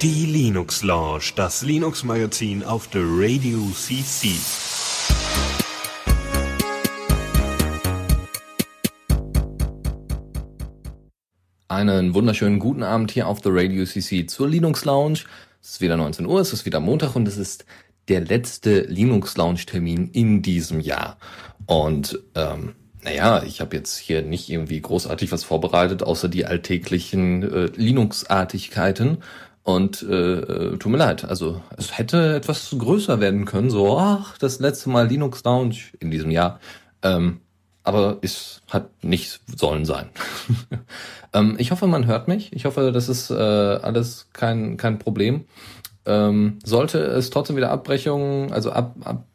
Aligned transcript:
Die 0.00 0.26
Linux 0.26 0.84
Lounge, 0.84 1.32
das 1.34 1.62
Linux 1.62 2.04
Magazin 2.04 2.62
auf 2.62 2.86
der 2.86 3.02
Radio 3.04 3.58
CC. 3.74 4.28
Einen 11.66 12.14
wunderschönen 12.14 12.60
guten 12.60 12.84
Abend 12.84 13.10
hier 13.10 13.26
auf 13.26 13.40
der 13.40 13.52
Radio 13.52 13.84
CC 13.84 14.26
zur 14.26 14.48
Linux 14.48 14.84
Lounge. 14.84 15.20
Es 15.60 15.70
ist 15.72 15.80
wieder 15.80 15.96
19 15.96 16.26
Uhr, 16.26 16.40
es 16.40 16.52
ist 16.52 16.64
wieder 16.64 16.78
Montag 16.78 17.16
und 17.16 17.26
es 17.26 17.38
ist 17.38 17.64
der 18.06 18.20
letzte 18.20 18.82
Linux 18.82 19.36
Lounge 19.36 19.64
Termin 19.66 20.08
in 20.12 20.42
diesem 20.42 20.78
Jahr. 20.78 21.18
Und 21.66 22.20
ähm, 22.36 22.74
naja, 23.02 23.42
ich 23.42 23.60
habe 23.60 23.76
jetzt 23.76 23.96
hier 23.96 24.22
nicht 24.22 24.48
irgendwie 24.48 24.80
großartig 24.80 25.32
was 25.32 25.44
vorbereitet, 25.44 26.02
außer 26.02 26.28
die 26.28 26.46
alltäglichen 26.46 27.42
äh, 27.42 27.66
Linux-Artigkeiten. 27.76 29.18
Und 29.62 30.02
äh, 30.02 30.40
äh, 30.40 30.76
tut 30.78 30.90
mir 30.90 30.98
leid, 30.98 31.24
also 31.26 31.62
es 31.76 31.96
hätte 31.96 32.34
etwas 32.34 32.74
größer 32.76 33.20
werden 33.20 33.44
können, 33.44 33.68
so, 33.68 33.98
ach, 33.98 34.38
das 34.38 34.58
letzte 34.58 34.88
Mal 34.88 35.06
Linux 35.06 35.44
Lounge 35.44 35.76
in 36.00 36.10
diesem 36.10 36.30
Jahr. 36.30 36.60
Ähm, 37.02 37.40
aber 37.82 38.18
es 38.22 38.62
hat 38.68 39.04
nicht 39.04 39.40
sollen 39.46 39.84
sein. 39.84 40.08
ähm, 41.34 41.56
ich 41.58 41.70
hoffe, 41.70 41.86
man 41.86 42.06
hört 42.06 42.26
mich. 42.28 42.52
Ich 42.52 42.64
hoffe, 42.64 42.90
das 42.92 43.08
ist 43.08 43.30
äh, 43.30 43.34
alles 43.34 44.28
kein, 44.32 44.76
kein 44.76 44.98
Problem. 44.98 45.44
Ähm, 46.06 46.58
sollte 46.64 46.98
es 46.98 47.28
trotzdem 47.28 47.56
wieder 47.56 47.70
Abbrechungen, 47.70 48.52
also 48.52 48.72
ab, 48.72 48.96
ab, 49.04 49.26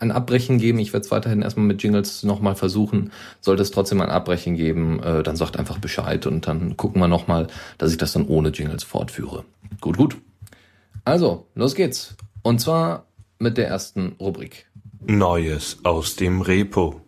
ein 0.00 0.10
Abbrechen 0.10 0.58
geben, 0.58 0.80
ich 0.80 0.92
werde 0.92 1.04
es 1.04 1.10
weiterhin 1.12 1.42
erstmal 1.42 1.66
mit 1.66 1.82
Jingles 1.82 2.24
nochmal 2.24 2.56
versuchen, 2.56 3.12
sollte 3.40 3.62
es 3.62 3.70
trotzdem 3.70 4.00
ein 4.00 4.10
Abbrechen 4.10 4.56
geben, 4.56 5.00
äh, 5.00 5.22
dann 5.22 5.36
sagt 5.36 5.56
einfach 5.56 5.78
Bescheid 5.78 6.26
und 6.26 6.48
dann 6.48 6.76
gucken 6.76 7.00
wir 7.00 7.08
nochmal, 7.08 7.46
dass 7.78 7.92
ich 7.92 7.98
das 7.98 8.12
dann 8.12 8.26
ohne 8.26 8.48
Jingles 8.48 8.82
fortführe. 8.82 9.44
Gut, 9.80 9.96
gut. 9.96 10.16
Also, 11.04 11.46
los 11.54 11.74
geht's. 11.74 12.16
Und 12.42 12.60
zwar 12.60 13.06
mit 13.38 13.56
der 13.56 13.68
ersten 13.68 14.16
Rubrik. 14.20 14.66
Neues 15.06 15.78
aus 15.84 16.16
dem 16.16 16.40
Repo. 16.40 17.00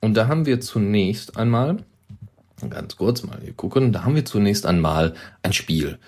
Und 0.00 0.14
da 0.14 0.26
haben 0.26 0.46
wir 0.46 0.60
zunächst 0.60 1.36
einmal, 1.36 1.84
ganz 2.70 2.96
kurz 2.96 3.22
mal 3.22 3.38
hier 3.42 3.52
gucken, 3.52 3.92
da 3.92 4.04
haben 4.04 4.14
wir 4.14 4.24
zunächst 4.24 4.64
einmal 4.64 5.14
ein 5.42 5.52
Spiel. 5.52 5.98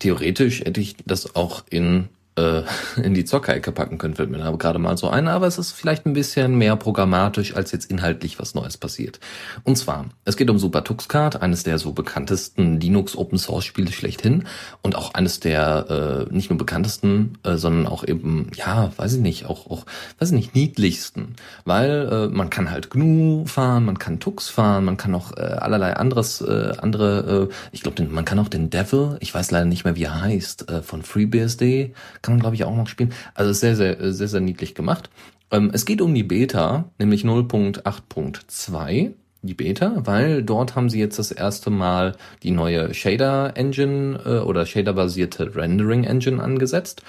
Theoretisch 0.00 0.60
hätte 0.60 0.80
ich 0.80 0.96
das 1.06 1.36
auch 1.36 1.64
in 1.70 2.08
äh, 2.36 2.62
in 3.02 3.14
die 3.14 3.24
Zockerecke 3.24 3.72
packen 3.72 3.98
können, 3.98 4.14
fällt 4.14 4.30
mir 4.30 4.38
gerade 4.58 4.78
mal 4.78 4.96
so 4.96 5.08
ein, 5.08 5.28
aber 5.28 5.46
es 5.46 5.58
ist 5.58 5.72
vielleicht 5.72 6.06
ein 6.06 6.12
bisschen 6.12 6.56
mehr 6.56 6.76
programmatisch, 6.76 7.54
als 7.54 7.72
jetzt 7.72 7.90
inhaltlich 7.90 8.38
was 8.38 8.54
Neues 8.54 8.76
passiert. 8.76 9.20
Und 9.64 9.76
zwar, 9.76 10.06
es 10.24 10.36
geht 10.36 10.50
um 10.50 10.58
Super 10.58 10.84
Tuxcard, 10.84 11.42
eines 11.42 11.62
der 11.62 11.78
so 11.78 11.92
bekanntesten 11.92 12.80
Linux 12.80 13.16
Open 13.16 13.38
Source 13.38 13.64
Spiele 13.64 13.92
schlechthin. 13.92 14.46
Und 14.82 14.96
auch 14.96 15.14
eines 15.14 15.40
der 15.40 16.26
äh, 16.30 16.34
nicht 16.34 16.50
nur 16.50 16.58
bekanntesten, 16.58 17.38
äh, 17.42 17.56
sondern 17.56 17.86
auch 17.86 18.06
eben, 18.06 18.50
ja, 18.54 18.92
weiß 18.96 19.14
ich 19.14 19.20
nicht, 19.20 19.46
auch, 19.46 19.70
auch 19.70 19.86
weiß 20.18 20.30
ich 20.30 20.34
nicht, 20.34 20.54
niedlichsten, 20.54 21.36
weil 21.64 22.08
äh, 22.10 22.28
man 22.28 22.50
kann 22.50 22.70
halt 22.70 22.90
GNU 22.90 23.46
fahren, 23.46 23.84
man 23.84 23.98
kann 23.98 24.20
Tux 24.20 24.48
fahren, 24.48 24.84
man 24.84 24.96
kann 24.96 25.14
auch 25.14 25.36
äh, 25.36 25.40
allerlei 25.40 25.96
anderes, 25.96 26.40
äh, 26.40 26.72
andere, 26.78 27.48
äh, 27.50 27.54
ich 27.72 27.82
glaube, 27.82 28.02
man 28.04 28.24
kann 28.24 28.38
auch 28.38 28.48
den 28.48 28.70
Devil, 28.70 29.16
ich 29.20 29.34
weiß 29.34 29.50
leider 29.50 29.66
nicht 29.66 29.84
mehr, 29.84 29.96
wie 29.96 30.04
er 30.04 30.20
heißt, 30.20 30.70
äh, 30.70 30.82
von 30.82 31.02
FreeBSD, 31.02 31.94
kann 32.22 32.34
man 32.34 32.40
glaube 32.40 32.56
ich 32.56 32.64
auch 32.64 32.76
noch 32.76 32.88
spielen. 32.88 33.12
Also 33.34 33.52
sehr, 33.52 33.76
sehr, 33.76 34.12
sehr, 34.12 34.28
sehr 34.28 34.40
niedlich 34.40 34.74
gemacht. 34.74 35.10
Ähm, 35.50 35.70
es 35.72 35.84
geht 35.84 36.00
um 36.00 36.14
die 36.14 36.22
Beta, 36.22 36.84
nämlich 36.98 37.24
0.8.2 37.24 39.12
die 39.42 39.54
Beta, 39.54 40.02
weil 40.04 40.42
dort 40.42 40.76
haben 40.76 40.90
sie 40.90 41.00
jetzt 41.00 41.18
das 41.18 41.32
erste 41.32 41.70
Mal 41.70 42.14
die 42.42 42.50
neue 42.50 42.92
Shader 42.92 43.56
Engine 43.56 44.20
äh, 44.24 44.38
oder 44.40 44.66
Shader 44.66 44.92
basierte 44.92 45.56
Rendering 45.56 46.04
Engine 46.04 46.42
angesetzt. 46.42 47.02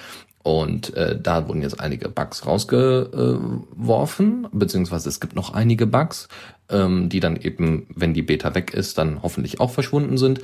Und 0.44 0.96
äh, 0.96 1.20
da 1.22 1.48
wurden 1.48 1.62
jetzt 1.62 1.80
einige 1.80 2.10
Bugs 2.10 2.48
rausgeworfen, 2.48 4.48
beziehungsweise 4.52 5.10
es 5.10 5.20
gibt 5.20 5.36
noch 5.36 5.54
einige 5.54 5.86
Bugs, 5.86 6.30
ähm, 6.70 7.10
die 7.10 7.20
dann 7.20 7.36
eben, 7.36 7.86
wenn 7.94 8.16
die 8.16 8.24
Beta 8.24 8.56
weg 8.56 8.74
ist, 8.74 8.98
dann 8.98 9.22
hoffentlich 9.22 9.60
auch 9.60 9.70
verschwunden 9.70 10.18
sind. 10.18 10.42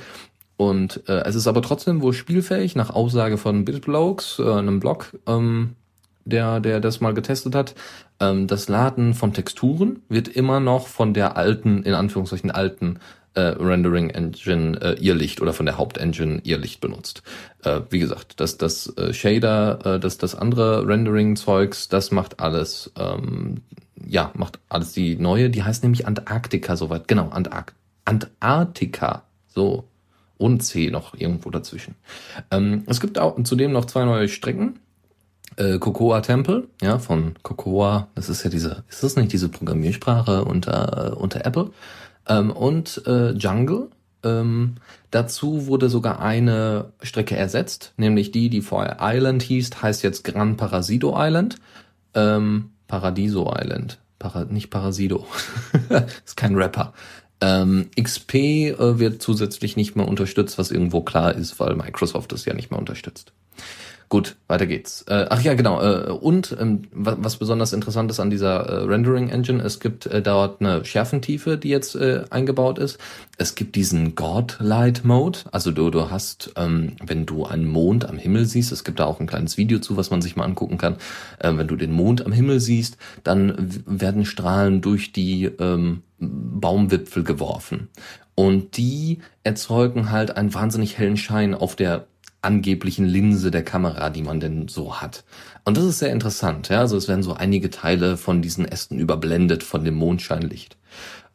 Und 0.58 1.08
äh, 1.08 1.22
es 1.24 1.36
ist 1.36 1.46
aber 1.46 1.62
trotzdem 1.62 2.02
wohl 2.02 2.12
spielfähig, 2.12 2.74
nach 2.74 2.90
Aussage 2.90 3.38
von 3.38 3.64
BitBlogs, 3.64 4.40
äh, 4.40 4.52
einem 4.52 4.80
Blog, 4.80 5.16
ähm, 5.26 5.76
der, 6.24 6.58
der 6.58 6.80
das 6.80 7.00
mal 7.00 7.14
getestet 7.14 7.54
hat. 7.54 7.76
Ähm, 8.18 8.48
das 8.48 8.68
Laden 8.68 9.14
von 9.14 9.32
Texturen 9.32 10.02
wird 10.08 10.26
immer 10.26 10.58
noch 10.58 10.88
von 10.88 11.14
der 11.14 11.36
alten, 11.36 11.84
in 11.84 11.94
Anführungszeichen 11.94 12.50
alten 12.50 12.98
äh, 13.34 13.40
Rendering 13.40 14.10
Engine 14.10 14.80
äh, 14.80 14.94
Irrlicht 15.00 15.40
oder 15.40 15.52
von 15.52 15.64
der 15.64 15.78
Hauptengine 15.78 16.40
Irrlicht 16.42 16.80
benutzt. 16.80 17.22
Äh, 17.62 17.82
wie 17.90 18.00
gesagt, 18.00 18.40
das, 18.40 18.58
das 18.58 18.92
äh, 18.96 19.14
Shader, 19.14 19.78
äh, 19.84 20.00
das, 20.00 20.18
das 20.18 20.34
andere 20.34 20.88
Rendering-Zeugs, 20.88 21.88
das 21.88 22.10
macht 22.10 22.40
alles, 22.40 22.90
ähm, 22.98 23.62
ja, 24.04 24.32
macht 24.34 24.58
alles 24.68 24.90
die 24.90 25.14
neue, 25.14 25.50
die 25.50 25.62
heißt 25.62 25.84
nämlich 25.84 26.04
Antarktika 26.04 26.74
soweit, 26.74 27.06
genau, 27.06 27.28
Antark 27.28 27.74
Antarktika, 28.04 29.22
so, 29.46 29.84
und 30.38 30.62
C 30.62 30.90
noch 30.90 31.14
irgendwo 31.14 31.50
dazwischen. 31.50 31.94
Ähm, 32.50 32.84
es 32.86 33.00
gibt 33.00 33.18
auch 33.18 33.40
zudem 33.42 33.72
noch 33.72 33.84
zwei 33.84 34.04
neue 34.04 34.28
Strecken. 34.28 34.78
Äh, 35.56 35.78
Cocoa 35.78 36.20
Temple, 36.20 36.68
ja, 36.80 36.98
von 36.98 37.34
Cocoa, 37.42 38.08
das 38.14 38.28
ist 38.28 38.44
ja 38.44 38.50
diese, 38.50 38.84
ist 38.88 39.02
das 39.02 39.16
nicht 39.16 39.32
diese 39.32 39.48
Programmiersprache 39.48 40.44
unter, 40.44 41.12
äh, 41.12 41.14
unter 41.16 41.44
Apple? 41.44 41.70
Ähm, 42.28 42.50
und 42.50 43.02
äh, 43.06 43.30
Jungle. 43.32 43.88
Ähm, 44.24 44.76
dazu 45.12 45.66
wurde 45.66 45.88
sogar 45.88 46.20
eine 46.20 46.92
Strecke 47.02 47.36
ersetzt, 47.36 47.92
nämlich 47.96 48.32
die, 48.32 48.50
die 48.50 48.62
vorher 48.62 48.98
Island 49.00 49.42
hieß, 49.42 49.80
heißt 49.80 50.02
jetzt 50.02 50.24
Gran 50.24 50.56
Parasido 50.56 51.14
Island. 51.16 51.56
Ähm, 52.14 52.70
Paradiso 52.88 53.52
Island. 53.56 53.98
Para, 54.18 54.44
nicht 54.44 54.70
Parasido. 54.70 55.26
ist 56.24 56.36
kein 56.36 56.56
Rapper. 56.56 56.92
Ähm, 57.40 57.88
XP 58.00 58.34
äh, 58.34 58.98
wird 58.98 59.22
zusätzlich 59.22 59.76
nicht 59.76 59.96
mehr 59.96 60.08
unterstützt, 60.08 60.58
was 60.58 60.70
irgendwo 60.70 61.02
klar 61.02 61.34
ist, 61.34 61.60
weil 61.60 61.76
Microsoft 61.76 62.32
es 62.32 62.44
ja 62.44 62.54
nicht 62.54 62.70
mehr 62.70 62.80
unterstützt. 62.80 63.32
Gut, 64.10 64.36
weiter 64.46 64.66
geht's. 64.66 65.02
Äh, 65.02 65.26
ach 65.28 65.42
ja, 65.42 65.52
genau. 65.52 65.82
Äh, 65.82 66.10
und 66.10 66.56
ähm, 66.58 66.84
was 66.92 67.36
besonders 67.36 67.74
interessant 67.74 68.10
ist 68.10 68.20
an 68.20 68.30
dieser 68.30 68.60
äh, 68.60 68.84
Rendering 68.84 69.28
Engine, 69.28 69.62
es 69.62 69.80
gibt 69.80 70.06
äh, 70.06 70.22
dort 70.22 70.62
eine 70.62 70.82
Schärfentiefe, 70.82 71.58
die 71.58 71.68
jetzt 71.68 71.94
äh, 71.94 72.24
eingebaut 72.30 72.78
ist. 72.78 72.98
Es 73.36 73.54
gibt 73.54 73.76
diesen 73.76 74.14
Godlight 74.14 75.04
Mode. 75.04 75.40
Also 75.52 75.72
du, 75.72 75.90
du 75.90 76.10
hast, 76.10 76.52
ähm, 76.56 76.96
wenn 77.04 77.26
du 77.26 77.44
einen 77.44 77.66
Mond 77.66 78.08
am 78.08 78.16
Himmel 78.16 78.46
siehst, 78.46 78.72
es 78.72 78.82
gibt 78.82 78.98
da 78.98 79.04
auch 79.04 79.20
ein 79.20 79.26
kleines 79.26 79.58
Video 79.58 79.78
zu, 79.78 79.98
was 79.98 80.10
man 80.10 80.22
sich 80.22 80.36
mal 80.36 80.44
angucken 80.44 80.78
kann. 80.78 80.96
Äh, 81.38 81.54
wenn 81.56 81.68
du 81.68 81.76
den 81.76 81.92
Mond 81.92 82.24
am 82.24 82.32
Himmel 82.32 82.60
siehst, 82.60 82.96
dann 83.24 83.82
werden 83.84 84.24
Strahlen 84.24 84.80
durch 84.80 85.12
die 85.12 85.44
ähm, 85.44 86.02
Baumwipfel 86.18 87.24
geworfen. 87.24 87.88
Und 88.34 88.76
die 88.76 89.18
erzeugen 89.42 90.10
halt 90.10 90.36
einen 90.36 90.54
wahnsinnig 90.54 90.98
hellen 90.98 91.16
Schein 91.16 91.54
auf 91.54 91.76
der 91.76 92.06
angeblichen 92.40 93.04
Linse 93.04 93.50
der 93.50 93.64
Kamera, 93.64 94.10
die 94.10 94.22
man 94.22 94.38
denn 94.38 94.68
so 94.68 95.00
hat. 95.00 95.24
Und 95.64 95.76
das 95.76 95.84
ist 95.84 95.98
sehr 95.98 96.12
interessant. 96.12 96.68
Ja? 96.68 96.80
Also 96.80 96.96
es 96.96 97.08
werden 97.08 97.22
so 97.22 97.34
einige 97.34 97.70
Teile 97.70 98.16
von 98.16 98.42
diesen 98.42 98.64
Ästen 98.64 98.98
überblendet 98.98 99.62
von 99.62 99.84
dem 99.84 99.94
Mondscheinlicht. 99.94 100.76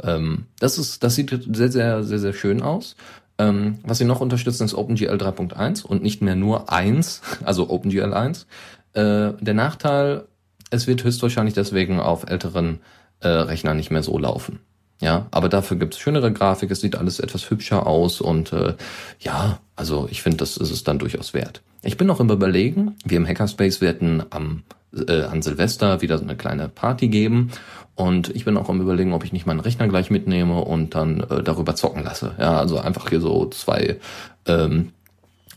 Ähm, 0.02 0.46
das 0.60 0.78
ist, 0.78 1.04
das 1.04 1.16
sieht 1.16 1.30
sehr, 1.30 1.72
sehr, 1.72 2.04
sehr, 2.04 2.20
sehr 2.20 2.34
schön 2.34 2.62
aus. 2.62 2.96
Ähm, 3.38 3.80
was 3.84 3.98
sie 3.98 4.06
noch 4.06 4.22
unterstützen, 4.22 4.64
ist 4.64 4.74
OpenGL 4.74 5.18
3.1 5.18 5.86
und 5.86 6.04
nicht 6.04 6.22
mehr 6.22 6.36
nur 6.36 6.72
1, 6.72 7.22
also 7.44 7.70
OpenGL 7.70 8.14
1. 8.14 8.48
Äh, 8.94 9.34
der 9.40 9.54
Nachteil, 9.54 10.26
es 10.70 10.88
wird 10.88 11.04
höchstwahrscheinlich 11.04 11.54
deswegen 11.54 12.00
auf 12.00 12.30
älteren 12.30 12.80
äh, 13.20 13.28
Rechnern 13.28 13.78
nicht 13.78 13.92
mehr 13.92 14.04
so 14.04 14.18
laufen. 14.18 14.60
Ja, 15.04 15.28
aber 15.32 15.50
dafür 15.50 15.76
gibt's 15.76 16.00
schönere 16.00 16.32
Grafik, 16.32 16.72
es 16.72 16.80
sieht 16.80 16.96
alles 16.96 17.20
etwas 17.20 17.50
hübscher 17.50 17.86
aus 17.86 18.22
und 18.22 18.54
äh, 18.54 18.76
ja, 19.20 19.60
also 19.76 20.08
ich 20.10 20.22
finde, 20.22 20.38
das 20.38 20.56
ist 20.56 20.72
es 20.72 20.86
dann 20.86 20.98
durchaus 20.98 21.34
wert. 21.34 21.62
Ich 21.82 21.98
bin 21.98 22.08
noch 22.08 22.22
im 22.22 22.30
Überlegen, 22.30 22.96
wir 23.04 23.18
im 23.18 23.28
Hackerspace 23.28 23.82
werden 23.82 24.24
am 24.30 24.64
äh, 24.96 25.24
an 25.24 25.42
Silvester 25.42 26.02
wieder 26.02 26.18
so 26.18 26.24
eine 26.24 26.38
kleine 26.38 26.70
Party 26.70 27.10
geben 27.10 27.52
und 27.96 28.34
ich 28.34 28.46
bin 28.46 28.56
auch 28.56 28.70
am 28.70 28.80
überlegen, 28.80 29.12
ob 29.12 29.26
ich 29.26 29.34
nicht 29.34 29.46
meinen 29.46 29.60
Rechner 29.60 29.90
gleich 29.90 30.10
mitnehme 30.10 30.62
und 30.62 30.96
dann 30.96 31.20
äh, 31.20 31.44
darüber 31.44 31.76
zocken 31.76 32.06
lasse. 32.06 32.36
Ja, 32.40 32.58
also 32.58 32.80
einfach 32.80 33.10
hier 33.10 33.20
so 33.20 33.50
zwei 33.50 34.00
ähm, 34.46 34.94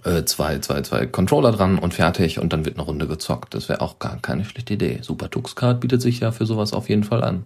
äh, 0.03 0.25
zwei, 0.25 0.59
zwei, 0.59 0.83
zwei 0.83 1.07
Controller 1.07 1.53
dran 1.53 1.79
und 1.79 1.95
fertig 1.95 2.41
und 2.41 2.53
dann 2.53 2.65
wird 2.65 2.79
eine 2.79 2.85
Runde 2.85 3.07
gezockt. 3.07 3.55
Das 3.55 3.69
wäre 3.69 3.81
auch 3.81 4.01
gar 4.01 4.21
keine 4.21 4.45
schlechte 4.45 4.75
Idee. 4.75 4.99
Super 5.03 5.31
Tuxcard 5.31 5.81
bietet 5.81 6.03
sich 6.03 6.19
ja 6.19 6.33
für 6.33 6.47
sowas 6.47 6.73
auf 6.73 6.89
jeden 6.89 7.05
Fall 7.05 7.23
an. 7.23 7.45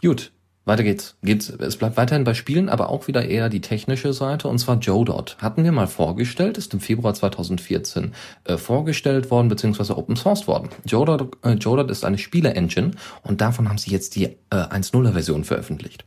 Gut, 0.00 0.32
weiter 0.64 0.82
geht's. 0.82 1.16
geht's. 1.22 1.48
Es 1.48 1.76
bleibt 1.76 1.96
weiterhin 1.96 2.24
bei 2.24 2.34
Spielen, 2.34 2.68
aber 2.68 2.90
auch 2.90 3.08
wieder 3.08 3.24
eher 3.24 3.48
die 3.48 3.60
technische 3.60 4.12
Seite, 4.12 4.48
und 4.48 4.58
zwar 4.58 4.78
Jodot. 4.78 5.36
Hatten 5.40 5.64
wir 5.64 5.72
mal 5.72 5.86
vorgestellt, 5.86 6.58
ist 6.58 6.74
im 6.74 6.80
Februar 6.80 7.14
2014 7.14 8.12
äh, 8.44 8.56
vorgestellt 8.56 9.30
worden, 9.30 9.48
beziehungsweise 9.48 9.96
open 9.96 10.16
sourced 10.16 10.46
worden. 10.46 10.68
Jodot, 10.84 11.36
äh, 11.44 11.54
Jodot 11.54 11.90
ist 11.90 12.04
eine 12.04 12.18
Spiele-Engine 12.18 12.92
und 13.22 13.40
davon 13.40 13.68
haben 13.68 13.78
sie 13.78 13.90
jetzt 13.90 14.16
die 14.16 14.24
äh, 14.24 14.36
1.0er 14.50 15.12
Version 15.12 15.44
veröffentlicht. 15.44 16.04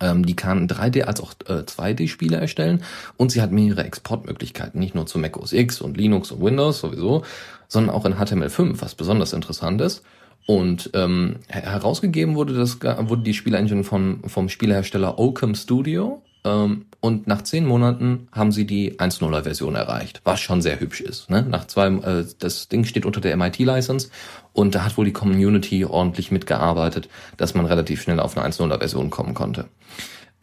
Ähm, 0.00 0.26
die 0.26 0.36
kann 0.36 0.68
3D 0.68 1.02
als 1.02 1.20
auch 1.20 1.34
äh, 1.46 1.62
2D-Spiele 1.62 2.36
erstellen 2.36 2.82
und 3.16 3.30
sie 3.30 3.40
hat 3.40 3.52
mehrere 3.52 3.84
Exportmöglichkeiten, 3.84 4.80
nicht 4.80 4.94
nur 4.94 5.06
zu 5.06 5.18
Mac 5.18 5.36
OS 5.36 5.52
X 5.52 5.80
und 5.80 5.96
Linux 5.96 6.32
und 6.32 6.42
Windows 6.42 6.80
sowieso, 6.80 7.24
sondern 7.68 7.94
auch 7.94 8.04
in 8.04 8.14
HTML5, 8.14 8.80
was 8.80 8.94
besonders 8.94 9.32
interessant 9.32 9.80
ist. 9.80 10.02
Und 10.46 10.90
ähm, 10.92 11.36
herausgegeben 11.48 12.34
wurde 12.34 12.54
das 12.54 12.82
wurde 12.82 13.22
die 13.22 13.34
Spielengine 13.34 13.84
von 13.84 14.20
vom 14.26 14.48
Spielehersteller 14.48 15.18
Occam 15.18 15.54
Studio 15.54 16.22
ähm, 16.44 16.86
und 17.00 17.26
nach 17.26 17.42
zehn 17.42 17.66
Monaten 17.66 18.28
haben 18.30 18.52
sie 18.52 18.66
die 18.66 18.98
1.0er 18.98 19.42
Version 19.42 19.74
erreicht, 19.74 20.20
was 20.24 20.40
schon 20.40 20.60
sehr 20.60 20.78
hübsch 20.78 21.00
ist. 21.00 21.30
Ne? 21.30 21.42
Nach 21.42 21.66
zwei, 21.66 21.88
äh, 21.88 22.26
das 22.38 22.68
Ding 22.68 22.84
steht 22.84 23.06
unter 23.06 23.20
der 23.20 23.36
MIT-License 23.36 24.10
und 24.52 24.74
da 24.74 24.84
hat 24.84 24.98
wohl 24.98 25.06
die 25.06 25.12
Community 25.12 25.84
ordentlich 25.84 26.30
mitgearbeitet, 26.30 27.08
dass 27.38 27.54
man 27.54 27.66
relativ 27.66 28.02
schnell 28.02 28.20
auf 28.20 28.36
eine 28.36 28.46
1.0er 28.46 28.78
Version 28.78 29.10
kommen 29.10 29.34
konnte. 29.34 29.66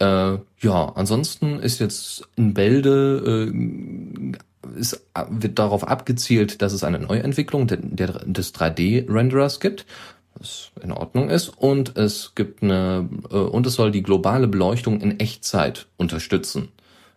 Äh, 0.00 0.38
ja, 0.60 0.92
ansonsten 0.94 1.60
ist 1.60 1.78
jetzt 1.78 2.28
in 2.34 2.52
Bälde 2.54 3.50
äh, 3.50 4.32
ist, 4.76 5.06
wird 5.28 5.58
darauf 5.58 5.86
abgezielt, 5.86 6.62
dass 6.62 6.72
es 6.72 6.84
eine 6.84 6.98
Neuentwicklung 6.98 7.66
der, 7.66 7.78
der, 7.78 8.20
des 8.24 8.54
3D-Renderers 8.54 9.60
gibt, 9.60 9.86
was 10.34 10.70
in 10.82 10.92
Ordnung 10.92 11.30
ist, 11.30 11.48
und 11.48 11.96
es 11.96 12.34
gibt 12.34 12.62
eine 12.62 13.08
äh, 13.30 13.36
und 13.36 13.66
es 13.66 13.74
soll 13.74 13.90
die 13.90 14.02
globale 14.02 14.48
Beleuchtung 14.48 15.00
in 15.00 15.20
Echtzeit 15.20 15.86
unterstützen. 15.96 16.68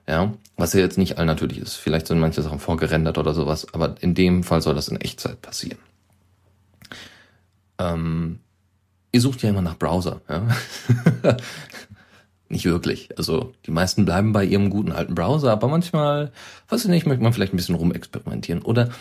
Ja, 0.08 0.34
was 0.56 0.74
ja 0.74 0.82
jetzt 0.82 1.00
nicht 1.00 1.18
allnatürlich 1.18 1.58
ist. 1.58 1.76
Vielleicht 1.76 2.06
sind 2.06 2.20
manche 2.20 2.44
Sachen 2.44 2.60
vorgerendert 2.60 3.18
oder 3.18 3.34
sowas, 3.34 3.66
aber 3.74 3.96
in 4.02 4.14
dem 4.14 4.44
Fall 4.44 4.62
soll 4.62 4.76
das 4.76 4.88
in 4.88 5.02
Echtzeit 5.02 5.42
passieren. 5.42 5.80
Ähm, 7.80 8.40
ihr 9.12 9.22
sucht 9.22 9.42
ja 9.42 9.50
immer 9.50 9.64
nach 9.64 9.78
Browser. 9.80 10.22
Ja? 10.30 10.48
Nicht 12.56 12.64
wirklich. 12.64 13.10
Also 13.18 13.52
die 13.66 13.72
meisten 13.72 14.06
bleiben 14.06 14.32
bei 14.32 14.46
ihrem 14.46 14.70
guten 14.70 14.94
alten 14.94 15.14
Browser, 15.14 15.52
aber 15.52 15.68
manchmal, 15.68 16.32
weiß 16.70 16.86
ich 16.86 16.90
nicht, 16.90 17.06
möchte 17.06 17.22
man 17.22 17.34
vielleicht 17.34 17.54
ein 17.54 17.58
bisschen 17.58 17.76
rumexperimentieren. 17.76 18.62
Oder 18.62 18.92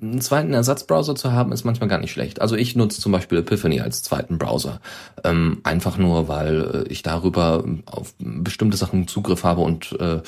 einen 0.00 0.22
zweiten 0.22 0.54
Ersatzbrowser 0.54 1.14
zu 1.14 1.30
haben, 1.30 1.52
ist 1.52 1.64
manchmal 1.64 1.90
gar 1.90 1.98
nicht 1.98 2.12
schlecht. 2.12 2.40
Also 2.40 2.56
ich 2.56 2.74
nutze 2.74 2.98
zum 3.02 3.12
Beispiel 3.12 3.36
Epiphany 3.36 3.82
als 3.82 4.02
zweiten 4.02 4.38
Browser. 4.38 4.80
Ähm, 5.24 5.60
einfach 5.62 5.98
nur, 5.98 6.26
weil 6.28 6.86
ich 6.88 7.02
darüber 7.02 7.64
auf 7.84 8.14
bestimmte 8.18 8.78
Sachen 8.78 9.06
Zugriff 9.08 9.44
habe 9.44 9.60
und 9.60 9.92
äh, 10.00 10.22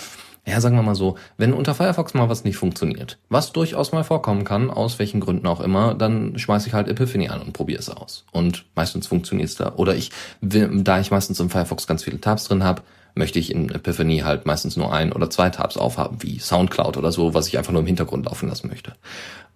ja, 0.48 0.60
sagen 0.60 0.76
wir 0.76 0.82
mal 0.82 0.94
so, 0.94 1.16
wenn 1.36 1.52
unter 1.52 1.74
Firefox 1.74 2.14
mal 2.14 2.28
was 2.28 2.44
nicht 2.44 2.56
funktioniert, 2.56 3.18
was 3.28 3.52
durchaus 3.52 3.92
mal 3.92 4.04
vorkommen 4.04 4.44
kann, 4.44 4.70
aus 4.70 4.98
welchen 4.98 5.20
Gründen 5.20 5.46
auch 5.46 5.60
immer, 5.60 5.94
dann 5.94 6.38
schmeiße 6.38 6.68
ich 6.68 6.74
halt 6.74 6.88
Epiphany 6.88 7.28
an 7.28 7.42
und 7.42 7.52
probiere 7.52 7.80
es 7.80 7.90
aus. 7.90 8.24
Und 8.32 8.64
meistens 8.74 9.06
funktioniert 9.06 9.50
es 9.50 9.56
da. 9.56 9.74
Oder 9.76 9.94
ich, 9.94 10.10
da 10.40 11.00
ich 11.00 11.10
meistens 11.10 11.38
im 11.40 11.50
Firefox 11.50 11.86
ganz 11.86 12.04
viele 12.04 12.20
Tabs 12.20 12.44
drin 12.44 12.64
habe, 12.64 12.82
möchte 13.14 13.38
ich 13.38 13.52
in 13.52 13.68
Epiphany 13.68 14.18
halt 14.20 14.46
meistens 14.46 14.76
nur 14.76 14.92
ein 14.92 15.12
oder 15.12 15.28
zwei 15.28 15.50
Tabs 15.50 15.76
aufhaben, 15.76 16.22
wie 16.22 16.38
Soundcloud 16.38 16.96
oder 16.96 17.12
so, 17.12 17.34
was 17.34 17.48
ich 17.48 17.58
einfach 17.58 17.72
nur 17.72 17.80
im 17.82 17.86
Hintergrund 17.86 18.26
laufen 18.26 18.48
lassen 18.48 18.68
möchte. 18.68 18.94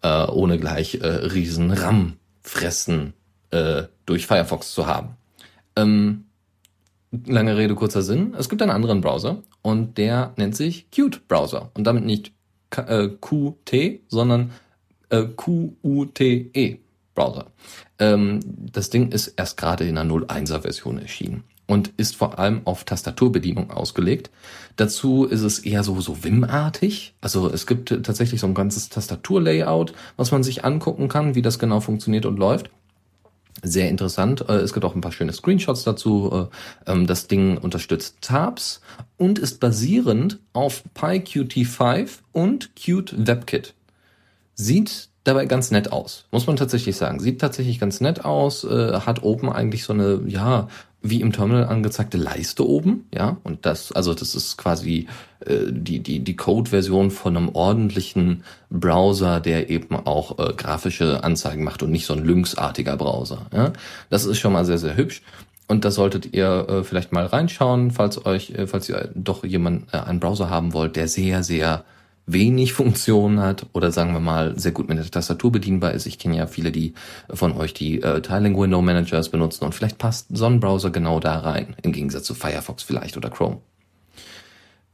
Äh, 0.03 0.27
ohne 0.27 0.59
gleich 0.59 0.97
äh, 1.01 1.07
riesen 1.07 1.71
RAM 1.71 2.15
fressen 2.43 3.15
äh, 3.51 3.85
durch 4.05 4.27
Firefox 4.27 4.75
zu 4.75 4.87
haben. 4.87 5.17
Ähm, 5.77 6.25
lange 7.27 7.57
Rede, 7.57 7.75
kurzer 7.75 8.03
Sinn. 8.03 8.35
Es 8.39 8.49
gibt 8.49 8.63
einen 8.63 8.71
anderen 8.71 9.01
Browser 9.01 9.43
und 9.61 9.99
der 9.99 10.33
nennt 10.37 10.57
sich 10.57 10.91
Qt 10.91 11.29
Browser. 11.29 11.71
Und 11.75 11.85
damit 11.85 12.05
nicht 12.05 12.33
K 12.71 12.83
äh, 12.83 13.11
Qt, 13.21 14.01
sondern 14.09 14.53
äh, 15.11 15.25
QUTE 15.25 16.79
Browser. 17.15 17.47
Ähm, 17.99 18.41
das 18.73 18.91
Ding 18.91 19.13
ist 19.13 19.29
erst 19.29 19.57
gerade 19.57 19.85
in 19.85 19.99
einer 19.99 20.13
01er 20.13 20.61
Version 20.61 20.99
erschienen 20.99 21.45
und 21.67 21.93
ist 21.97 22.17
vor 22.17 22.39
allem 22.39 22.63
auf 22.65 22.85
Tastaturbedienung 22.85 23.71
ausgelegt. 23.71 24.31
Dazu 24.77 25.25
ist 25.25 25.43
es 25.43 25.59
eher 25.61 25.85
so, 25.85 26.01
so 26.01 26.25
Wim-artig. 26.25 27.15
Also 27.21 27.51
es 27.51 27.67
gibt 27.67 27.91
tatsächlich 28.05 28.41
so 28.41 28.47
ein 28.47 28.55
ganzes 28.55 28.89
Tastaturlayout, 28.89 29.93
was 30.17 30.33
man 30.33 30.43
sich 30.43 30.65
angucken 30.65 31.09
kann, 31.09 31.35
wie 31.35 31.43
das 31.43 31.59
genau 31.59 31.81
funktioniert 31.81 32.27
und 32.27 32.39
läuft 32.39 32.71
sehr 33.63 33.89
interessant. 33.89 34.45
Äh, 34.49 34.57
es 34.57 34.73
gibt 34.73 34.85
auch 34.85 34.95
ein 34.95 35.01
paar 35.01 35.13
schöne 35.13 35.33
Screenshots 35.33 35.85
dazu. 35.85 36.49
Äh, 36.87 36.91
ähm, 36.91 37.07
das 37.07 37.29
Ding 37.29 37.57
unterstützt 37.57 38.17
Tabs 38.21 38.81
und 39.17 39.39
ist 39.39 39.61
basierend 39.61 40.41
auf 40.53 40.83
PyQt5 40.95 42.09
und 42.33 42.75
Qt 42.77 43.15
WebKit. 43.27 43.75
Sieht 44.55 45.09
dabei 45.25 45.47
ganz 45.47 45.71
nett 45.71 45.93
aus, 45.93 46.27
muss 46.33 46.47
man 46.47 46.57
tatsächlich 46.57 46.97
sagen. 46.97 47.21
Sieht 47.21 47.41
tatsächlich 47.41 47.79
ganz 47.79 48.01
nett 48.01 48.25
aus, 48.25 48.65
äh, 48.65 49.01
hat 49.01 49.23
oben 49.23 49.51
eigentlich 49.51 49.85
so 49.85 49.93
eine, 49.93 50.23
ja, 50.27 50.69
wie 51.03 51.21
im 51.21 51.33
Terminal 51.33 51.67
angezeigte 51.67 52.17
Leiste 52.17 52.67
oben, 52.67 53.09
ja, 53.13 53.37
und 53.43 53.67
das, 53.67 53.93
also 53.93 54.15
das 54.15 54.35
ist 54.35 54.57
quasi 54.57 55.09
äh, 55.45 55.67
die 55.71 56.01
die 56.01 56.21
die 56.21 56.37
Code-Version 56.37 57.11
von 57.11 57.37
einem 57.37 57.49
ordentlichen 57.51 58.45
Browser, 58.71 59.41
der 59.41 59.69
eben 59.69 59.97
auch 59.97 60.39
äh, 60.39 60.53
grafische 60.55 61.25
Anzeigen 61.25 61.65
macht 61.65 61.83
und 61.83 61.91
nicht 61.91 62.07
so 62.07 62.15
ein 62.15 62.25
Lynx-artiger 62.25 62.97
Browser. 62.97 63.47
Ja, 63.53 63.73
das 64.11 64.25
ist 64.25 64.39
schon 64.39 64.53
mal 64.53 64.65
sehr 64.65 64.79
sehr 64.79 64.97
hübsch. 64.97 65.23
Und 65.69 65.85
das 65.85 65.95
solltet 65.95 66.35
ihr 66.35 66.67
äh, 66.69 66.85
vielleicht 66.85 67.13
mal 67.13 67.27
reinschauen, 67.27 67.93
falls 67.93 68.25
euch, 68.27 68.51
äh, 68.51 68.67
falls 68.67 68.89
ihr 68.89 69.11
doch 69.15 69.45
jemand 69.45 69.93
äh, 69.95 69.99
einen 69.99 70.21
Browser 70.21 70.51
haben 70.51 70.73
wollt, 70.73 70.97
der 70.97 71.09
sehr 71.09 71.43
sehr 71.43 71.85
wenig 72.27 72.73
Funktionen 72.73 73.41
hat 73.41 73.67
oder 73.73 73.91
sagen 73.91 74.13
wir 74.13 74.21
mal 74.21 74.59
sehr 74.59 74.73
gut 74.73 74.89
mit 74.89 74.99
der 74.99 75.11
Tastatur 75.11 75.53
bedienbar 75.53 75.93
ist. 75.93 76.07
Ich 76.07 76.19
kenne 76.19 76.37
ja 76.37 76.47
viele, 76.47 76.71
die 76.71 76.95
von 77.33 77.53
euch 77.53 77.75
die 77.75 78.01
äh, 78.03 78.21
Tiling 78.21 78.59
Window 78.59 78.81
Managers 78.81 79.29
benutzen 79.29 79.65
und 79.65 79.75
vielleicht 79.75 79.99
passt 79.99 80.29
so 80.31 80.47
ein 80.47 80.61
Browser 80.61 80.91
genau 80.91 81.21
da 81.21 81.39
rein, 81.39 81.75
im 81.83 81.93
Gegensatz 81.93 82.25
zu 82.25 82.35
Firefox 82.35 82.83
vielleicht 82.83 83.17
oder 83.17 83.31
Chrome. 83.31 83.61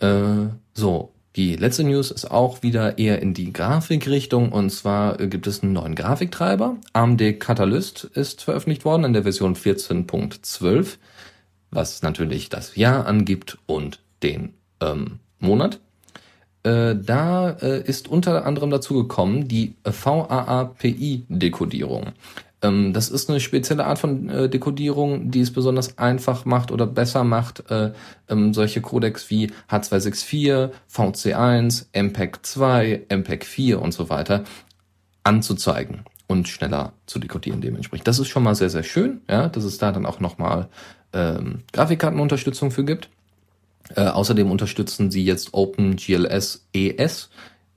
Äh, 0.01 0.49
so, 0.75 1.13
die 1.37 1.57
letzte 1.57 1.85
News 1.85 2.11
ist 2.11 2.31
auch 2.31 2.63
wieder 2.63 2.99
eher 2.99 3.21
in 3.21 3.35
die 3.35 3.53
Grafikrichtung 3.53 4.51
und 4.51 4.71
zwar 4.71 5.21
äh, 5.21 5.29
gibt 5.29 5.47
es 5.47 5.63
einen 5.63 5.75
neuen 5.75 5.95
Grafiktreiber. 5.95 6.77
AMD 6.95 7.39
Catalyst 7.39 8.05
ist 8.05 8.43
veröffentlicht 8.43 8.85
worden 8.85 9.05
in 9.05 9.13
der 9.13 9.23
Version 9.23 9.55
14.12, 9.55 10.97
was 11.71 12.03
natürlich 12.03 12.49
das 12.49 12.75
Jahr 12.75 13.07
angibt 13.07 13.59
und 13.67 14.01
den 14.23 14.55
ähm, 14.81 15.21
Monat. 15.39 15.81
Äh, 16.63 16.97
da 16.97 17.51
äh, 17.51 17.83
ist 17.83 18.09
unter 18.09 18.45
anderem 18.45 18.69
dazu 18.71 18.95
gekommen 18.95 19.49
die 19.49 19.75
VAAPI-Dekodierung. 19.85 22.13
Ähm, 22.63 22.93
das 22.93 23.09
ist 23.09 23.31
eine 23.31 23.41
spezielle 23.41 23.87
Art 23.87 23.99
von 23.99 24.29
äh, 24.29 24.49
Dekodierung, 24.49 25.31
die 25.31 25.41
es 25.41 25.53
besonders 25.53 25.99
einfach 25.99 26.45
macht 26.45 26.73
oder 26.73 26.87
besser 26.87 27.25
macht, 27.25 27.71
äh, 27.71 27.93
ähm, 28.29 28.53
solche 28.53 28.81
Codecs 28.81 29.31
wie 29.31 29.51
H264, 29.71 30.71
VC1, 30.93 31.87
MPEG 31.93 32.39
2, 32.43 33.07
MPEG 33.09 33.45
4 33.45 33.81
und 33.81 33.93
so 33.93 34.11
weiter 34.11 34.45
anzuzeigen 35.23 36.05
und 36.27 36.49
schneller 36.49 36.93
zu 37.07 37.19
dekodieren 37.19 37.61
dementsprechend. 37.61 38.09
Das 38.09 38.19
ist 38.19 38.29
schon 38.29 38.43
mal 38.43 38.55
sehr, 38.55 38.71
sehr 38.71 38.83
schön, 38.83 39.21
ja, 39.29 39.49
dass 39.49 39.65
es 39.65 39.79
da 39.79 39.93
dann 39.93 40.07
auch 40.07 40.21
nochmal 40.21 40.69
ähm, 41.13 41.63
Grafikkartenunterstützung 41.73 42.71
für 42.71 42.85
gibt. 42.85 43.09
Äh, 43.95 44.03
außerdem 44.03 44.51
unterstützen 44.51 45.11
sie 45.11 45.25
jetzt 45.25 45.55
OpenGLS 45.55 46.67
ES, 46.73 47.31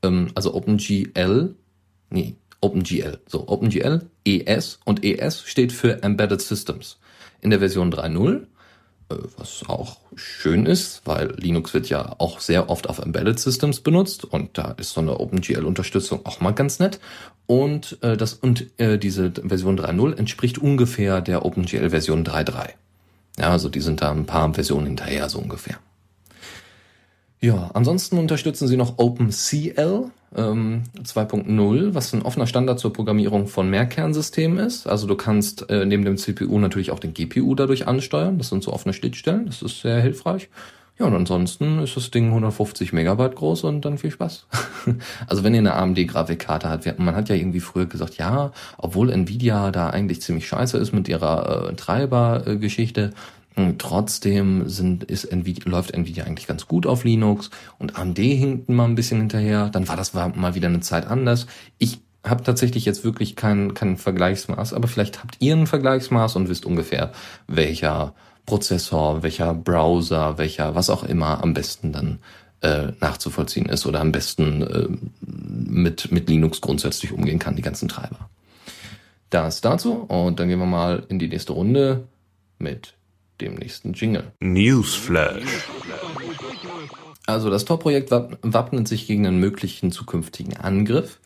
ähm, 0.04 0.30
also 0.36 0.54
OpenGL, 0.54 1.56
nee, 2.10 2.36
OpenGL, 2.60 3.20
so 3.28 3.48
OpenGL 3.48 4.06
ES 4.26 4.80
und 4.86 5.04
ES 5.04 5.44
steht 5.44 5.72
für 5.72 6.04
Embedded 6.04 6.42
Systems. 6.42 6.98
In 7.42 7.50
der 7.50 7.60
Version 7.60 7.92
3.0, 7.92 8.44
äh, 9.10 9.16
was 9.38 9.64
auch 9.68 9.98
schön 10.16 10.66
ist, 10.66 11.02
weil 11.06 11.34
Linux 11.38 11.74
wird 11.74 11.90
ja 11.90 12.16
auch 12.20 12.40
sehr 12.40 12.70
oft 12.70 12.88
auf 12.88 13.00
Embedded 13.00 13.40
Systems 13.40 13.80
benutzt 13.80 14.26
und 14.26 14.58
da 14.58 14.72
ist 14.72 14.92
so 14.92 15.02
eine 15.02 15.20
OpenGL-Unterstützung 15.20 16.26
auch 16.26 16.42
mal 16.42 16.52
ganz 16.52 16.80
nett. 16.80 17.00
Und 17.48 17.98
äh, 18.02 18.16
das 18.16 18.34
und 18.34 18.68
äh, 18.80 18.98
diese 18.98 19.32
Version 19.32 19.80
3.0 19.80 20.18
entspricht 20.18 20.58
ungefähr 20.58 21.22
der 21.22 21.46
OpenGL-Version 21.46 22.26
3.3. 22.26 22.70
Ja, 23.40 23.52
also 23.52 23.70
die 23.70 23.82
sind 23.82 24.02
da 24.02 24.12
ein 24.12 24.26
paar 24.26 24.54
Versionen 24.54 24.88
hinterher 24.88 25.30
so 25.30 25.40
ungefähr. 25.40 25.80
Ja, 27.44 27.72
ansonsten 27.74 28.20
unterstützen 28.20 28.68
sie 28.68 28.78
noch 28.78 29.00
OpenCL 29.00 30.12
ähm, 30.36 30.84
2.0, 31.04 31.94
was 31.96 32.14
ein 32.14 32.22
offener 32.22 32.46
Standard 32.46 32.80
zur 32.80 32.94
Programmierung 32.94 33.48
von 33.48 33.68
Mehrkernsystemen 33.68 34.60
ist. 34.60 34.86
Also 34.86 35.08
du 35.08 35.16
kannst 35.16 35.68
äh, 35.72 35.86
neben 35.86 36.06
dem 36.06 36.18
CPU 36.18 36.60
natürlich 36.60 36.92
auch 36.92 37.00
den 37.00 37.16
GPU 37.16 37.56
dadurch 37.56 37.88
ansteuern. 37.88 38.38
Das 38.38 38.50
sind 38.50 38.64
so 38.64 38.72
offene 38.72 38.94
Schnittstellen. 38.94 39.48
Das 39.48 39.64
ist 39.64 39.82
sehr 39.82 40.00
hilfreich. 40.02 40.50
Ja, 41.00 41.08
und 41.08 41.16
ansonsten 41.16 41.80
ist 41.80 41.98
das 41.98 42.12
Ding 42.12 42.28
150 42.28 42.94
Megabyte 42.94 43.36
groß 43.36 43.64
und 43.64 43.86
dann 43.86 43.98
viel 43.98 44.12
Spaß. 44.12 44.46
also 45.28 45.44
wenn 45.44 45.56
ihr 45.56 45.62
eine 45.62 45.74
AMD-Grafikkarte 45.74 46.70
habt, 46.70 47.00
man 47.00 47.16
hat 47.16 47.28
ja 47.28 47.36
irgendwie 47.36 47.60
früher 47.60 47.88
gesagt, 47.88 48.18
ja, 48.18 48.52
obwohl 48.78 49.10
Nvidia 49.10 49.72
da 49.72 49.90
eigentlich 49.90 50.22
ziemlich 50.22 50.48
scheiße 50.48 50.78
ist 50.78 50.94
mit 50.94 51.10
ihrer 51.10 51.70
äh, 51.70 51.74
Treiber-Geschichte, 51.74 53.02
äh, 53.02 53.41
Trotzdem 53.78 54.70
sind, 54.70 55.04
ist 55.04 55.26
Nvidia, 55.26 55.70
läuft 55.70 55.92
Nvidia 55.92 56.24
eigentlich 56.24 56.48
ganz 56.48 56.68
gut 56.68 56.86
auf 56.86 57.04
Linux 57.04 57.50
und 57.80 57.98
AMD 57.98 58.18
hinkt 58.18 58.70
mal 58.70 58.86
ein 58.86 58.96
bisschen 58.96 59.20
hinterher. 59.20 59.70
Dann 59.70 59.88
war 59.90 59.98
das 59.98 60.14
mal 60.14 60.56
wieder 60.56 60.70
eine 60.70 60.80
Zeit 60.80 61.06
anders. 61.06 61.48
Ich 61.78 62.00
habe 62.26 62.44
tatsächlich 62.44 62.86
jetzt 62.86 63.04
wirklich 63.04 63.36
kein, 63.36 63.74
kein 63.74 63.98
Vergleichsmaß, 63.98 64.74
aber 64.74 64.88
vielleicht 64.88 65.22
habt 65.22 65.38
ihr 65.40 65.56
ein 65.56 65.68
Vergleichsmaß 65.68 66.36
und 66.38 66.50
wisst 66.50 66.66
ungefähr, 66.66 67.12
welcher 67.48 68.14
Prozessor, 68.46 69.24
welcher 69.24 69.54
Browser, 69.54 70.38
welcher 70.38 70.76
was 70.76 70.90
auch 70.90 71.04
immer 71.04 71.44
am 71.44 71.54
besten 71.54 71.92
dann 71.92 72.20
äh, 72.62 72.94
nachzuvollziehen 73.00 73.68
ist 73.68 73.86
oder 73.86 74.00
am 74.00 74.12
besten 74.12 74.62
äh, 74.62 74.88
mit, 75.20 76.12
mit 76.12 76.30
Linux 76.30 76.62
grundsätzlich 76.62 77.12
umgehen 77.12 77.40
kann, 77.40 77.56
die 77.56 77.62
ganzen 77.62 77.90
Treiber. 77.90 78.30
Das 79.30 79.62
dazu 79.62 79.94
und 79.94 80.40
dann 80.40 80.48
gehen 80.48 80.60
wir 80.60 80.66
mal 80.66 81.04
in 81.10 81.20
die 81.20 81.28
nächste 81.28 81.54
Runde 81.54 82.08
mit 82.60 82.94
dem 83.42 83.56
nächsten 83.56 83.94
Jingle. 83.94 84.32
Newsflash. 84.40 85.44
Also 87.26 87.50
das 87.50 87.66
Tor-Projekt 87.66 88.12
wappnet 88.12 88.88
sich 88.88 89.08
gegen 89.08 89.26
einen 89.26 89.40
möglichen 89.40 89.92
zukünftigen 89.92 90.58
Angriff. 90.58 91.20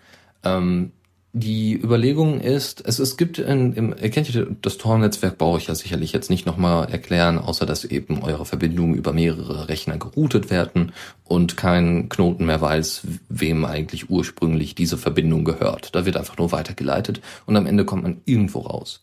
Ähm, 0.43 0.91
die 1.37 1.73
Überlegung 1.73 2.39
ist, 2.39 2.81
es, 2.85 2.99
es 2.99 3.17
gibt 3.17 3.39
in, 3.39 3.73
im, 3.73 3.93
ihr 4.01 4.09
kennt 4.09 4.33
ja 4.33 4.45
das 4.61 4.77
Tor-Netzwerk, 4.77 5.37
brauche 5.37 5.57
ich 5.57 5.67
ja 5.67 5.75
sicherlich 5.75 6.13
jetzt 6.13 6.29
nicht 6.29 6.45
nochmal 6.45 6.89
erklären, 6.89 7.37
außer 7.39 7.65
dass 7.65 7.83
eben 7.83 8.23
eure 8.23 8.45
Verbindungen 8.45 8.95
über 8.95 9.11
mehrere 9.11 9.67
Rechner 9.67 9.97
geroutet 9.97 10.49
werden 10.49 10.93
und 11.25 11.57
kein 11.57 12.07
Knoten 12.07 12.45
mehr 12.45 12.61
weiß, 12.61 13.01
wem 13.27 13.65
eigentlich 13.65 14.09
ursprünglich 14.09 14.75
diese 14.75 14.97
Verbindung 14.97 15.43
gehört. 15.43 15.93
Da 15.93 16.05
wird 16.05 16.15
einfach 16.15 16.37
nur 16.37 16.53
weitergeleitet 16.53 17.19
und 17.45 17.57
am 17.57 17.65
Ende 17.65 17.83
kommt 17.83 18.03
man 18.03 18.21
irgendwo 18.23 18.59
raus 18.59 19.01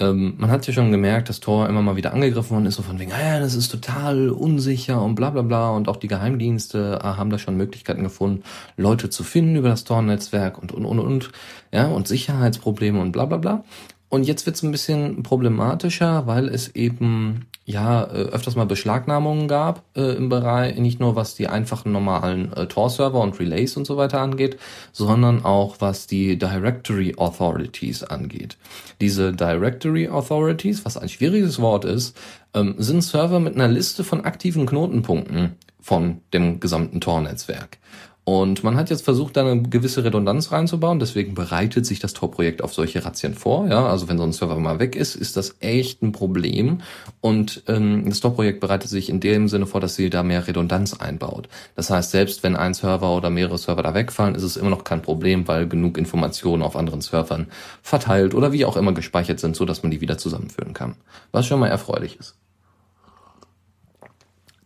ähm, 0.00 0.34
man 0.38 0.50
hat 0.50 0.66
ja 0.66 0.72
schon 0.72 0.92
gemerkt, 0.92 1.28
dass 1.28 1.40
Tor 1.40 1.68
immer 1.68 1.82
mal 1.82 1.96
wieder 1.96 2.12
angegriffen 2.12 2.50
worden 2.50 2.66
ist, 2.66 2.76
so 2.76 2.82
von 2.82 2.98
wegen, 2.98 3.12
ah, 3.12 3.40
das 3.40 3.54
ist 3.54 3.68
total 3.68 4.30
unsicher 4.30 5.02
und 5.02 5.14
bla 5.14 5.30
bla 5.30 5.42
bla. 5.42 5.70
Und 5.70 5.88
auch 5.88 5.96
die 5.96 6.08
Geheimdienste 6.08 7.00
äh, 7.02 7.04
haben 7.04 7.30
da 7.30 7.38
schon 7.38 7.56
Möglichkeiten 7.56 8.02
gefunden, 8.04 8.42
Leute 8.76 9.10
zu 9.10 9.24
finden 9.24 9.56
über 9.56 9.68
das 9.68 9.84
Tor-Netzwerk 9.84 10.58
und 10.58 10.72
und 10.72 10.84
und 10.84 11.00
und, 11.00 11.30
ja, 11.72 11.86
und 11.86 12.06
Sicherheitsprobleme 12.06 13.00
und 13.00 13.12
bla 13.12 13.24
bla 13.24 13.38
bla. 13.38 13.64
Und 14.08 14.24
jetzt 14.24 14.46
wird 14.46 14.56
es 14.56 14.62
ein 14.62 14.70
bisschen 14.70 15.22
problematischer, 15.22 16.26
weil 16.26 16.48
es 16.48 16.74
eben 16.74 17.46
ja 17.68 18.04
äh, 18.04 18.30
öfters 18.30 18.56
mal 18.56 18.64
Beschlagnahmungen 18.64 19.46
gab 19.46 19.82
äh, 19.94 20.16
im 20.16 20.30
Bereich, 20.30 20.78
nicht 20.78 21.00
nur 21.00 21.16
was 21.16 21.34
die 21.34 21.48
einfachen 21.48 21.92
normalen 21.92 22.50
äh, 22.54 22.66
Tor-Server 22.66 23.20
und 23.20 23.38
Relays 23.38 23.76
und 23.76 23.86
so 23.86 23.98
weiter 23.98 24.22
angeht, 24.22 24.56
sondern 24.92 25.44
auch 25.44 25.76
was 25.80 26.06
die 26.06 26.38
Directory 26.38 27.14
Authorities 27.18 28.02
angeht. 28.02 28.56
Diese 29.02 29.34
Directory 29.34 30.08
Authorities, 30.08 30.86
was 30.86 30.96
ein 30.96 31.10
schwieriges 31.10 31.60
Wort 31.60 31.84
ist, 31.84 32.16
ähm, 32.54 32.76
sind 32.78 33.02
Server 33.02 33.38
mit 33.38 33.54
einer 33.54 33.68
Liste 33.68 34.02
von 34.02 34.24
aktiven 34.24 34.64
Knotenpunkten 34.64 35.56
von 35.78 36.22
dem 36.32 36.60
gesamten 36.60 37.02
Tor-Netzwerk. 37.02 37.78
Und 38.28 38.62
man 38.62 38.76
hat 38.76 38.90
jetzt 38.90 39.06
versucht, 39.06 39.38
da 39.38 39.40
eine 39.40 39.62
gewisse 39.62 40.04
Redundanz 40.04 40.52
reinzubauen. 40.52 40.98
Deswegen 40.98 41.32
bereitet 41.32 41.86
sich 41.86 41.98
das 41.98 42.12
Tor-Projekt 42.12 42.60
auf 42.62 42.74
solche 42.74 43.02
Razzien 43.02 43.32
vor. 43.32 43.66
Ja, 43.68 43.86
also 43.86 44.06
wenn 44.06 44.18
so 44.18 44.24
ein 44.24 44.32
Server 44.32 44.58
mal 44.58 44.78
weg 44.78 44.96
ist, 44.96 45.14
ist 45.14 45.38
das 45.38 45.56
echt 45.60 46.02
ein 46.02 46.12
Problem. 46.12 46.82
Und 47.22 47.62
ähm, 47.68 48.04
das 48.06 48.20
Tor-Projekt 48.20 48.60
bereitet 48.60 48.90
sich 48.90 49.08
in 49.08 49.20
dem 49.20 49.48
Sinne 49.48 49.64
vor, 49.64 49.80
dass 49.80 49.94
sie 49.94 50.10
da 50.10 50.22
mehr 50.22 50.46
Redundanz 50.46 50.92
einbaut. 50.92 51.48
Das 51.74 51.88
heißt, 51.88 52.10
selbst 52.10 52.42
wenn 52.42 52.54
ein 52.54 52.74
Server 52.74 53.16
oder 53.16 53.30
mehrere 53.30 53.56
Server 53.56 53.82
da 53.82 53.94
wegfallen, 53.94 54.34
ist 54.34 54.42
es 54.42 54.58
immer 54.58 54.68
noch 54.68 54.84
kein 54.84 55.00
Problem, 55.00 55.48
weil 55.48 55.66
genug 55.66 55.96
Informationen 55.96 56.62
auf 56.62 56.76
anderen 56.76 57.00
Servern 57.00 57.46
verteilt 57.80 58.34
oder 58.34 58.52
wie 58.52 58.66
auch 58.66 58.76
immer 58.76 58.92
gespeichert 58.92 59.40
sind, 59.40 59.56
so 59.56 59.64
dass 59.64 59.82
man 59.82 59.90
die 59.90 60.02
wieder 60.02 60.18
zusammenführen 60.18 60.74
kann. 60.74 60.96
Was 61.32 61.46
schon 61.46 61.60
mal 61.60 61.68
erfreulich 61.68 62.18
ist. 62.20 62.34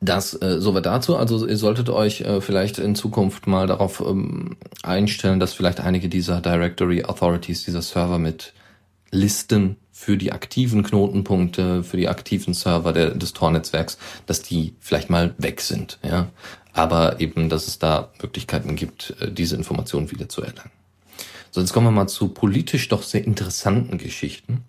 Das 0.05 0.35
äh, 0.43 0.61
soweit 0.61 0.85
dazu. 0.85 1.17
Also 1.17 1.47
ihr 1.47 1.57
solltet 1.57 1.89
euch 1.89 2.23
äh, 2.23 2.41
vielleicht 2.41 2.79
in 2.79 2.97
Zukunft 2.97 3.47
mal 3.47 3.69
darauf 3.69 4.01
ähm, 4.01 4.57
einstellen, 4.83 5.39
dass 5.39 5.55
vielleicht 5.55 5.79
einige 5.79 6.09
dieser 6.09 6.41
Directory 6.41 7.05
Authorities, 7.05 7.65
dieser 7.65 7.83
Server 7.83 8.19
mit 8.19 8.53
Listen 9.13 9.77
für 9.93 10.17
die 10.17 10.33
aktiven 10.33 10.83
Knotenpunkte, 10.83 11.85
für 11.85 11.97
die 11.97 12.09
aktiven 12.09 12.53
Server 12.53 12.93
der, 12.93 13.11
des 13.11 13.33
Tor-Netzwerks, 13.33 13.97
dass 14.27 14.43
die 14.43 14.75
vielleicht 14.81 15.09
mal 15.09 15.35
weg 15.39 15.61
sind. 15.61 16.01
Ja, 16.03 16.31
aber 16.73 17.21
eben, 17.21 17.49
dass 17.49 17.69
es 17.69 17.79
da 17.79 18.11
Möglichkeiten 18.21 18.75
gibt, 18.75 19.15
äh, 19.21 19.31
diese 19.31 19.55
Informationen 19.55 20.11
wieder 20.11 20.29
zu 20.29 20.43
erlangen. 20.43 20.73
So, 21.53 21.61
jetzt 21.61 21.73
kommen 21.73 21.87
wir 21.87 21.93
mal 21.93 22.09
zu 22.09 22.27
politisch 22.29 22.89
doch 22.89 23.05
sehr 23.05 23.25
interessanten 23.25 23.99
Geschichten. 23.99 24.65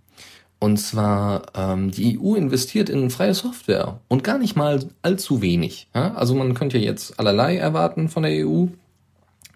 Und 0.63 0.77
zwar, 0.77 1.41
ähm, 1.55 1.91
die 1.91 2.17
EU 2.17 2.35
investiert 2.35 2.89
in 2.89 3.09
freie 3.09 3.33
Software 3.33 3.99
und 4.07 4.23
gar 4.23 4.37
nicht 4.37 4.55
mal 4.55 4.87
allzu 5.01 5.41
wenig. 5.41 5.89
Ja? 5.93 6.13
Also 6.13 6.35
man 6.35 6.53
könnte 6.53 6.77
ja 6.77 6.85
jetzt 6.85 7.19
allerlei 7.19 7.57
erwarten 7.57 8.07
von 8.07 8.23
der 8.23 8.47
EU. 8.47 8.67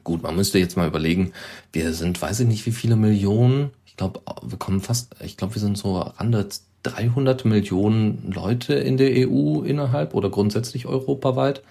Gut, 0.03 0.21
man 0.21 0.35
müsste 0.35 0.59
jetzt 0.59 0.75
mal 0.75 0.85
überlegen, 0.85 1.31
wir 1.71 1.93
sind, 1.93 2.21
weiß 2.21 2.41
ich 2.41 2.47
nicht, 2.47 2.65
wie 2.65 2.73
viele 2.73 2.97
Millionen. 2.97 3.69
Ich 3.85 3.95
glaube, 3.95 4.19
wir 4.41 4.57
kommen 4.57 4.81
fast, 4.81 5.15
ich 5.23 5.37
glaube, 5.37 5.55
wir 5.55 5.61
sind 5.61 5.77
so 5.77 5.97
rande 5.97 6.49
300 6.83 7.45
Millionen 7.45 8.29
Leute 8.29 8.73
in 8.73 8.97
der 8.97 9.29
EU 9.29 9.61
innerhalb 9.61 10.13
oder 10.13 10.29
grundsätzlich 10.29 10.87
europaweit. 10.87 11.63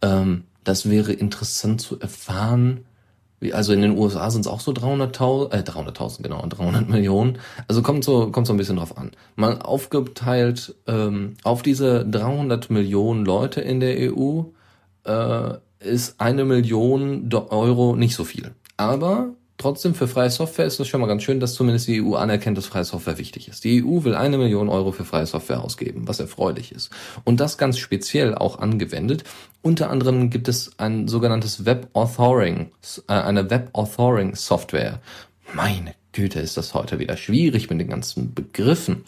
Ähm, 0.00 0.44
das 0.62 0.88
wäre 0.88 1.12
interessant 1.12 1.80
zu 1.80 1.98
erfahren, 1.98 2.84
also 3.52 3.72
in 3.72 3.82
den 3.82 3.96
USA 3.96 4.30
sind 4.30 4.42
es 4.42 4.46
auch 4.46 4.60
so 4.60 4.72
300.000, 4.72 5.52
äh 5.52 5.62
300.000 5.62 6.22
genau, 6.22 6.44
300 6.46 6.88
Millionen. 6.88 7.38
Also 7.68 7.82
kommt 7.82 8.04
so 8.04 8.30
kommt 8.30 8.46
so 8.46 8.52
ein 8.52 8.56
bisschen 8.56 8.76
drauf 8.76 8.96
an. 8.98 9.12
Mal 9.36 9.60
aufgeteilt 9.60 10.74
ähm, 10.86 11.34
auf 11.44 11.62
diese 11.62 12.04
300 12.04 12.70
Millionen 12.70 13.24
Leute 13.24 13.60
in 13.60 13.80
der 13.80 14.12
EU 14.12 14.42
äh, 15.04 15.54
ist 15.80 16.20
eine 16.20 16.44
Million 16.44 17.30
Euro 17.32 17.94
nicht 17.94 18.14
so 18.14 18.24
viel. 18.24 18.52
Aber 18.76 19.30
Trotzdem 19.58 19.96
für 19.96 20.06
freie 20.06 20.30
Software 20.30 20.66
ist 20.66 20.78
es 20.78 20.86
schon 20.86 21.00
mal 21.00 21.08
ganz 21.08 21.24
schön, 21.24 21.40
dass 21.40 21.54
zumindest 21.54 21.88
die 21.88 22.00
EU 22.00 22.14
anerkennt, 22.14 22.56
dass 22.56 22.66
freie 22.66 22.84
Software 22.84 23.18
wichtig 23.18 23.48
ist. 23.48 23.64
Die 23.64 23.84
EU 23.84 24.04
will 24.04 24.14
eine 24.14 24.38
Million 24.38 24.68
Euro 24.68 24.92
für 24.92 25.04
freie 25.04 25.26
Software 25.26 25.64
ausgeben, 25.64 26.06
was 26.06 26.20
erfreulich 26.20 26.70
ist. 26.70 26.90
Und 27.24 27.40
das 27.40 27.58
ganz 27.58 27.76
speziell 27.76 28.36
auch 28.36 28.60
angewendet. 28.60 29.24
Unter 29.60 29.90
anderem 29.90 30.30
gibt 30.30 30.46
es 30.46 30.78
ein 30.78 31.08
sogenanntes 31.08 31.64
Web 31.64 31.88
Authoring, 31.92 32.70
äh, 33.08 33.12
eine 33.12 33.50
Web 33.50 33.70
Authoring 33.72 34.36
Software. 34.36 35.00
Meine 35.52 35.94
Güte, 36.12 36.38
ist 36.38 36.56
das 36.56 36.72
heute 36.74 37.00
wieder 37.00 37.16
schwierig 37.16 37.68
mit 37.68 37.80
den 37.80 37.88
ganzen 37.88 38.34
Begriffen. 38.34 39.04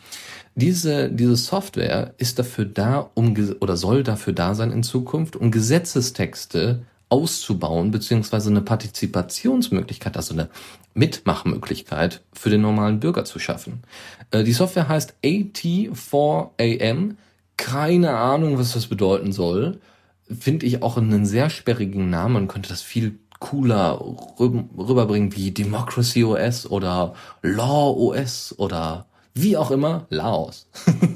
Diese, 0.56 1.10
diese 1.10 1.36
Software 1.36 2.14
ist 2.18 2.40
dafür 2.40 2.64
da, 2.64 3.08
um, 3.14 3.36
oder 3.60 3.76
soll 3.76 4.02
dafür 4.02 4.32
da 4.32 4.56
sein 4.56 4.72
in 4.72 4.82
Zukunft, 4.82 5.36
um 5.36 5.52
Gesetzestexte 5.52 6.82
auszubauen, 7.10 7.90
beziehungsweise 7.90 8.48
eine 8.50 8.62
Partizipationsmöglichkeit, 8.62 10.16
also 10.16 10.32
eine 10.32 10.48
Mitmachmöglichkeit 10.94 12.22
für 12.32 12.48
den 12.50 12.62
normalen 12.62 13.00
Bürger 13.00 13.24
zu 13.24 13.38
schaffen. 13.38 13.82
Äh, 14.30 14.44
die 14.44 14.52
Software 14.52 14.88
heißt 14.88 15.14
AT4AM. 15.22 17.16
Keine 17.56 18.16
Ahnung, 18.16 18.58
was 18.58 18.72
das 18.72 18.86
bedeuten 18.86 19.32
soll. 19.32 19.80
Finde 20.26 20.64
ich 20.64 20.82
auch 20.82 20.96
einen 20.96 21.26
sehr 21.26 21.50
sperrigen 21.50 22.08
Namen. 22.08 22.34
Man 22.34 22.48
könnte 22.48 22.70
das 22.70 22.80
viel 22.80 23.18
cooler 23.38 24.00
rüberbringen 24.38 25.34
wie 25.34 25.50
Democracy 25.50 26.24
OS 26.24 26.70
oder 26.70 27.14
Law 27.42 27.90
OS 27.90 28.54
oder 28.58 29.06
wie 29.34 29.56
auch 29.56 29.70
immer, 29.70 30.06
Laos. 30.10 30.68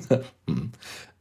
hm. 0.49 0.73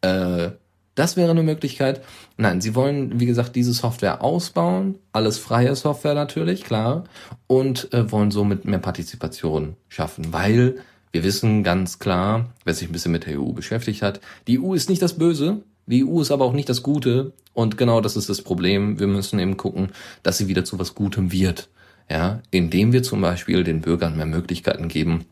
äh, 0.02 0.52
das 0.96 1.18
wäre 1.18 1.32
eine 1.32 1.44
Möglichkeit. 1.44 2.02
Nein, 2.38 2.62
sie 2.62 2.76
wollen, 2.76 3.20
wie 3.20 3.26
gesagt, 3.26 3.56
diese 3.56 3.74
Software 3.74 4.24
ausbauen, 4.24 4.96
alles 5.12 5.38
freie 5.38 5.76
Software 5.76 6.14
natürlich, 6.14 6.64
klar, 6.64 7.06
und 7.48 7.92
äh, 7.94 8.12
wollen 8.12 8.32
somit 8.32 8.66
mehr 8.66 8.80
Partizipation 8.80 9.76
schaffen, 9.90 10.32
weil 10.32 10.76
wir 11.12 11.24
wissen 11.24 11.64
ganz 11.64 12.00
klar, 12.00 12.54
wer 12.64 12.74
sich 12.74 12.90
ein 12.90 12.92
bisschen 12.92 13.12
mit 13.12 13.26
der 13.26 13.40
EU 13.40 13.52
beschäftigt 13.52 14.02
hat, 14.02 14.20
die 14.48 14.60
EU 14.60 14.74
ist 14.74 14.90
nicht 14.90 15.02
das 15.02 15.18
Böse, 15.18 15.62
die 15.86 16.06
EU 16.06 16.22
ist 16.22 16.32
aber 16.32 16.46
auch 16.46 16.54
nicht 16.54 16.70
das 16.70 16.82
Gute 16.82 17.34
und 17.54 17.78
genau 17.78 18.02
das 18.02 18.16
ist 18.16 18.30
das 18.30 18.42
Problem. 18.42 19.00
Wir 19.00 19.08
müssen 19.08 19.40
eben 19.40 19.58
gucken, 19.58 19.90
dass 20.24 20.38
sie 20.38 20.48
wieder 20.48 20.66
zu 20.66 20.80
was 20.80 20.96
Gutem 20.96 21.32
wird. 21.32 21.70
Ja, 22.10 22.42
indem 22.52 22.92
wir 22.92 23.02
zum 23.02 23.22
Beispiel 23.22 23.64
den 23.64 23.80
Bürgern 23.80 24.18
mehr 24.18 24.26
Möglichkeiten 24.26 24.90
geben, 24.90 25.26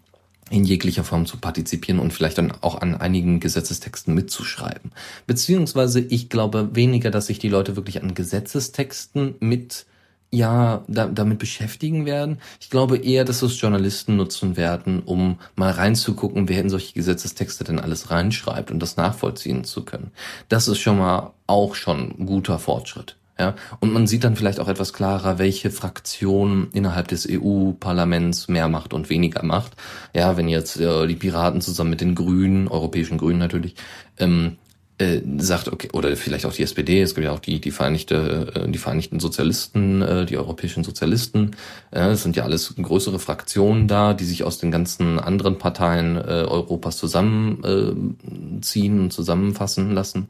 in 0.52 0.66
jeglicher 0.66 1.04
Form 1.04 1.26
zu 1.26 1.38
partizipieren 1.38 2.00
und 2.00 2.14
vielleicht 2.14 2.38
dann 2.38 2.54
auch 2.62 2.82
an 2.82 2.96
einigen 2.96 3.40
Gesetzestexten 3.40 4.14
mitzuschreiben. 4.14 4.92
Beziehungsweise 5.26 6.02
ich 6.02 6.30
glaube 6.30 6.76
weniger, 6.76 7.10
dass 7.10 7.28
sich 7.28 7.40
die 7.40 7.50
Leute 7.50 7.76
wirklich 7.76 8.04
an 8.04 8.14
Gesetzestexten 8.14 9.36
mit 9.40 9.86
ja, 10.34 10.84
da, 10.88 11.08
damit 11.08 11.40
beschäftigen 11.40 12.06
werden. 12.06 12.40
Ich 12.62 12.70
glaube 12.70 12.98
eher, 12.98 13.26
dass 13.26 13.42
es 13.42 13.60
Journalisten 13.60 14.16
nutzen 14.16 14.56
werden, 14.56 15.02
um 15.04 15.40
mal 15.56 15.72
reinzugucken, 15.72 16.48
wer 16.48 16.62
in 16.62 16.70
solche 16.70 16.94
Gesetzestexte 16.94 17.66
denn 17.66 17.80
alles 17.80 18.12
reinschreibt 18.12 18.72
und 18.72 18.80
das 18.80 18.96
nachvollziehen 18.96 19.66
zu 19.66 19.84
können. 19.84 20.12
Das 20.48 20.70
ist 20.70 20.80
schon 20.80 20.98
mal 20.98 21.34
auch 21.48 21.76
schon 21.76 22.16
ein 22.18 22.26
guter 22.26 22.60
Fortschritt. 22.60 23.18
Ja, 23.42 23.56
und 23.80 23.92
man 23.92 24.06
sieht 24.06 24.24
dann 24.24 24.36
vielleicht 24.36 24.60
auch 24.60 24.68
etwas 24.68 24.94
klarer, 24.94 25.40
welche 25.40 25.72
Fraktion 25.72 26.68
innerhalb 26.74 27.08
des 27.08 27.28
EU-Parlaments 27.28 28.50
mehr 28.50 28.70
macht 28.70 28.94
und 28.94 29.10
weniger 29.10 29.44
macht. 29.44 29.72
Ja, 30.14 30.38
wenn 30.38 30.48
jetzt 30.48 30.80
äh, 30.80 31.08
die 31.08 31.16
Piraten 31.16 31.60
zusammen 31.60 31.90
mit 31.90 32.02
den 32.02 32.14
Grünen, 32.14 32.68
europäischen 32.68 33.18
Grünen 33.18 33.40
natürlich, 33.40 33.74
ähm, 34.20 34.58
äh, 35.00 35.22
sagt, 35.40 35.70
okay, 35.70 35.90
oder 35.92 36.16
vielleicht 36.16 36.46
auch 36.46 36.54
die 36.54 36.62
SPD, 36.62 37.02
es 37.02 37.16
gibt 37.16 37.26
ja 37.26 37.32
auch 37.32 37.40
die, 37.40 37.60
die 37.60 37.72
Vereinigte, 37.72 38.52
äh, 38.54 38.70
die 38.70 38.78
Vereinigten 38.78 39.20
Sozialisten, 39.20 40.04
äh, 40.04 40.28
die 40.28 40.38
europäischen 40.38 40.84
Sozialisten, 40.84 41.56
äh, 41.90 42.10
es 42.10 42.22
sind 42.22 42.36
ja 42.36 42.44
alles 42.44 42.76
größere 42.80 43.18
Fraktionen 43.18 43.88
da, 43.88 44.14
die 44.14 44.26
sich 44.26 44.44
aus 44.44 44.60
den 44.60 44.70
ganzen 44.70 45.18
anderen 45.18 45.58
Parteien 45.58 46.16
äh, 46.16 46.46
Europas 46.48 46.98
zusammenziehen 46.98 49.00
äh, 49.00 49.02
und 49.02 49.12
zusammenfassen 49.12 49.96
lassen. 49.96 50.28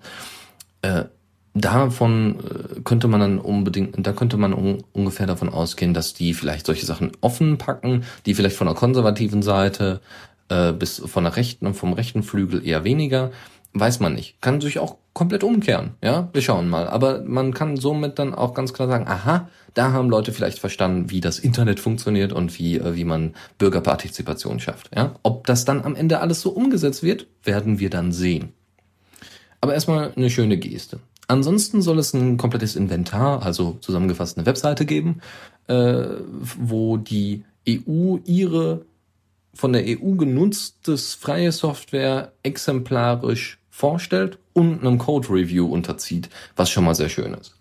Äh, 0.82 1.04
davon 1.54 2.40
äh, 2.40 2.82
könnte 2.82 3.08
man 3.08 3.20
dann 3.20 3.40
unbedingt, 3.40 3.96
da 4.06 4.14
könnte 4.14 4.38
man 4.38 4.54
un, 4.54 4.84
ungefähr 4.94 5.28
davon 5.28 5.50
ausgehen, 5.50 5.94
dass 5.94 6.14
die 6.14 6.34
vielleicht 6.34 6.66
solche 6.66 6.86
Sachen 6.86 7.12
offen 7.22 7.58
packen, 7.58 8.04
die 8.26 8.34
vielleicht 8.34 8.56
von 8.56 8.68
der 8.68 8.76
konservativen 8.76 9.42
Seite 9.42 10.02
äh, 10.50 10.72
bis 10.72 11.00
von 11.00 11.24
der 11.24 11.36
rechten 11.36 11.66
und 11.66 11.74
vom 11.74 11.94
rechten 11.94 12.24
Flügel 12.24 12.66
eher 12.66 12.84
weniger, 12.84 13.32
weiß 13.74 14.00
man 14.00 14.14
nicht. 14.14 14.42
Kann 14.42 14.62
sich 14.62 14.80
auch 14.80 14.98
komplett 15.14 15.44
umkehren, 15.44 15.92
ja, 16.02 16.30
wir 16.32 16.42
schauen 16.42 16.70
mal. 16.70 16.88
Aber 16.88 17.22
man 17.24 17.54
kann 17.54 17.76
somit 17.76 18.18
dann 18.20 18.34
auch 18.34 18.54
ganz 18.54 18.74
klar 18.74 18.88
sagen, 18.88 19.08
aha, 19.08 19.50
da 19.74 19.92
haben 19.92 20.10
Leute 20.10 20.32
vielleicht 20.32 20.60
verstanden, 20.60 21.10
wie 21.10 21.22
das 21.22 21.40
Internet 21.40 21.80
funktioniert 21.80 22.34
und 22.34 22.58
wie, 22.60 22.78
äh, 22.78 22.96
wie 22.96 23.06
man 23.06 23.34
Bürgerpartizipation 23.58 24.60
schafft, 24.60 24.90
ja. 24.96 25.16
Ob 25.24 25.48
das 25.48 25.66
dann 25.66 25.84
am 25.84 25.96
Ende 25.96 26.20
alles 26.20 26.42
so 26.42 26.52
umgesetzt 26.52 27.04
wird, 27.04 27.28
werden 27.44 27.80
wir 27.80 27.90
dann 27.90 28.12
sehen. 28.12 28.54
Aber 29.60 29.74
erstmal 29.74 30.12
eine 30.16 30.30
schöne 30.30 30.58
Geste. 30.58 31.00
Ansonsten 31.32 31.82
soll 31.82 31.98
es 31.98 32.14
ein 32.14 32.36
komplettes 32.36 32.76
Inventar, 32.76 33.42
also 33.42 33.78
zusammengefasst 33.80 34.38
eine 34.38 34.46
Webseite 34.46 34.86
geben, 34.86 35.22
äh, 35.68 36.04
wo 36.58 36.98
die 36.98 37.46
EU 37.70 38.18
ihre 38.26 38.86
von 39.54 39.72
der 39.72 39.84
EU 39.86 40.16
genutztes 40.16 41.14
freie 41.14 41.54
Software 41.54 42.34
exemplarisch 42.44 43.60
vorstellt 43.70 44.40
und 44.52 44.82
einem 44.82 44.98
Code 44.98 45.30
Review 45.30 45.68
unterzieht, 45.68 46.30
was 46.58 46.70
schon 46.70 46.84
mal 46.84 46.96
sehr 46.96 47.08
schön 47.08 47.34
ist. 47.34 47.56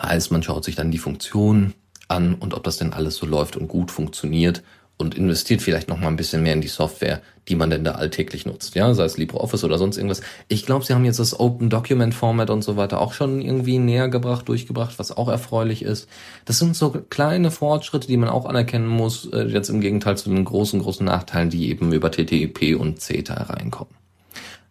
Heißt, 0.00 0.32
man 0.32 0.42
schaut 0.42 0.64
sich 0.64 0.76
dann 0.76 0.90
die 0.90 0.96
Funktionen 0.96 1.74
an 2.08 2.36
und 2.36 2.54
ob 2.54 2.64
das 2.64 2.78
denn 2.78 2.94
alles 2.94 3.16
so 3.16 3.26
läuft 3.26 3.54
und 3.54 3.68
gut 3.68 3.90
funktioniert 3.90 4.62
und 4.98 5.14
investiert 5.14 5.62
vielleicht 5.62 5.88
noch 5.88 5.98
mal 5.98 6.08
ein 6.08 6.16
bisschen 6.16 6.42
mehr 6.42 6.52
in 6.52 6.60
die 6.60 6.68
Software, 6.68 7.22
die 7.46 7.54
man 7.54 7.70
denn 7.70 7.84
da 7.84 7.92
alltäglich 7.92 8.44
nutzt, 8.44 8.74
ja, 8.74 8.92
sei 8.94 9.04
es 9.04 9.16
LibreOffice 9.16 9.64
oder 9.64 9.78
sonst 9.78 9.96
irgendwas. 9.96 10.20
Ich 10.48 10.66
glaube, 10.66 10.84
sie 10.84 10.92
haben 10.92 11.04
jetzt 11.04 11.20
das 11.20 11.38
Open 11.38 11.70
Document 11.70 12.14
Format 12.14 12.50
und 12.50 12.62
so 12.62 12.76
weiter 12.76 13.00
auch 13.00 13.12
schon 13.12 13.40
irgendwie 13.40 13.78
näher 13.78 14.08
gebracht, 14.08 14.48
durchgebracht, 14.48 14.98
was 14.98 15.16
auch 15.16 15.28
erfreulich 15.28 15.82
ist. 15.82 16.08
Das 16.44 16.58
sind 16.58 16.76
so 16.76 16.90
kleine 16.90 17.50
Fortschritte, 17.50 18.08
die 18.08 18.16
man 18.16 18.28
auch 18.28 18.44
anerkennen 18.44 18.88
muss, 18.88 19.26
äh, 19.32 19.44
jetzt 19.44 19.70
im 19.70 19.80
Gegenteil 19.80 20.18
zu 20.18 20.30
den 20.30 20.44
großen, 20.44 20.80
großen 20.80 21.06
Nachteilen, 21.06 21.48
die 21.48 21.70
eben 21.70 21.92
über 21.92 22.10
TTIP 22.10 22.78
und 22.78 23.00
CETA 23.00 23.34
reinkommen. 23.34 23.94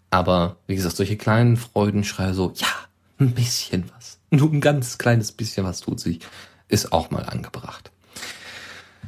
Aber, 0.09 0.57
wie 0.67 0.75
gesagt, 0.75 0.97
solche 0.97 1.17
kleinen 1.17 1.57
Freudenschreie 1.57 2.33
so, 2.33 2.53
ja, 2.55 2.67
ein 3.19 3.31
bisschen 3.31 3.85
was, 3.95 4.19
nur 4.29 4.51
ein 4.51 4.61
ganz 4.61 4.97
kleines 4.97 5.31
bisschen 5.31 5.65
was 5.65 5.79
tut 5.79 5.99
sich, 5.99 6.19
ist 6.67 6.91
auch 6.91 7.11
mal 7.11 7.23
angebracht. 7.23 7.91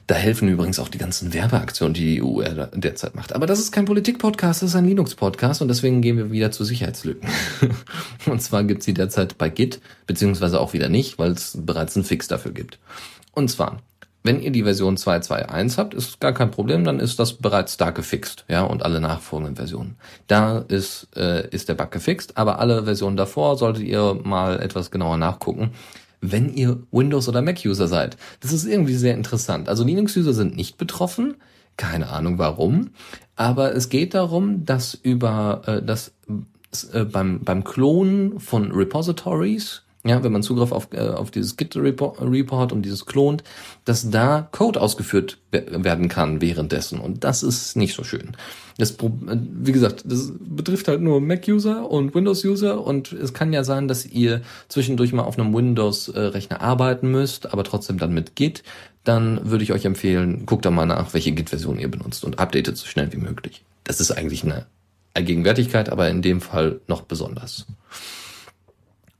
Da 0.09 0.15
helfen 0.15 0.49
übrigens 0.49 0.79
auch 0.79 0.87
die 0.87 0.97
ganzen 0.97 1.35
Werbeaktionen, 1.35 1.93
die 1.93 2.15
die 2.15 2.23
EU 2.23 2.41
derzeit 2.73 3.13
macht. 3.13 3.35
Aber 3.35 3.45
das 3.45 3.59
ist 3.59 3.71
kein 3.71 3.85
Politik-Podcast, 3.85 4.63
das 4.63 4.71
ist 4.71 4.75
ein 4.75 4.85
Linux-Podcast 4.85 5.61
und 5.61 5.67
deswegen 5.67 6.01
gehen 6.01 6.17
wir 6.17 6.31
wieder 6.31 6.49
zu 6.49 6.63
Sicherheitslücken. 6.63 7.29
und 8.25 8.41
zwar 8.41 8.63
gibt 8.63 8.81
sie 8.81 8.95
derzeit 8.95 9.37
bei 9.37 9.49
Git, 9.49 9.79
beziehungsweise 10.07 10.59
auch 10.59 10.73
wieder 10.73 10.89
nicht, 10.89 11.19
weil 11.19 11.33
es 11.33 11.55
bereits 11.61 11.95
einen 11.95 12.05
Fix 12.05 12.27
dafür 12.27 12.53
gibt. 12.53 12.79
Und 13.33 13.51
zwar, 13.51 13.83
wenn 14.23 14.41
ihr 14.41 14.49
die 14.49 14.63
Version 14.63 14.97
2.2.1 14.97 15.77
habt, 15.77 15.93
ist 15.93 16.19
gar 16.19 16.33
kein 16.33 16.49
Problem, 16.49 16.83
dann 16.83 16.99
ist 16.99 17.19
das 17.19 17.33
bereits 17.33 17.77
da 17.77 17.91
gefixt, 17.91 18.45
ja, 18.47 18.63
und 18.63 18.81
alle 18.81 19.01
nachfolgenden 19.01 19.57
Versionen. 19.57 19.95
Da 20.25 20.65
ist, 20.69 21.07
äh, 21.15 21.47
ist 21.49 21.69
der 21.69 21.75
Bug 21.75 21.91
gefixt, 21.91 22.35
aber 22.35 22.57
alle 22.57 22.85
Versionen 22.85 23.15
davor 23.15 23.57
solltet 23.57 23.83
ihr 23.83 24.19
mal 24.23 24.59
etwas 24.59 24.89
genauer 24.89 25.17
nachgucken 25.17 25.69
wenn 26.21 26.53
ihr 26.53 26.83
Windows- 26.91 27.29
oder 27.29 27.41
Mac-User 27.41 27.87
seid. 27.87 28.17
Das 28.41 28.51
ist 28.51 28.65
irgendwie 28.65 28.95
sehr 28.95 29.13
interessant. 29.15 29.69
Also 29.69 29.83
Linux-User 29.83 30.33
sind 30.33 30.55
nicht 30.55 30.77
betroffen, 30.77 31.35
keine 31.77 32.09
Ahnung 32.09 32.37
warum, 32.37 32.89
aber 33.35 33.73
es 33.73 33.89
geht 33.89 34.13
darum, 34.13 34.65
dass 34.65 34.93
über 34.93 35.61
äh, 35.65 35.81
das 35.81 36.13
äh, 36.93 37.05
beim 37.05 37.41
beim 37.41 37.63
Klonen 37.63 38.39
von 38.39 38.71
Repositories 38.71 39.83
ja, 40.09 40.23
wenn 40.23 40.31
man 40.31 40.43
Zugriff 40.43 40.71
auf, 40.71 40.89
äh, 40.91 40.99
auf 40.99 41.31
dieses 41.31 41.55
Git-Report 41.55 42.71
und 42.71 42.81
dieses 42.81 43.05
klont, 43.05 43.43
dass 43.85 44.09
da 44.09 44.47
Code 44.51 44.81
ausgeführt 44.81 45.37
werden 45.51 46.09
kann 46.09 46.41
währenddessen. 46.41 46.99
Und 46.99 47.23
das 47.23 47.43
ist 47.43 47.77
nicht 47.77 47.95
so 47.95 48.03
schön. 48.03 48.35
Das, 48.79 48.91
äh, 48.91 48.97
wie 48.99 49.71
gesagt, 49.71 50.03
das 50.05 50.31
betrifft 50.39 50.87
halt 50.87 51.01
nur 51.01 51.21
Mac-User 51.21 51.89
und 51.89 52.15
Windows-User 52.15 52.83
und 52.83 53.11
es 53.11 53.33
kann 53.33 53.53
ja 53.53 53.63
sein, 53.63 53.87
dass 53.87 54.05
ihr 54.05 54.41
zwischendurch 54.67 55.13
mal 55.13 55.23
auf 55.23 55.37
einem 55.37 55.53
Windows-Rechner 55.53 56.59
arbeiten 56.59 57.11
müsst, 57.11 57.53
aber 57.53 57.63
trotzdem 57.63 57.99
dann 57.99 58.13
mit 58.13 58.35
Git. 58.35 58.63
Dann 59.03 59.49
würde 59.49 59.63
ich 59.63 59.73
euch 59.73 59.85
empfehlen, 59.85 60.45
guckt 60.45 60.65
da 60.65 60.71
mal 60.71 60.85
nach, 60.85 61.13
welche 61.13 61.31
Git-Version 61.31 61.77
ihr 61.77 61.89
benutzt 61.89 62.25
und 62.25 62.39
updatet 62.39 62.77
so 62.77 62.87
schnell 62.87 63.13
wie 63.13 63.17
möglich. 63.17 63.63
Das 63.83 63.99
ist 63.99 64.11
eigentlich 64.11 64.43
eine 64.43 64.65
Allgegenwärtigkeit, 65.13 65.89
aber 65.89 66.09
in 66.09 66.21
dem 66.21 66.41
Fall 66.41 66.81
noch 66.87 67.03
besonders. 67.03 67.67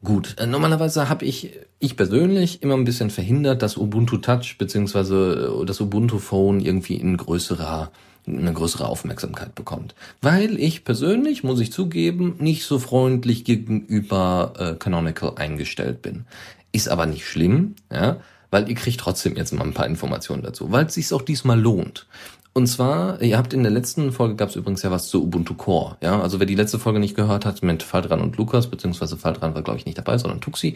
Gut, 0.03 0.35
äh, 0.39 0.47
normalerweise 0.47 1.09
habe 1.09 1.25
ich, 1.25 1.51
ich 1.79 1.97
persönlich 1.97 2.63
immer 2.63 2.75
ein 2.75 2.85
bisschen 2.85 3.09
verhindert, 3.09 3.61
dass 3.61 3.77
Ubuntu 3.77 4.17
Touch 4.17 4.57
beziehungsweise 4.57 5.53
äh, 5.61 5.65
das 5.65 5.81
Ubuntu 5.81 6.19
Phone 6.19 6.61
irgendwie 6.61 6.95
in 6.95 7.17
größerer 7.17 7.91
eine 8.27 8.53
größere 8.53 8.87
Aufmerksamkeit 8.87 9.55
bekommt. 9.55 9.95
Weil 10.21 10.59
ich 10.59 10.83
persönlich, 10.83 11.43
muss 11.43 11.59
ich 11.59 11.71
zugeben, 11.71 12.35
nicht 12.39 12.63
so 12.63 12.77
freundlich 12.77 13.43
gegenüber 13.43 14.53
äh, 14.57 14.75
Canonical 14.75 15.33
eingestellt 15.35 16.01
bin. 16.01 16.25
Ist 16.71 16.89
aber 16.89 17.05
nicht 17.05 17.25
schlimm, 17.25 17.75
ja, 17.91 18.17
weil 18.51 18.69
ihr 18.69 18.75
kriegt 18.75 18.99
trotzdem 18.99 19.35
jetzt 19.35 19.53
mal 19.53 19.63
ein 19.63 19.73
paar 19.73 19.87
Informationen 19.87 20.43
dazu, 20.43 20.71
weil 20.71 20.85
es 20.85 20.93
sich 20.95 21.11
auch 21.13 21.21
diesmal 21.21 21.59
lohnt. 21.59 22.07
Und 22.53 22.67
zwar, 22.67 23.21
ihr 23.21 23.37
habt 23.37 23.53
in 23.53 23.63
der 23.63 23.71
letzten 23.71 24.11
Folge 24.11 24.35
gab 24.35 24.49
es 24.49 24.55
übrigens 24.55 24.81
ja 24.81 24.91
was 24.91 25.07
zu 25.07 25.23
Ubuntu 25.23 25.53
Core. 25.53 25.97
Ja, 26.01 26.21
also 26.21 26.39
wer 26.39 26.47
die 26.47 26.55
letzte 26.55 26.79
Folge 26.79 26.99
nicht 26.99 27.15
gehört 27.15 27.45
hat 27.45 27.63
mit 27.63 27.83
Faldran 27.83 28.21
und 28.21 28.37
Lukas, 28.37 28.67
beziehungsweise 28.67 29.17
Faldran 29.17 29.55
war 29.55 29.61
glaube 29.61 29.79
ich 29.79 29.85
nicht 29.85 29.97
dabei, 29.97 30.17
sondern 30.17 30.41
Tuxi, 30.41 30.75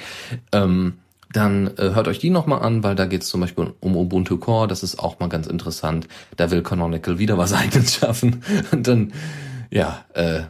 ähm, 0.52 0.94
dann 1.34 1.68
äh, 1.78 1.94
hört 1.96 2.08
euch 2.08 2.20
die 2.20 2.30
nochmal 2.30 2.62
an, 2.62 2.84
weil 2.84 2.96
da 2.96 3.06
geht 3.06 3.24
es 3.24 3.30
zum 3.30 3.42
Beispiel 3.42 3.74
um 3.80 3.98
Ubuntu 3.98 4.38
Core, 4.38 4.68
das 4.68 4.84
ist 4.84 5.00
auch 5.00 5.20
mal 5.20 5.30
ganz 5.30 5.48
interessant. 5.48 6.08
Da 6.38 6.52
will 6.52 6.62
Canonical 6.62 7.18
wieder 7.18 7.38
was 7.38 7.54
eigenes 7.54 7.96
schaffen. 7.96 8.44
Und 8.72 8.88
dann, 8.88 9.12
ja, 9.72 10.06
äh, 10.14 10.44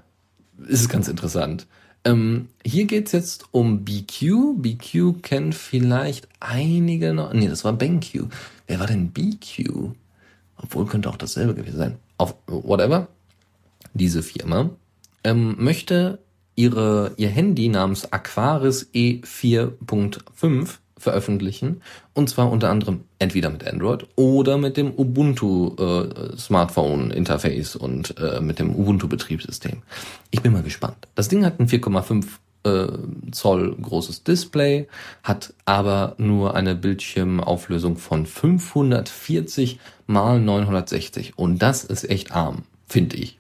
ist 0.68 0.82
es 0.82 0.90
ganz 0.90 1.08
interessant. 1.08 1.68
Ähm, 2.06 2.50
hier 2.66 2.86
geht's 2.86 3.14
jetzt 3.14 3.46
um 3.52 3.86
BQ. 3.86 4.62
BQ 4.62 5.22
kennt 5.22 5.56
vielleicht 5.56 6.28
einige 6.42 7.14
noch. 7.14 7.34
Nee, 7.34 7.48
das 7.48 7.64
war 7.64 7.74
BenQ. 7.74 8.26
Wer 8.68 8.80
war 8.80 8.88
denn 8.88 9.12
BQ? 9.12 9.94
Obwohl 10.64 10.86
könnte 10.86 11.10
auch 11.10 11.18
dasselbe 11.18 11.54
gewesen 11.54 11.78
sein, 11.78 11.98
auf 12.18 12.36
whatever, 12.48 13.08
diese 13.94 14.24
Firma, 14.24 14.70
ähm, 15.24 15.56
möchte 15.60 16.20
ihre, 16.56 17.14
ihr 17.18 17.30
Handy 17.30 17.68
namens 17.70 18.12
Aquaris 18.12 18.90
E4.5 18.94 20.78
veröffentlichen. 20.98 21.82
Und 22.14 22.30
zwar 22.30 22.52
unter 22.52 22.70
anderem 22.70 23.02
entweder 23.20 23.50
mit 23.50 23.68
Android 23.68 24.08
oder 24.16 24.58
mit 24.58 24.78
dem 24.78 24.94
Ubuntu 24.96 25.76
äh, 25.78 26.38
Smartphone 26.38 27.12
Interface 27.12 27.76
und 27.76 28.18
äh, 28.18 28.40
mit 28.40 28.60
dem 28.60 28.76
Ubuntu 28.76 29.08
Betriebssystem. 29.08 29.84
Ich 30.32 30.42
bin 30.42 30.54
mal 30.54 30.64
gespannt. 30.64 31.08
Das 31.16 31.28
Ding 31.28 31.46
hat 31.46 31.60
ein 31.60 31.68
4,5 31.68 32.26
äh, 32.64 32.88
Zoll 33.32 33.76
großes 33.82 34.24
Display, 34.24 34.88
hat 35.24 35.54
aber 35.66 36.16
nur 36.18 36.56
eine 36.56 36.76
Bildschirmauflösung 36.76 37.98
von 37.98 38.26
540 38.26 39.80
mal 40.08 40.40
960 40.40 41.38
und 41.38 41.62
das 41.62 41.84
ist 41.84 42.10
echt 42.10 42.32
arm, 42.32 42.64
finde 42.88 43.18
ich. 43.18 43.40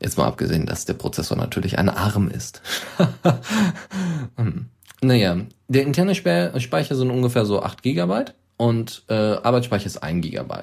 Jetzt 0.00 0.16
mal 0.16 0.26
abgesehen, 0.26 0.66
dass 0.66 0.86
der 0.86 0.94
Prozessor 0.94 1.36
natürlich 1.36 1.78
ein 1.78 1.90
ARM 1.90 2.30
ist. 2.30 2.62
hm. 4.36 4.66
Naja, 5.02 5.36
der 5.68 5.82
interne 5.82 6.14
Speicher 6.14 6.94
sind 6.94 7.10
ungefähr 7.10 7.44
so 7.44 7.62
8 7.62 7.82
GB 7.82 8.24
und 8.56 9.02
äh, 9.08 9.14
Arbeitsspeicher 9.14 9.86
ist 9.86 10.02
1 10.02 10.26
GB. 10.26 10.54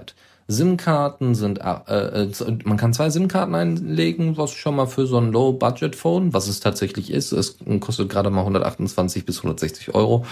SIM-Karten 0.48 1.36
sind, 1.36 1.60
äh, 1.60 2.24
äh, 2.24 2.32
man 2.64 2.78
kann 2.78 2.94
zwei 2.94 3.10
SIM-Karten 3.10 3.54
einlegen, 3.54 4.38
was 4.38 4.52
schon 4.52 4.78
mal 4.78 4.86
für 4.86 5.06
so 5.06 5.18
ein 5.18 5.32
Low-Budget-Phone, 5.32 6.34
was 6.34 6.48
es 6.48 6.62
tatsächlich 6.62 7.12
ist, 7.12 7.34
es 7.34 7.58
kostet 7.80 8.10
gerade 8.10 8.30
mal 8.30 8.42
128 8.42 9.26
bis 9.26 9.40
160 9.40 9.94
Euro. 9.94 10.26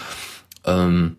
Ähm, 0.65 1.17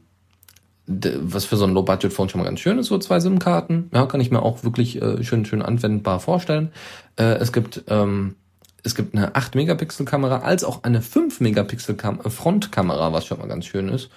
was 0.86 1.44
für 1.44 1.56
so 1.56 1.64
ein 1.64 1.74
Low-Budget-Phone 1.74 2.28
schon 2.28 2.40
mal 2.40 2.46
ganz 2.46 2.60
schön 2.60 2.78
ist, 2.78 2.86
so 2.86 2.96
zwei 2.98 3.18
SIM-Karten. 3.20 3.90
Ja, 3.92 4.06
kann 4.06 4.20
ich 4.20 4.30
mir 4.30 4.42
auch 4.42 4.62
wirklich 4.62 5.02
äh, 5.02 5.24
schön, 5.24 5.44
schön 5.44 5.62
anwendbar 5.62 6.20
vorstellen. 6.20 6.70
Äh, 7.16 7.38
es 7.38 7.52
gibt, 7.52 7.82
ähm, 7.88 8.36
es 8.82 8.94
gibt 8.94 9.16
eine 9.16 9.32
8-Megapixel-Kamera 9.32 10.38
als 10.38 10.62
auch 10.62 10.84
eine 10.84 11.00
5-Megapixel-Frontkamera, 11.00 13.12
was 13.12 13.26
schon 13.26 13.38
mal 13.38 13.48
ganz 13.48 13.66
schön 13.66 13.88
ist. 13.88 14.10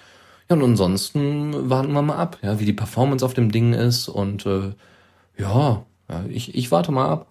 Ja, 0.50 0.56
und 0.56 0.64
ansonsten 0.64 1.70
warten 1.70 1.92
wir 1.92 2.02
mal 2.02 2.16
ab, 2.16 2.38
ja, 2.42 2.58
wie 2.58 2.64
die 2.64 2.72
Performance 2.72 3.24
auf 3.24 3.34
dem 3.34 3.52
Ding 3.52 3.72
ist 3.72 4.08
und 4.08 4.46
äh, 4.46 4.72
ja, 5.38 5.86
ja 6.08 6.24
ich, 6.28 6.56
ich 6.56 6.72
warte 6.72 6.90
mal 6.90 7.08
ab. 7.08 7.26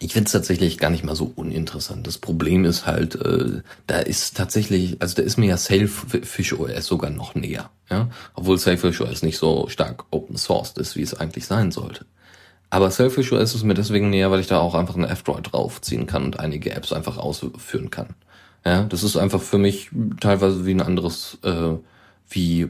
Ich 0.00 0.12
finde 0.12 0.26
es 0.26 0.32
tatsächlich 0.32 0.78
gar 0.78 0.90
nicht 0.90 1.04
mal 1.04 1.14
so 1.14 1.32
uninteressant. 1.36 2.04
Das 2.04 2.18
Problem 2.18 2.64
ist 2.64 2.84
halt, 2.84 3.14
äh, 3.14 3.62
da 3.86 4.00
ist 4.00 4.36
tatsächlich, 4.36 5.00
also 5.00 5.14
da 5.14 5.22
ist 5.22 5.36
mir 5.36 5.46
ja 5.46 5.56
Sailfish 5.56 6.52
OS 6.52 6.86
sogar 6.86 7.10
noch 7.10 7.36
näher, 7.36 7.70
ja, 7.88 8.10
obwohl 8.34 8.58
Sailfish 8.58 9.00
OS 9.00 9.22
nicht 9.22 9.38
so 9.38 9.68
stark 9.68 10.06
Open 10.10 10.36
Sourced 10.36 10.78
ist, 10.78 10.96
wie 10.96 11.02
es 11.02 11.14
eigentlich 11.14 11.46
sein 11.46 11.70
sollte. 11.70 12.06
Aber 12.70 12.90
Selfish 12.90 13.30
OS 13.30 13.54
ist 13.54 13.62
mir 13.62 13.74
deswegen 13.74 14.10
näher, 14.10 14.32
weil 14.32 14.40
ich 14.40 14.48
da 14.48 14.58
auch 14.58 14.74
einfach 14.74 14.96
eine 14.96 15.08
F-Droid 15.08 15.52
draufziehen 15.52 16.08
kann 16.08 16.24
und 16.24 16.40
einige 16.40 16.72
Apps 16.72 16.92
einfach 16.92 17.18
ausführen 17.18 17.90
kann. 17.90 18.16
Ja, 18.66 18.84
das 18.84 19.02
ist 19.02 19.16
einfach 19.16 19.42
für 19.42 19.58
mich 19.58 19.90
teilweise 20.20 20.64
wie 20.64 20.72
ein 20.72 20.80
anderes, 20.80 21.38
äh, 21.42 21.74
wie, 22.28 22.68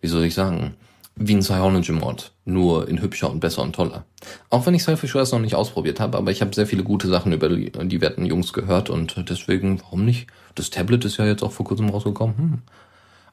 wie 0.00 0.06
soll 0.06 0.24
ich 0.24 0.34
sagen, 0.34 0.74
wie 1.16 1.34
ein 1.34 1.42
Cyanogen-Mod, 1.42 2.32
nur 2.44 2.88
in 2.88 3.00
hübscher 3.00 3.30
und 3.30 3.40
besser 3.40 3.62
und 3.62 3.74
toller. 3.74 4.04
Auch 4.50 4.66
wenn 4.66 4.74
ich 4.74 4.84
Selfish 4.84 5.14
OS 5.16 5.32
noch 5.32 5.40
nicht 5.40 5.54
ausprobiert 5.54 5.98
habe, 5.98 6.18
aber 6.18 6.30
ich 6.30 6.42
habe 6.42 6.54
sehr 6.54 6.66
viele 6.66 6.82
gute 6.82 7.08
Sachen 7.08 7.32
über 7.32 7.48
die, 7.48 7.70
die 7.70 8.00
werten 8.00 8.26
Jungs 8.26 8.52
gehört 8.52 8.90
und 8.90 9.24
deswegen, 9.28 9.80
warum 9.82 10.04
nicht? 10.04 10.28
Das 10.54 10.70
Tablet 10.70 11.04
ist 11.04 11.16
ja 11.16 11.26
jetzt 11.26 11.42
auch 11.42 11.52
vor 11.52 11.66
kurzem 11.66 11.88
rausgekommen. 11.88 12.38
Hm. 12.38 12.58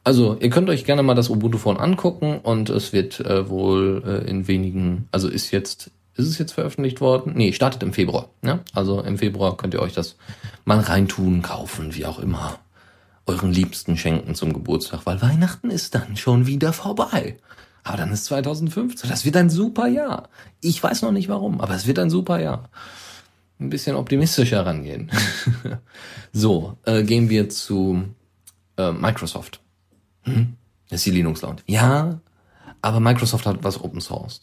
Also, 0.05 0.37
ihr 0.39 0.49
könnt 0.49 0.69
euch 0.69 0.83
gerne 0.83 1.03
mal 1.03 1.13
das 1.13 1.29
Ubuntu 1.29 1.57
Phone 1.57 1.77
angucken 1.77 2.39
und 2.39 2.69
es 2.69 2.91
wird 2.91 3.21
äh, 3.21 3.49
wohl 3.49 4.03
äh, 4.05 4.29
in 4.29 4.47
wenigen, 4.47 5.07
also 5.11 5.29
ist 5.29 5.51
jetzt, 5.51 5.91
ist 6.15 6.27
es 6.27 6.37
jetzt 6.37 6.53
veröffentlicht 6.53 7.01
worden? 7.01 7.33
Nee, 7.35 7.53
startet 7.53 7.81
im 7.83 7.93
Februar. 7.93 8.29
Ja? 8.43 8.59
Also 8.73 9.01
im 9.01 9.17
Februar 9.17 9.57
könnt 9.57 9.73
ihr 9.73 9.81
euch 9.81 9.93
das 9.93 10.15
mal 10.65 10.79
reintun, 10.79 11.41
kaufen, 11.41 11.95
wie 11.95 12.05
auch 12.05 12.19
immer. 12.19 12.59
Euren 13.25 13.51
Liebsten 13.51 13.97
schenken 13.97 14.35
zum 14.35 14.53
Geburtstag, 14.53 15.05
weil 15.05 15.21
Weihnachten 15.21 15.69
ist 15.69 15.95
dann 15.95 16.17
schon 16.17 16.45
wieder 16.45 16.73
vorbei. 16.73 17.37
Aber 17.83 17.97
dann 17.97 18.11
ist 18.11 18.25
2015. 18.25 19.09
Das 19.09 19.25
wird 19.25 19.35
ein 19.37 19.49
super 19.49 19.87
Jahr. 19.87 20.29
Ich 20.61 20.81
weiß 20.81 21.01
noch 21.01 21.11
nicht 21.11 21.29
warum, 21.29 21.61
aber 21.61 21.73
es 21.73 21.87
wird 21.87 21.99
ein 21.99 22.09
super 22.09 22.39
Jahr. 22.39 22.69
Ein 23.59 23.69
bisschen 23.69 23.95
optimistischer 23.95 24.65
rangehen. 24.65 25.11
so, 26.33 26.77
äh, 26.85 27.03
gehen 27.03 27.29
wir 27.29 27.49
zu 27.49 28.03
äh, 28.77 28.91
Microsoft. 28.91 29.61
Hm? 30.23 30.55
Das 30.89 30.99
ist 30.99 31.05
die 31.05 31.11
Linux 31.11 31.41
Lounge. 31.41 31.61
Ja, 31.65 32.19
aber 32.81 32.99
Microsoft 32.99 33.45
hat 33.45 33.63
was 33.63 33.81
Open 33.81 34.01
Source. 34.01 34.41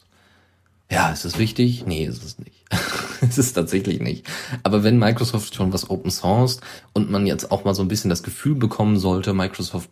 Ja, 0.90 1.11
ist 1.11 1.24
es 1.24 1.38
wichtig? 1.38 1.87
Nee, 1.87 2.05
ist 2.05 2.24
es 2.24 2.38
nicht. 2.40 2.64
es 3.20 3.38
ist 3.38 3.53
tatsächlich 3.53 4.00
nicht. 4.00 4.26
Aber 4.64 4.83
wenn 4.83 4.98
Microsoft 4.98 5.55
schon 5.55 5.72
was 5.72 5.88
Open 5.88 6.11
Source 6.11 6.61
und 6.94 7.11
man 7.11 7.26
jetzt 7.26 7.53
auch 7.53 7.64
mal 7.64 7.74
so 7.74 7.83
ein 7.83 7.88
bisschen 7.88 8.11
das 8.11 8.24
Gefühl 8.24 8.57
bekommen 8.57 8.98
sollte, 8.98 9.33
Microsoft 9.33 9.88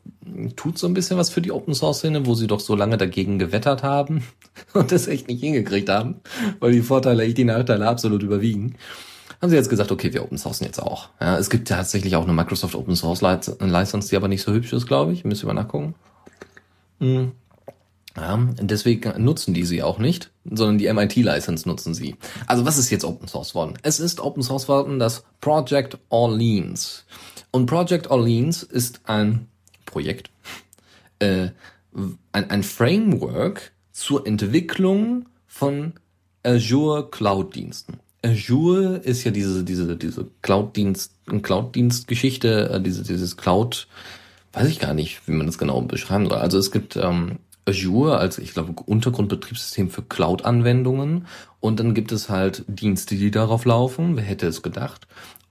tut 0.57 0.77
so 0.77 0.89
ein 0.89 0.95
bisschen 0.95 1.17
was 1.17 1.31
für 1.31 1.41
die 1.41 1.53
Open 1.53 1.75
Source 1.75 1.99
Szene, 1.99 2.27
wo 2.27 2.35
sie 2.35 2.49
doch 2.49 2.59
so 2.59 2.75
lange 2.75 2.97
dagegen 2.97 3.39
gewettert 3.39 3.85
haben 3.85 4.25
und 4.75 4.91
das 4.91 5.07
echt 5.07 5.29
nicht 5.29 5.41
hingekriegt 5.41 5.89
haben, 5.89 6.17
weil 6.59 6.73
die 6.73 6.83
Vorteile 6.83 7.23
echt 7.23 7.39
die 7.39 7.45
Nachteile 7.45 7.87
absolut 7.87 8.25
überwiegen. 8.25 8.75
Haben 9.41 9.51
sie 9.51 9.57
jetzt 9.57 9.71
gesagt, 9.71 9.93
okay, 9.93 10.13
wir 10.13 10.25
Open 10.25 10.37
Sourcen 10.37 10.65
jetzt 10.65 10.83
auch. 10.83 11.11
Ja, 11.21 11.39
es 11.39 11.49
gibt 11.49 11.69
tatsächlich 11.69 12.17
auch 12.17 12.25
eine 12.25 12.33
Microsoft 12.33 12.75
Open 12.75 12.97
Source 12.97 13.21
License, 13.21 14.09
die 14.09 14.17
aber 14.17 14.27
nicht 14.27 14.43
so 14.43 14.53
hübsch 14.53 14.73
ist, 14.73 14.89
glaube 14.89 15.13
ich. 15.13 15.25
Müssen 15.25 15.47
wir 15.47 15.55
mal 15.55 15.63
nachgucken. 15.63 15.95
Mhm. 16.99 17.33
Ja, 18.17 18.37
deswegen 18.61 19.23
nutzen 19.23 19.55
die 19.55 19.65
sie 19.65 19.83
auch 19.83 19.99
nicht, 19.99 20.33
sondern 20.51 20.79
die 20.79 20.93
MIT-License 20.93 21.69
nutzen 21.69 21.95
sie. 21.95 22.17
Also 22.47 22.65
was 22.65 22.79
ist 22.79 22.91
jetzt 22.91 23.05
Open 23.05 23.29
Source 23.29 23.55
worden? 23.55 23.75
Es 23.83 24.01
ist 24.01 24.21
Open 24.21 24.43
Source 24.43 24.69
worden 24.69 24.99
das 24.99 25.25
Project 25.41 25.99
Orleans. 26.09 27.05
Und 27.51 27.67
Project 27.67 28.11
Orleans 28.11 28.63
ist 28.63 29.01
ein 29.05 29.49
Projekt, 29.87 30.31
äh, 31.19 31.49
ein, 32.33 32.51
ein 32.51 32.63
Framework 32.63 33.73
zur 33.93 34.27
Entwicklung 34.27 35.27
von 35.47 35.95
Azure 36.43 37.09
Cloud-Diensten. 37.11 37.99
Azure 38.25 38.97
ist 38.97 39.25
ja 39.25 39.31
diese, 39.31 39.65
diese, 39.65 39.97
diese 39.97 40.27
Cloud-Dienst, 40.43 41.13
Cloud-Dienst-Geschichte, 41.43 42.71
äh, 42.71 42.81
diese, 42.81 43.03
dieses 43.03 43.37
Cloud, 43.37 43.89
weiß 44.53 44.69
ich 44.69 44.79
gar 44.79 44.95
nicht, 44.95 45.27
wie 45.27 45.33
man 45.33 45.47
das 45.47 45.59
genau 45.59 45.81
beschreiben 45.81 46.29
soll. 46.29 46.39
Also 46.39 46.59
es 46.59 46.71
gibt 46.71 46.97
ähm, 46.97 47.39
Azure 47.69 48.19
als, 48.19 48.39
ich 48.39 48.55
glaube, 48.55 48.81
Untergrundbetriebssystem 48.83 49.91
für 49.91 50.03
Cloud-Anwendungen. 50.03 51.27
Und 51.61 51.81
dann 51.81 51.95
gibt 51.95 52.13
es 52.13 52.29
halt 52.29 52.65
Dienste, 52.67 53.17
die 53.17 53.31
darauf 53.31 53.65
laufen. 53.65 54.17
Wer 54.17 54.25
hätte 54.25 54.47
es 54.47 54.63
gedacht? 54.63 55.07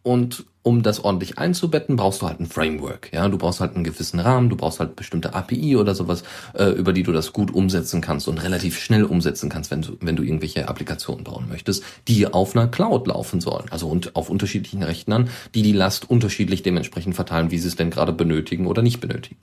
Und 0.08 0.46
um 0.64 0.84
das 0.84 1.04
ordentlich 1.04 1.38
einzubetten, 1.38 1.98
brauchst 1.98 2.22
du 2.22 2.28
halt 2.28 2.40
ein 2.40 2.46
Framework. 2.46 3.12
Ja, 3.12 3.28
du 3.28 3.38
brauchst 3.38 3.60
halt 3.60 3.76
einen 3.76 3.84
gewissen 3.84 4.22
Rahmen, 4.22 4.48
du 4.48 4.56
brauchst 4.56 4.80
halt 4.80 4.96
bestimmte 4.96 5.36
API 5.36 5.76
oder 5.76 5.96
sowas, 5.96 6.24
äh, 6.54 6.70
über 6.70 6.94
die 6.94 7.04
du 7.04 7.12
das 7.12 7.34
gut 7.34 7.54
umsetzen 7.54 8.00
kannst 8.00 8.30
und 8.30 8.38
relativ 8.38 8.80
schnell 8.80 9.04
umsetzen 9.04 9.50
kannst, 9.50 9.70
wenn 9.70 9.82
du, 9.82 9.98
wenn 10.00 10.16
du 10.16 10.24
irgendwelche 10.24 10.70
Applikationen 10.70 11.26
bauen 11.26 11.50
möchtest, 11.50 11.84
die 12.08 12.26
auf 12.26 12.56
einer 12.56 12.70
Cloud 12.70 13.06
laufen 13.08 13.42
sollen. 13.42 13.66
Also 13.70 13.90
und 13.90 14.16
auf 14.16 14.30
unterschiedlichen 14.30 14.82
Rechnern, 14.82 15.30
die 15.54 15.62
die 15.62 15.74
Last 15.74 16.10
unterschiedlich 16.10 16.64
dementsprechend 16.64 17.16
verteilen, 17.16 17.52
wie 17.52 17.58
sie 17.58 17.68
es 17.68 17.76
denn 17.76 17.90
gerade 17.90 18.14
benötigen 18.14 18.66
oder 18.66 18.82
nicht 18.82 19.02
benötigen 19.02 19.36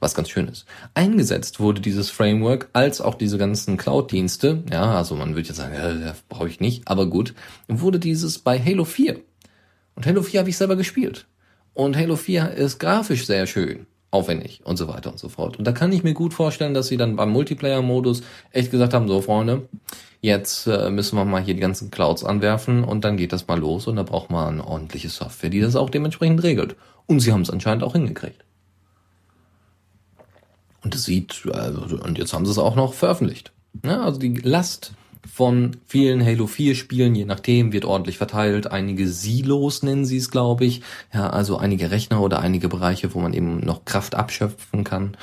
was 0.00 0.14
ganz 0.14 0.30
schön 0.30 0.46
ist. 0.46 0.64
Eingesetzt 0.94 1.58
wurde 1.58 1.80
dieses 1.80 2.08
Framework 2.08 2.68
als 2.72 3.00
auch 3.00 3.16
diese 3.16 3.36
ganzen 3.36 3.76
Cloud-Dienste, 3.76 4.62
ja, 4.70 4.96
also 4.96 5.16
man 5.16 5.34
würde 5.34 5.48
jetzt 5.48 5.56
sagen, 5.56 5.74
ja, 5.74 6.14
brauche 6.28 6.48
ich 6.48 6.60
nicht, 6.60 6.86
aber 6.86 7.06
gut, 7.06 7.34
wurde 7.66 7.98
dieses 7.98 8.38
bei 8.38 8.62
Halo 8.64 8.84
4. 8.84 9.20
Und 9.98 10.06
Halo 10.06 10.22
4 10.22 10.38
habe 10.38 10.48
ich 10.48 10.56
selber 10.56 10.76
gespielt. 10.76 11.26
Und 11.74 11.96
Halo 11.96 12.14
4 12.14 12.52
ist 12.52 12.78
grafisch 12.78 13.26
sehr 13.26 13.48
schön, 13.48 13.88
aufwendig 14.12 14.60
und 14.62 14.76
so 14.76 14.86
weiter 14.86 15.10
und 15.10 15.18
so 15.18 15.28
fort. 15.28 15.58
Und 15.58 15.64
da 15.64 15.72
kann 15.72 15.90
ich 15.90 16.04
mir 16.04 16.14
gut 16.14 16.32
vorstellen, 16.32 16.72
dass 16.72 16.86
sie 16.86 16.96
dann 16.96 17.16
beim 17.16 17.30
Multiplayer-Modus 17.30 18.22
echt 18.52 18.70
gesagt 18.70 18.94
haben, 18.94 19.08
so 19.08 19.20
Freunde, 19.22 19.68
jetzt 20.20 20.68
äh, 20.68 20.88
müssen 20.90 21.16
wir 21.16 21.24
mal 21.24 21.42
hier 21.42 21.54
die 21.54 21.60
ganzen 21.60 21.90
Clouds 21.90 22.22
anwerfen 22.22 22.84
und 22.84 23.04
dann 23.04 23.16
geht 23.16 23.32
das 23.32 23.48
mal 23.48 23.58
los 23.58 23.88
und 23.88 23.96
da 23.96 24.04
braucht 24.04 24.30
man 24.30 24.60
eine 24.60 24.64
ordentliche 24.68 25.08
Software, 25.08 25.50
die 25.50 25.60
das 25.60 25.74
auch 25.74 25.90
dementsprechend 25.90 26.44
regelt. 26.44 26.76
Und 27.06 27.18
sie 27.18 27.32
haben 27.32 27.42
es 27.42 27.50
anscheinend 27.50 27.82
auch 27.82 27.94
hingekriegt. 27.94 28.44
Und 30.84 30.94
es 30.94 31.06
sieht, 31.06 31.42
also, 31.50 31.96
und 31.96 32.18
jetzt 32.18 32.32
haben 32.32 32.46
sie 32.46 32.52
es 32.52 32.58
auch 32.58 32.76
noch 32.76 32.94
veröffentlicht. 32.94 33.50
Ja, 33.84 34.02
also 34.02 34.20
die 34.20 34.36
Last 34.44 34.92
von 35.32 35.76
vielen 35.86 36.24
Halo 36.24 36.46
4 36.46 36.74
Spielen, 36.74 37.14
je 37.14 37.24
nachdem, 37.24 37.72
wird 37.72 37.84
ordentlich 37.84 38.18
verteilt. 38.18 38.70
Einige 38.70 39.08
Silos 39.08 39.82
nennen 39.82 40.04
sie 40.04 40.16
es, 40.16 40.30
glaube 40.30 40.64
ich. 40.64 40.82
Ja, 41.12 41.30
also 41.30 41.56
einige 41.58 41.90
Rechner 41.90 42.20
oder 42.20 42.40
einige 42.40 42.68
Bereiche, 42.68 43.14
wo 43.14 43.20
man 43.20 43.32
eben 43.32 43.60
noch 43.60 43.84
Kraft 43.84 44.14
abschöpfen 44.14 44.84
kann, 44.84 45.16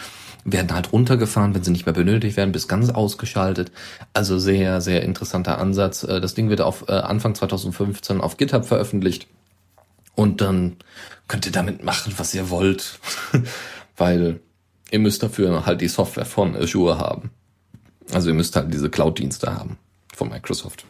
werden 0.44 0.74
halt 0.74 0.92
runtergefahren, 0.92 1.56
wenn 1.56 1.64
sie 1.64 1.72
nicht 1.72 1.86
mehr 1.86 1.94
benötigt 1.94 2.38
werden, 2.38 2.52
bis 2.52 2.68
ganz 2.68 2.90
ausgeschaltet. 2.90 3.72
Also 4.14 4.40
sehr, 4.40 4.82
sehr 4.82 5.04
interessanter 5.04 5.58
Ansatz. 5.60 6.04
Äh, 6.04 6.22
das 6.22 6.34
Ding 6.34 6.50
wird 6.50 6.62
auf 6.62 6.88
äh, 6.88 6.94
Anfang 6.94 7.36
2015 7.36 8.22
auf 8.22 8.38
GitHub 8.38 8.66
veröffentlicht. 8.66 9.28
Und 10.16 10.42
dann 10.42 10.78
könnt 11.28 11.46
ihr 11.46 11.52
damit 11.52 11.84
machen, 11.84 12.14
was 12.18 12.34
ihr 12.34 12.50
wollt. 12.50 13.00
Weil 13.98 14.40
Ihr 14.92 15.00
müsst 15.00 15.24
dafür 15.24 15.66
halt 15.66 15.82
die 15.82 15.88
Software 15.88 16.26
von 16.26 16.56
Azure 16.56 17.00
haben. 17.00 17.32
Also 18.14 18.30
ihr 18.30 18.36
müsst 18.36 18.56
halt 18.56 18.74
diese 18.74 18.90
Cloud-Dienste 18.90 19.54
haben 19.54 19.78
von 20.16 20.30
Microsoft. 20.30 20.86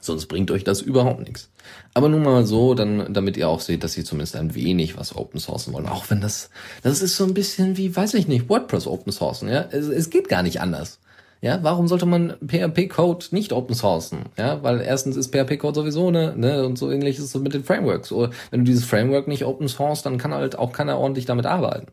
Sonst 0.00 0.26
bringt 0.26 0.50
euch 0.50 0.64
das 0.64 0.80
überhaupt 0.80 1.20
nichts. 1.20 1.50
Aber 1.92 2.08
nun 2.08 2.22
mal 2.22 2.46
so, 2.46 2.74
dann, 2.74 3.12
damit 3.12 3.36
ihr 3.36 3.48
auch 3.48 3.60
seht, 3.60 3.82
dass 3.82 3.92
sie 3.92 4.04
zumindest 4.04 4.36
ein 4.36 4.54
wenig 4.54 4.96
was 4.96 5.14
Open 5.16 5.40
Sourcen 5.40 5.72
wollen. 5.72 5.86
Auch 5.86 6.08
wenn 6.08 6.20
das, 6.20 6.50
das 6.82 7.02
ist 7.02 7.16
so 7.16 7.24
ein 7.24 7.34
bisschen 7.34 7.76
wie, 7.76 7.94
weiß 7.94 8.14
ich 8.14 8.28
nicht, 8.28 8.48
WordPress 8.48 8.86
Open 8.86 9.12
Sourcen, 9.12 9.48
ja. 9.48 9.66
Es, 9.70 9.86
es 9.88 10.10
geht 10.10 10.28
gar 10.28 10.42
nicht 10.42 10.60
anders. 10.60 11.00
Ja, 11.40 11.60
warum 11.62 11.86
sollte 11.86 12.06
man 12.06 12.34
PHP-Code 12.44 13.26
nicht 13.30 13.52
open 13.52 13.74
sourcen? 13.74 14.24
Ja, 14.36 14.60
weil 14.64 14.80
erstens 14.80 15.16
ist 15.16 15.32
PHP-Code 15.32 15.80
sowieso 15.80 16.10
ne, 16.10 16.34
ne, 16.36 16.66
und 16.66 16.76
so 16.76 16.90
ähnlich 16.90 17.16
ist 17.18 17.24
es 17.24 17.34
mit 17.36 17.54
den 17.54 17.62
Frameworks. 17.62 18.10
Oder 18.10 18.30
wenn 18.50 18.64
du 18.64 18.64
dieses 18.64 18.84
Framework 18.84 19.28
nicht 19.28 19.44
open 19.44 19.68
source, 19.68 20.02
dann 20.02 20.18
kann 20.18 20.34
halt 20.34 20.58
auch 20.58 20.72
keiner 20.72 20.98
ordentlich 20.98 21.26
damit 21.26 21.46
arbeiten. 21.46 21.86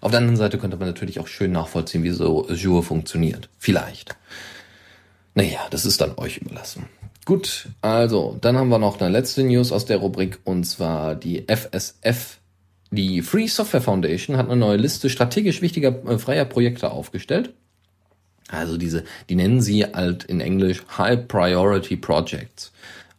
Auf 0.00 0.10
der 0.10 0.18
anderen 0.18 0.36
Seite 0.36 0.58
könnte 0.58 0.76
man 0.76 0.88
natürlich 0.88 1.20
auch 1.20 1.28
schön 1.28 1.52
nachvollziehen, 1.52 2.02
wie 2.02 2.10
so 2.10 2.48
Azure 2.48 2.82
funktioniert. 2.82 3.48
Vielleicht. 3.58 4.16
Naja, 5.40 5.60
das 5.70 5.86
ist 5.86 6.02
dann 6.02 6.18
euch 6.18 6.36
überlassen. 6.36 6.84
Gut, 7.24 7.70
also, 7.80 8.36
dann 8.42 8.58
haben 8.58 8.68
wir 8.68 8.78
noch 8.78 9.00
eine 9.00 9.08
letzte 9.08 9.42
News 9.42 9.72
aus 9.72 9.86
der 9.86 9.96
Rubrik 9.96 10.38
und 10.44 10.64
zwar 10.64 11.14
die 11.14 11.46
FSF. 11.46 12.38
Die 12.90 13.22
Free 13.22 13.46
Software 13.46 13.80
Foundation 13.80 14.36
hat 14.36 14.50
eine 14.50 14.56
neue 14.56 14.76
Liste 14.76 15.08
strategisch 15.08 15.62
wichtiger 15.62 16.04
äh, 16.06 16.18
freier 16.18 16.44
Projekte 16.44 16.90
aufgestellt. 16.90 17.54
Also 18.48 18.76
diese, 18.76 19.04
die 19.30 19.34
nennen 19.34 19.62
sie 19.62 19.86
halt 19.86 20.24
in 20.24 20.42
Englisch 20.42 20.82
High 20.98 21.26
Priority 21.26 21.96
Projects. 21.96 22.72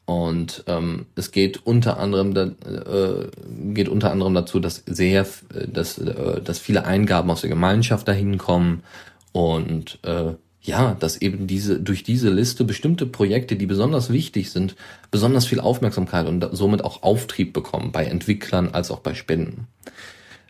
Und 0.06 0.64
ähm, 0.68 1.08
es 1.16 1.32
geht 1.32 1.66
unter 1.66 1.98
anderem 1.98 2.36
da, 2.36 2.44
äh, 2.44 3.30
geht 3.74 3.90
unter 3.90 4.12
anderem 4.12 4.36
dazu, 4.36 4.60
dass 4.60 4.84
sehr, 4.86 5.26
dass, 5.68 5.98
äh, 5.98 6.40
dass 6.42 6.60
viele 6.60 6.86
Eingaben 6.86 7.32
aus 7.32 7.42
der 7.42 7.50
Gemeinschaft 7.50 8.08
dahin 8.08 8.38
kommen 8.38 8.84
und 9.32 9.98
äh, 10.04 10.34
ja, 10.62 10.94
dass 10.94 11.22
eben 11.22 11.48
diese 11.48 11.80
durch 11.80 12.04
diese 12.04 12.30
Liste 12.30 12.64
bestimmte 12.64 13.06
Projekte, 13.06 13.56
die 13.56 13.66
besonders 13.66 14.12
wichtig 14.12 14.52
sind, 14.52 14.76
besonders 15.10 15.46
viel 15.46 15.60
Aufmerksamkeit 15.60 16.28
und 16.28 16.48
somit 16.52 16.84
auch 16.84 17.04
Auftrieb 17.04 17.54
bekommen 17.54 17.92
bei 17.92 18.06
Entwicklern 18.06 18.70
als 18.72 18.92
auch 18.92 19.00
bei 19.00 19.16
Spenden. 19.16 19.68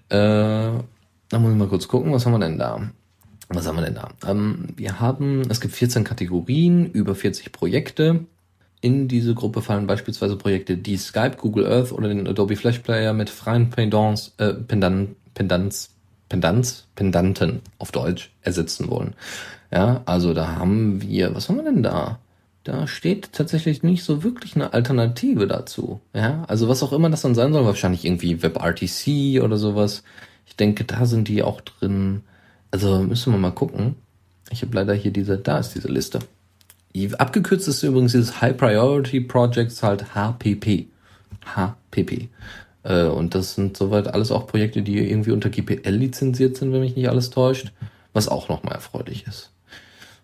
Äh, 0.09 0.17
da 0.17 1.39
muss 1.39 1.51
ich 1.51 1.57
mal 1.57 1.69
kurz 1.69 1.87
gucken, 1.87 2.11
was 2.11 2.25
haben 2.25 2.33
wir 2.33 2.39
denn 2.39 2.57
da? 2.57 2.91
Was 3.47 3.67
haben 3.67 3.77
wir 3.77 3.85
denn 3.85 3.95
da? 3.95 4.09
Ähm, 4.27 4.69
wir 4.75 4.99
haben, 4.99 5.43
es 5.49 5.61
gibt 5.61 5.73
14 5.73 6.03
Kategorien, 6.03 6.91
über 6.91 7.15
40 7.15 7.51
Projekte 7.51 8.25
in 8.81 9.07
diese 9.07 9.35
Gruppe 9.35 9.61
fallen 9.61 9.87
beispielsweise 9.87 10.35
Projekte, 10.35 10.75
die 10.75 10.97
Skype, 10.97 11.37
Google 11.37 11.67
Earth 11.67 11.91
oder 11.91 12.09
den 12.09 12.27
Adobe 12.27 12.55
Flash 12.55 12.79
Player 12.79 13.13
mit 13.13 13.29
freien 13.29 13.69
Pendants, 13.69 14.33
äh, 14.37 14.53
Pendan, 14.53 15.15
Pendants, 15.35 15.95
Pendants, 16.31 16.87
Pendanten 16.95 17.59
auf 17.77 17.91
Deutsch 17.91 18.31
ersetzen 18.41 18.89
wollen. 18.89 19.15
Ja, 19.69 20.01
also 20.05 20.33
da 20.33 20.55
haben 20.55 21.01
wir, 21.01 21.35
was 21.35 21.49
haben 21.49 21.57
wir 21.57 21.65
denn 21.65 21.83
da? 21.83 22.19
Da 22.63 22.87
steht 22.87 23.33
tatsächlich 23.33 23.83
nicht 23.83 24.05
so 24.05 24.23
wirklich 24.23 24.55
eine 24.55 24.71
Alternative 24.71 25.45
dazu. 25.45 25.99
Ja, 26.13 26.45
also 26.47 26.69
was 26.69 26.83
auch 26.83 26.93
immer 26.93 27.09
das 27.09 27.21
dann 27.21 27.35
sein 27.35 27.51
soll, 27.51 27.65
wahrscheinlich 27.65 28.05
irgendwie 28.05 28.41
WebRTC 28.41 29.43
oder 29.43 29.57
sowas. 29.57 30.03
Ich 30.45 30.55
denke, 30.55 30.85
da 30.85 31.05
sind 31.05 31.27
die 31.27 31.43
auch 31.43 31.59
drin. 31.59 32.21
Also 32.71 32.99
müssen 33.01 33.33
wir 33.33 33.39
mal 33.39 33.51
gucken. 33.51 33.95
Ich 34.51 34.61
habe 34.61 34.73
leider 34.73 34.93
hier 34.93 35.11
diese, 35.11 35.37
da 35.37 35.59
ist 35.59 35.75
diese 35.75 35.89
Liste. 35.89 36.19
Abgekürzt 37.17 37.67
ist 37.67 37.83
übrigens 37.83 38.13
dieses 38.13 38.39
High 38.39 38.55
Priority 38.55 39.19
Projects 39.19 39.83
halt 39.83 40.15
HPP. 40.15 40.87
HPP. 41.45 42.29
Äh, 42.83 43.05
und 43.05 43.35
das 43.35 43.55
sind 43.55 43.77
soweit 43.77 44.07
alles 44.07 44.31
auch 44.31 44.47
Projekte, 44.47 44.81
die 44.81 44.97
irgendwie 44.97 45.31
unter 45.31 45.49
GPL 45.49 45.91
lizenziert 45.91 46.57
sind, 46.57 46.71
wenn 46.71 46.81
mich 46.81 46.95
nicht 46.95 47.09
alles 47.09 47.29
täuscht, 47.29 47.71
was 48.13 48.27
auch 48.27 48.49
nochmal 48.49 48.75
erfreulich 48.75 49.25
ist. 49.27 49.51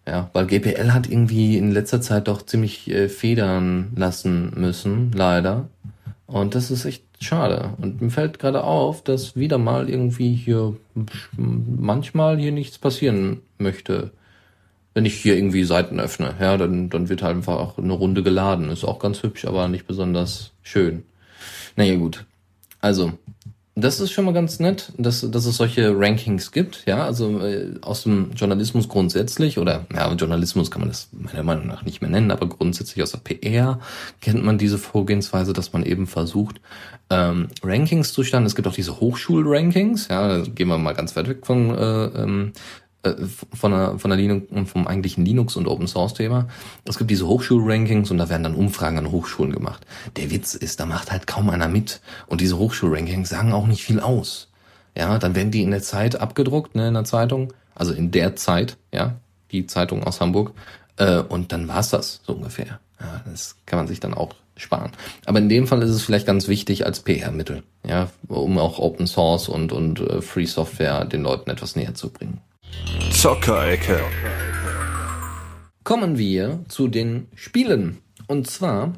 Ja, 0.07 0.29
weil 0.33 0.47
GPL 0.47 0.93
hat 0.93 1.09
irgendwie 1.09 1.57
in 1.57 1.71
letzter 1.71 2.01
Zeit 2.01 2.27
doch 2.27 2.41
ziemlich 2.41 2.89
äh, 2.89 3.09
federn 3.09 3.91
lassen 3.95 4.53
müssen, 4.55 5.11
leider. 5.13 5.67
Und 6.27 6.55
das 6.55 6.71
ist 6.71 6.85
echt 6.85 7.03
schade. 7.19 7.71
Und 7.77 8.01
mir 8.01 8.09
fällt 8.09 8.39
gerade 8.39 8.63
auf, 8.63 9.03
dass 9.03 9.35
wieder 9.35 9.57
mal 9.57 9.89
irgendwie 9.89 10.33
hier 10.33 10.75
manchmal 11.35 12.37
hier 12.37 12.51
nichts 12.51 12.77
passieren 12.77 13.41
möchte 13.57 14.11
wenn 14.97 15.05
ich 15.05 15.21
hier 15.21 15.35
irgendwie 15.35 15.63
Seiten 15.63 15.99
öffne, 15.99 16.33
ja, 16.39 16.57
dann, 16.57 16.89
dann 16.89 17.07
wird 17.07 17.21
halt 17.21 17.35
einfach 17.35 17.57
auch 17.57 17.77
eine 17.77 17.93
Runde 17.93 18.23
geladen. 18.23 18.71
Ist 18.71 18.83
auch 18.83 18.97
ganz 18.97 19.21
hübsch, 19.21 19.45
aber 19.45 19.67
nicht 19.67 19.85
besonders 19.85 20.53
schön. 20.63 21.03
Naja, 21.75 21.97
gut. 21.97 22.25
Also, 22.87 23.11
das 23.75 23.99
ist 23.99 24.11
schon 24.11 24.23
mal 24.23 24.33
ganz 24.33 24.59
nett, 24.59 24.93
dass, 24.97 25.29
dass 25.29 25.45
es 25.45 25.57
solche 25.57 25.93
Rankings 25.93 26.53
gibt, 26.53 26.83
ja, 26.87 27.03
also 27.03 27.41
äh, 27.41 27.75
aus 27.81 28.03
dem 28.03 28.31
Journalismus 28.33 28.87
grundsätzlich, 28.87 29.59
oder 29.59 29.85
ja, 29.93 30.09
Journalismus 30.13 30.71
kann 30.71 30.79
man 30.79 30.89
das 30.89 31.09
meiner 31.11 31.43
Meinung 31.43 31.67
nach 31.67 31.83
nicht 31.83 31.99
mehr 31.99 32.09
nennen, 32.09 32.31
aber 32.31 32.47
grundsätzlich 32.47 33.03
aus 33.03 33.11
der 33.11 33.19
PR 33.19 33.81
kennt 34.21 34.41
man 34.41 34.57
diese 34.57 34.77
Vorgehensweise, 34.77 35.51
dass 35.51 35.73
man 35.73 35.83
eben 35.83 36.07
versucht, 36.07 36.61
ähm, 37.09 37.49
Rankings 37.61 38.13
zu 38.13 38.23
stellen. 38.23 38.45
Es 38.45 38.55
gibt 38.55 38.69
auch 38.69 38.73
diese 38.73 39.01
Hochschul-Rankings, 39.01 40.07
ja, 40.07 40.43
gehen 40.43 40.69
wir 40.69 40.77
mal 40.77 40.93
ganz 40.93 41.17
weit 41.17 41.27
weg 41.27 41.45
von 41.45 41.77
äh, 41.77 42.05
ähm, 42.05 42.53
äh, 42.53 42.86
von 43.53 43.71
der, 43.71 43.99
von 43.99 44.09
der 44.09 44.17
Linux 44.17 44.51
und 44.51 44.65
vom 44.67 44.87
eigentlichen 44.87 45.25
Linux 45.25 45.55
und 45.55 45.67
Open 45.67 45.87
Source 45.87 46.13
Thema. 46.13 46.47
Es 46.85 46.97
gibt 46.97 47.11
diese 47.11 47.27
Hochschulrankings 47.27 48.11
und 48.11 48.17
da 48.17 48.29
werden 48.29 48.43
dann 48.43 48.55
Umfragen 48.55 48.97
an 48.97 49.11
Hochschulen 49.11 49.53
gemacht. 49.53 49.85
Der 50.15 50.31
Witz 50.31 50.55
ist, 50.55 50.79
da 50.79 50.85
macht 50.85 51.11
halt 51.11 51.27
kaum 51.27 51.49
einer 51.49 51.67
mit 51.67 52.01
und 52.27 52.41
diese 52.41 52.57
Hochschulrankings 52.57 53.29
sagen 53.29 53.53
auch 53.53 53.67
nicht 53.67 53.83
viel 53.83 53.99
aus. 53.99 54.49
Ja, 54.97 55.19
dann 55.19 55.35
werden 55.35 55.51
die 55.51 55.61
in 55.61 55.71
der 55.71 55.83
Zeit 55.83 56.19
abgedruckt, 56.19 56.75
ne, 56.75 56.87
in 56.87 56.95
der 56.95 57.03
Zeitung, 57.03 57.53
also 57.75 57.93
in 57.93 58.09
der 58.11 58.35
Zeit, 58.35 58.77
ja, 58.91 59.15
die 59.51 59.67
Zeitung 59.67 60.03
aus 60.03 60.19
Hamburg, 60.19 60.53
äh, 60.97 61.19
und 61.19 61.51
dann 61.51 61.67
war's 61.67 61.91
das 61.91 62.21
so 62.25 62.33
ungefähr. 62.33 62.79
Ja, 62.99 63.21
das 63.29 63.55
kann 63.67 63.77
man 63.77 63.87
sich 63.87 63.99
dann 63.99 64.15
auch 64.15 64.33
sparen. 64.55 64.91
Aber 65.25 65.37
in 65.37 65.49
dem 65.49 65.67
Fall 65.67 65.83
ist 65.83 65.91
es 65.91 66.01
vielleicht 66.01 66.25
ganz 66.25 66.47
wichtig 66.47 66.85
als 66.85 67.01
PR-Mittel, 67.01 67.61
ja, 67.87 68.09
um 68.27 68.57
auch 68.57 68.79
Open 68.79 69.05
Source 69.05 69.49
und 69.49 69.71
und 69.71 69.99
äh, 69.99 70.21
Free 70.23 70.45
Software 70.45 71.05
den 71.05 71.21
Leuten 71.21 71.51
etwas 71.51 71.75
näher 71.75 71.93
zu 71.93 72.09
bringen. 72.09 72.41
Zockerecke. 73.11 73.99
Kommen 75.83 76.17
wir 76.17 76.65
zu 76.67 76.87
den 76.87 77.27
Spielen. 77.35 77.99
Und 78.27 78.47
zwar 78.47 78.93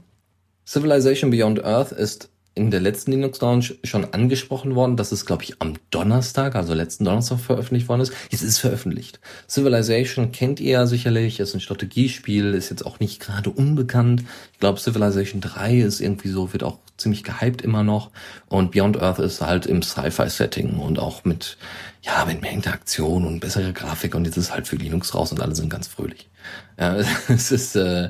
Civilization 0.65 1.31
Beyond 1.31 1.63
Earth 1.63 1.91
ist 1.91 2.29
in 2.59 2.71
der 2.71 2.81
letzten 2.81 3.11
Linux 3.11 3.39
Launch 3.39 3.75
schon 3.85 4.13
angesprochen 4.13 4.75
worden, 4.75 4.97
dass 4.97 5.13
es, 5.13 5.25
glaube 5.25 5.43
ich, 5.43 5.61
am 5.61 5.75
Donnerstag, 5.91 6.55
also 6.55 6.73
letzten 6.73 7.05
Donnerstag 7.05 7.39
veröffentlicht 7.39 7.87
worden 7.87 8.01
ist. 8.01 8.11
Jetzt 8.29 8.41
ist 8.41 8.49
es 8.49 8.57
veröffentlicht. 8.59 9.21
Civilization 9.47 10.33
kennt 10.33 10.59
ihr 10.59 10.71
ja 10.71 10.85
sicherlich, 10.85 11.39
ist 11.39 11.53
ein 11.53 11.61
Strategiespiel, 11.61 12.53
ist 12.53 12.69
jetzt 12.69 12.85
auch 12.85 12.99
nicht 12.99 13.21
gerade 13.21 13.49
unbekannt. 13.49 14.23
Ich 14.51 14.59
glaube, 14.59 14.77
Civilization 14.77 15.39
3 15.39 15.79
ist 15.79 16.01
irgendwie 16.01 16.27
so, 16.27 16.51
wird 16.51 16.63
auch 16.63 16.79
ziemlich 16.97 17.23
gehypt 17.23 17.61
immer 17.61 17.83
noch. 17.83 18.11
Und 18.49 18.71
Beyond 18.71 19.01
Earth 19.01 19.19
ist 19.19 19.39
halt 19.39 19.65
im 19.65 19.81
Sci-Fi-Setting 19.81 20.79
und 20.79 20.99
auch 20.99 21.23
mit, 21.23 21.57
ja, 22.01 22.25
mit 22.25 22.41
mehr 22.41 22.51
Interaktion 22.51 23.25
und 23.25 23.39
bessere 23.39 23.71
Grafik 23.71 24.15
und 24.15 24.25
jetzt 24.25 24.35
ist 24.35 24.53
halt 24.53 24.67
für 24.67 24.75
Linux 24.75 25.15
raus 25.15 25.31
und 25.31 25.41
alle 25.41 25.55
sind 25.55 25.69
ganz 25.69 25.87
fröhlich. 25.87 26.29
Ja, 26.77 26.97
es 27.29 27.53
ist, 27.53 27.77
äh, 27.77 28.09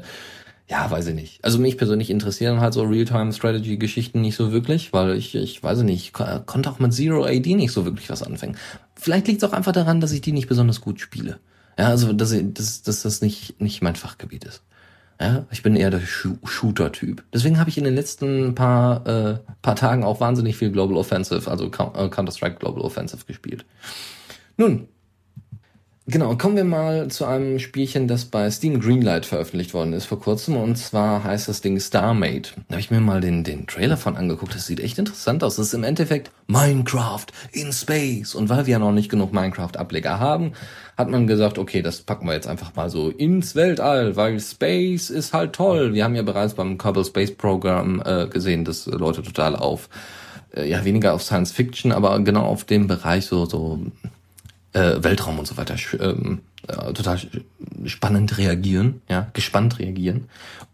ja, 0.70 0.90
weiß 0.90 1.08
ich 1.08 1.16
nicht. 1.16 1.44
Also 1.44 1.58
mich 1.58 1.78
persönlich 1.78 2.12
interessieren 2.12 2.60
halt 2.60 2.76
so 2.76 2.84
Real-Time-Strategy-Geschichten 2.84 4.22
nicht 4.22 4.36
so 4.36 4.52
wirklich, 4.52 4.94
weil 4.94 5.16
ich, 5.18 5.34
ich 5.34 5.64
weiß 5.64 5.80
nicht, 5.80 6.14
konnte 6.14 6.70
auch 6.70 6.78
mit 6.78 6.94
Zero 6.94 7.26
AD 7.26 7.56
nicht 7.56 7.72
so 7.72 7.86
wirklich 7.86 8.10
was 8.10 8.22
anfangen. 8.22 8.56
Vielleicht 8.96 9.28
liegt 9.28 9.42
es 9.42 9.50
auch 9.50 9.54
einfach 9.54 9.72
daran, 9.72 10.00
dass 10.00 10.12
ich 10.12 10.22
die 10.22 10.32
nicht 10.32 10.48
besonders 10.48 10.80
gut 10.80 11.00
spiele. 11.00 11.40
Ja, 11.78 11.88
also 11.88 12.14
dass, 12.14 12.32
ich, 12.32 12.54
dass, 12.54 12.84
dass 12.84 13.02
das 13.02 13.22
nicht, 13.22 13.60
nicht 13.60 13.82
mein 13.82 13.96
Fachgebiet 13.96 14.44
ist. 14.44 14.62
Ja, 15.20 15.46
ich 15.50 15.64
bin 15.64 15.76
eher 15.76 15.90
der 15.90 16.02
Shooter-Typ. 16.02 17.24
Deswegen 17.34 17.60
habe 17.60 17.70
ich 17.70 17.78
in 17.78 17.84
den 17.84 17.96
letzten 17.96 18.54
paar, 18.54 19.06
äh, 19.08 19.40
paar 19.62 19.76
Tagen 19.76 20.04
auch 20.04 20.20
wahnsinnig 20.20 20.56
viel 20.56 20.72
Global 20.72 20.98
Offensive, 20.98 21.50
also 21.50 21.66
äh, 21.66 21.70
Counter-Strike 22.10 22.58
Global 22.60 22.84
Offensive 22.84 23.26
gespielt. 23.26 23.66
Nun, 24.56 24.88
Genau, 26.12 26.36
kommen 26.36 26.56
wir 26.56 26.64
mal 26.64 27.08
zu 27.10 27.26
einem 27.26 27.60
Spielchen, 27.60 28.08
das 28.08 28.26
bei 28.26 28.50
Steam 28.50 28.80
Greenlight 28.80 29.28
veröffentlicht 29.28 29.76
worden 29.76 29.94
ist 29.94 30.06
vor 30.06 30.20
kurzem. 30.20 30.58
Und 30.58 30.76
zwar 30.76 31.24
heißt 31.24 31.48
das 31.48 31.62
Ding 31.62 31.80
Starmate. 31.80 32.54
Da 32.68 32.72
habe 32.74 32.80
ich 32.80 32.90
mir 32.90 33.00
mal 33.00 33.22
den, 33.22 33.44
den 33.44 33.68
Trailer 33.68 33.96
von 33.96 34.18
angeguckt. 34.18 34.56
Das 34.56 34.66
sieht 34.66 34.80
echt 34.80 34.98
interessant 34.98 35.44
aus. 35.44 35.58
Das 35.58 35.68
ist 35.68 35.74
im 35.76 35.84
Endeffekt 35.84 36.32
Minecraft 36.48 37.28
in 37.52 37.72
Space. 37.72 38.34
Und 38.34 38.50
weil 38.50 38.66
wir 38.66 38.72
ja 38.72 38.80
noch 38.80 38.92
nicht 38.92 39.12
genug 39.12 39.34
Minecraft-Ableger 39.34 40.20
haben, 40.20 40.54
hat 40.98 41.12
man 41.12 41.28
gesagt, 41.28 41.60
okay, 41.60 41.84
das 41.84 42.02
packen 42.02 42.26
wir 42.26 42.34
jetzt 42.34 42.48
einfach 42.48 42.74
mal 42.74 42.90
so 42.90 43.12
ins 43.12 43.54
Weltall, 43.54 44.16
weil 44.16 44.40
Space 44.40 45.12
ist 45.12 45.34
halt 45.34 45.54
toll. 45.54 45.94
Wir 45.94 46.06
haben 46.06 46.16
ja 46.16 46.24
bereits 46.24 46.56
beim 46.56 46.80
Kerbal 46.80 47.06
Space 47.06 47.36
Program 47.36 48.02
äh, 48.04 48.26
gesehen, 48.26 48.66
dass 48.66 48.88
Leute 48.88 49.22
total 49.22 49.56
auf, 49.56 49.90
äh, 50.56 50.68
ja, 50.68 50.84
weniger 50.84 51.14
auf 51.14 51.22
Science 51.22 51.52
Fiction, 51.52 51.92
aber 51.92 52.20
genau 52.22 52.46
auf 52.46 52.64
dem 52.64 52.88
Bereich 52.88 53.28
so, 53.28 53.46
so 53.46 53.80
äh, 54.74 55.04
Weltraum 55.04 55.40
und 55.40 55.48
so 55.48 55.58
weiter 55.58 55.76
ähm, 56.00 56.42
äh, 56.68 56.94
total 56.94 57.20
spannend 57.86 58.38
reagieren, 58.38 59.02
ja, 59.10 59.30
gespannt 59.34 59.80
reagieren. 59.80 60.28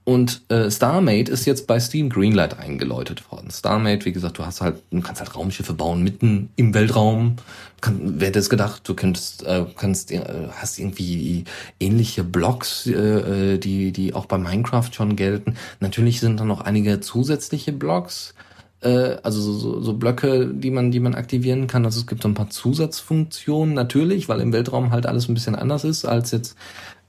Und 0.04 0.42
äh, 0.50 0.70
Starmate 0.70 1.32
ist 1.32 1.46
jetzt 1.46 1.66
bei 1.66 1.80
Steam 1.80 2.10
Greenlight 2.10 2.60
eingeläutet 2.60 3.32
worden. 3.32 3.50
Starmate, 3.50 4.06
wie 4.06 4.12
gesagt, 4.12 4.38
du 4.38 4.46
hast 4.46 4.62
halt, 4.62 4.78
du 4.92 5.02
kannst 5.02 5.22
halt 5.22 5.36
Raumschiffe 5.36 5.74
bauen 5.74 6.04
mitten 6.04 6.50
im 6.56 6.74
Weltraum. 6.74 7.38
Kann, 7.82 8.20
wer 8.20 8.28
hätte 8.28 8.40
es 8.40 8.50
gedacht, 8.50 8.88
du 8.88 8.94
könntest, 8.94 9.44
äh, 9.44 9.66
kannst, 9.76 10.12
äh, 10.12 10.22
hast 10.52 10.78
irgendwie 10.78 11.46
ähnliche 11.80 12.24
Blocks, 12.24 12.86
äh, 12.86 12.94
äh, 12.94 13.58
die, 13.58 13.92
die 13.92 14.14
auch 14.14 14.28
bei 14.28 14.38
Minecraft 14.38 14.90
schon 14.92 15.16
gelten. 15.16 15.56
Natürlich 15.80 16.20
sind 16.20 16.40
da 16.40 16.46
noch 16.46 16.62
einige 16.62 17.00
zusätzliche 17.00 17.72
Blocks 17.72 18.36
äh, 18.86 19.18
also 19.24 19.42
so, 19.42 19.82
so 19.82 19.94
Blöcke, 19.94 20.48
die 20.48 20.70
man, 20.70 20.92
die 20.92 21.00
man 21.00 21.16
aktivieren 21.16 21.68
kann. 21.68 21.86
Also 21.86 22.00
es 22.00 22.08
gibt 22.08 22.22
so 22.22 22.30
ein 22.30 22.36
paar 22.36 22.52
Zusatzfunktionen 22.52 23.74
natürlich, 23.74 24.30
weil 24.30 24.40
im 24.40 24.54
Weltraum 24.54 24.92
halt 24.92 25.08
alles 25.08 25.28
ein 25.28 25.34
bisschen 25.34 25.56
anders 25.56 25.84
ist 25.84 26.06
als 26.06 26.32
jetzt, 26.32 26.56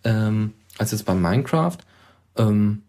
ähm, 0.02 0.54
als 0.78 0.90
jetzt 0.90 1.04
bei 1.04 1.14
Minecraft. 1.14 1.76
Ähm, 2.36 2.82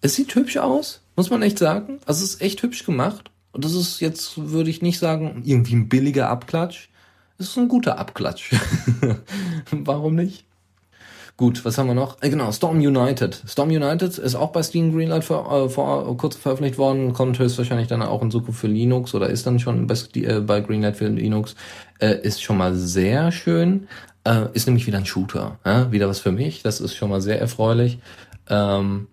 es 0.00 0.14
sieht 0.14 0.34
hübsch 0.34 0.56
aus, 0.56 1.02
muss 1.16 1.30
man 1.30 1.42
echt 1.42 1.58
sagen. 1.58 1.98
Also 2.06 2.24
es 2.24 2.34
ist 2.34 2.40
echt 2.40 2.62
hübsch 2.62 2.84
gemacht. 2.86 3.30
Und 3.52 3.64
das 3.64 3.74
ist 3.74 4.00
jetzt, 4.00 4.34
würde 4.50 4.70
ich 4.70 4.80
nicht 4.80 5.00
sagen, 5.00 5.42
irgendwie 5.44 5.74
ein 5.74 5.88
billiger 5.88 6.28
Abklatsch. 6.28 6.88
Es 7.36 7.48
ist 7.48 7.58
ein 7.58 7.68
guter 7.68 7.98
Abklatsch. 7.98 8.54
Warum 9.72 10.14
nicht? 10.14 10.44
Gut, 11.40 11.64
was 11.64 11.78
haben 11.78 11.86
wir 11.86 11.94
noch? 11.94 12.18
Äh, 12.20 12.28
genau, 12.28 12.52
Storm 12.52 12.80
United. 12.80 13.42
Storm 13.48 13.70
United 13.70 14.18
ist 14.18 14.34
auch 14.34 14.50
bei 14.50 14.62
Steam 14.62 14.94
Greenlight 14.94 15.24
vor, 15.24 15.50
äh, 15.50 15.68
vor 15.70 16.06
äh, 16.06 16.14
kurz 16.14 16.36
veröffentlicht 16.36 16.76
worden, 16.76 17.14
kommt 17.14 17.38
höchstwahrscheinlich 17.38 17.88
dann 17.88 18.02
auch 18.02 18.20
in 18.20 18.30
Zukunft 18.30 18.60
für 18.60 18.66
Linux 18.66 19.14
oder 19.14 19.30
ist 19.30 19.46
dann 19.46 19.58
schon 19.58 19.86
bei, 19.86 19.94
äh, 20.16 20.40
bei 20.40 20.60
Greenlight 20.60 20.98
für 20.98 21.08
Linux. 21.08 21.56
Äh, 21.98 22.20
ist 22.20 22.42
schon 22.42 22.58
mal 22.58 22.74
sehr 22.74 23.32
schön. 23.32 23.88
Äh, 24.24 24.48
ist 24.52 24.66
nämlich 24.66 24.86
wieder 24.86 24.98
ein 24.98 25.06
Shooter. 25.06 25.58
Ja? 25.64 25.90
Wieder 25.90 26.10
was 26.10 26.18
für 26.18 26.30
mich. 26.30 26.62
Das 26.62 26.78
ist 26.78 26.94
schon 26.94 27.08
mal 27.08 27.22
sehr 27.22 27.40
erfreulich. 27.40 28.00
Ähm, 28.50 29.06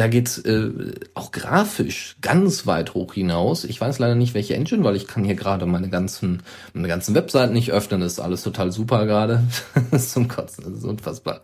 da 0.00 0.08
geht's 0.08 0.38
äh, 0.38 0.70
auch 1.12 1.30
grafisch 1.30 2.16
ganz 2.22 2.66
weit 2.66 2.94
hoch 2.94 3.12
hinaus. 3.12 3.64
Ich 3.64 3.78
weiß 3.78 3.98
leider 3.98 4.14
nicht, 4.14 4.32
welche 4.32 4.54
Engine, 4.54 4.82
weil 4.82 4.96
ich 4.96 5.06
kann 5.06 5.24
hier 5.24 5.34
gerade 5.34 5.66
meine 5.66 5.90
ganzen, 5.90 6.42
meine 6.72 6.88
ganzen 6.88 7.14
Webseiten 7.14 7.52
nicht 7.52 7.70
öffnen. 7.70 8.00
Das 8.00 8.12
ist 8.12 8.18
alles 8.18 8.42
total 8.42 8.72
super 8.72 9.04
gerade. 9.04 9.42
das 9.90 10.04
ist 10.04 10.12
zum 10.12 10.26
Kotzen, 10.26 10.64
das 10.64 10.78
ist 10.78 10.84
unfassbar. 10.84 11.42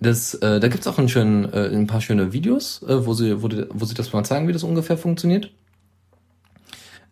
Das, 0.00 0.34
äh, 0.34 0.58
da 0.58 0.66
gibt's 0.66 0.88
auch 0.88 0.98
einen 0.98 1.08
schönen, 1.08 1.44
äh, 1.52 1.68
ein 1.68 1.86
paar 1.86 2.00
schöne 2.00 2.32
Videos, 2.32 2.82
äh, 2.88 3.06
wo 3.06 3.14
sie, 3.14 3.40
wo, 3.40 3.46
die, 3.46 3.66
wo 3.70 3.84
sie 3.84 3.94
das 3.94 4.12
mal 4.12 4.24
zeigen, 4.24 4.48
wie 4.48 4.52
das 4.52 4.64
ungefähr 4.64 4.98
funktioniert. 4.98 5.52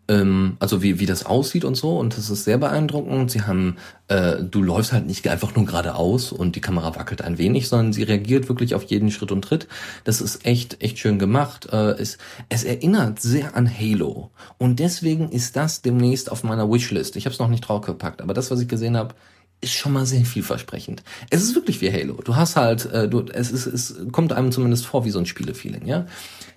Ähm, 0.09 0.57
also 0.59 0.81
wie, 0.81 0.99
wie 0.99 1.05
das 1.05 1.25
aussieht 1.25 1.63
und 1.63 1.75
so. 1.75 1.97
Und 1.97 2.17
das 2.17 2.29
ist 2.29 2.43
sehr 2.43 2.57
beeindruckend. 2.57 3.31
Sie 3.31 3.43
haben, 3.43 3.77
äh, 4.07 4.43
du 4.43 4.61
läufst 4.61 4.91
halt 4.91 5.05
nicht 5.05 5.25
einfach 5.27 5.55
nur 5.55 5.65
geradeaus 5.65 6.31
und 6.31 6.55
die 6.55 6.61
Kamera 6.61 6.95
wackelt 6.95 7.21
ein 7.21 7.37
wenig, 7.37 7.69
sondern 7.69 7.93
sie 7.93 8.03
reagiert 8.03 8.49
wirklich 8.49 8.75
auf 8.75 8.83
jeden 8.83 9.11
Schritt 9.11 9.31
und 9.31 9.43
Tritt. 9.43 9.67
Das 10.03 10.19
ist 10.19 10.45
echt, 10.45 10.81
echt 10.83 10.97
schön 10.97 11.19
gemacht. 11.19 11.69
Äh, 11.71 11.91
es, 11.91 12.17
es 12.49 12.63
erinnert 12.63 13.21
sehr 13.21 13.55
an 13.55 13.69
Halo. 13.69 14.31
Und 14.57 14.79
deswegen 14.79 15.29
ist 15.29 15.55
das 15.55 15.81
demnächst 15.81 16.31
auf 16.31 16.43
meiner 16.43 16.69
Wishlist. 16.69 17.15
Ich 17.15 17.25
habe 17.25 17.33
es 17.33 17.39
noch 17.39 17.47
nicht 17.47 17.61
draufgepackt, 17.61 18.21
aber 18.21 18.33
das, 18.33 18.51
was 18.51 18.59
ich 18.59 18.67
gesehen 18.67 18.97
habe, 18.97 19.13
ist 19.61 19.73
schon 19.73 19.93
mal 19.93 20.05
sehr 20.05 20.23
vielversprechend. 20.25 21.03
Es 21.29 21.43
ist 21.43 21.55
wirklich 21.55 21.81
wie 21.81 21.91
Halo. 21.91 22.21
Du 22.23 22.35
hast 22.35 22.55
halt, 22.55 22.85
äh, 22.91 23.09
du, 23.09 23.25
es 23.33 23.51
ist, 23.51 23.65
es 23.65 23.95
kommt 24.11 24.31
einem 24.31 24.51
zumindest 24.51 24.85
vor 24.85 25.05
wie 25.05 25.11
so 25.11 25.19
ein 25.19 25.25
Spielefeeling, 25.25 25.85
ja. 25.85 26.05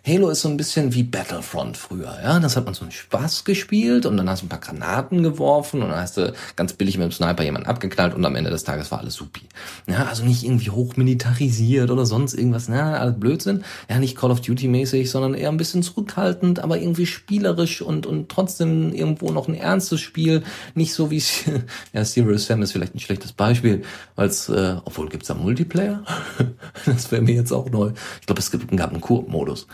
Halo 0.05 0.31
ist 0.31 0.41
so 0.41 0.49
ein 0.49 0.57
bisschen 0.57 0.95
wie 0.95 1.05
Battlefront 1.05 1.77
früher, 1.77 2.19
ja. 2.23 2.41
Das 2.41 2.57
hat 2.57 2.65
man 2.65 2.75
so 2.75 2.83
einen 2.83 2.91
Spaß 2.91 3.45
gespielt 3.45 4.05
und 4.05 4.17
dann 4.17 4.29
hast 4.29 4.43
du 4.43 4.47
ein 4.47 4.49
paar 4.49 4.59
Granaten 4.59 5.23
geworfen 5.23 5.81
und 5.81 5.91
dann 5.91 6.01
hast 6.01 6.17
du 6.17 6.33
ganz 6.57 6.73
billig 6.73 6.99
mit 6.99 7.05
dem 7.05 7.13
Sniper 7.13 7.45
jemanden 7.45 7.69
abgeknallt 7.69 8.15
und 8.15 8.25
am 8.25 8.35
Ende 8.35 8.51
des 8.51 8.65
Tages 8.65 8.91
war 8.91 8.99
alles 8.99 9.15
supi. 9.15 9.43
Ja, 9.87 10.07
also 10.07 10.25
nicht 10.25 10.43
irgendwie 10.43 10.71
hochmilitarisiert 10.71 11.91
oder 11.91 12.05
sonst 12.05 12.35
irgendwas, 12.35 12.69
na, 12.69 12.99
alles 12.99 13.19
Blödsinn. 13.19 13.63
Ja, 13.89 14.01
nicht 14.01 14.17
Call 14.17 14.33
of 14.33 14.41
Duty 14.41 14.67
mäßig, 14.67 15.09
sondern 15.09 15.35
eher 15.35 15.51
ein 15.51 15.57
bisschen 15.57 15.85
zurückhaltend, 15.85 16.59
aber 16.61 16.79
irgendwie 16.79 17.07
spielerisch 17.07 17.81
und, 17.81 18.05
und 18.05 18.29
trotzdem 18.29 18.93
irgendwo 18.93 19.31
noch 19.31 19.47
ein 19.47 19.55
ernstes 19.55 20.01
Spiel. 20.01 20.43
Nicht 20.75 20.95
so 20.95 21.13
wie, 21.13 21.23
ja, 21.93 22.05
Serious 22.05 22.47
Sam 22.47 22.63
ist 22.63 22.73
vielleicht 22.73 22.92
ein 22.95 23.01
schlechtes 23.01 23.33
Beispiel, 23.33 23.83
es, 24.17 24.49
äh, 24.49 24.77
obwohl 24.85 25.09
gibt's 25.09 25.29
da 25.29 25.35
Multiplayer? 25.35 26.05
das 26.87 27.11
wäre 27.11 27.23
mir 27.23 27.35
jetzt 27.35 27.53
auch 27.53 27.69
neu. 27.71 27.93
Ich 28.21 28.27
glaube, 28.27 28.41
es 28.41 28.51
gibt, 28.51 28.77
gab 28.77 28.91
einen 28.91 29.01
Koop-Modus. 29.01 29.67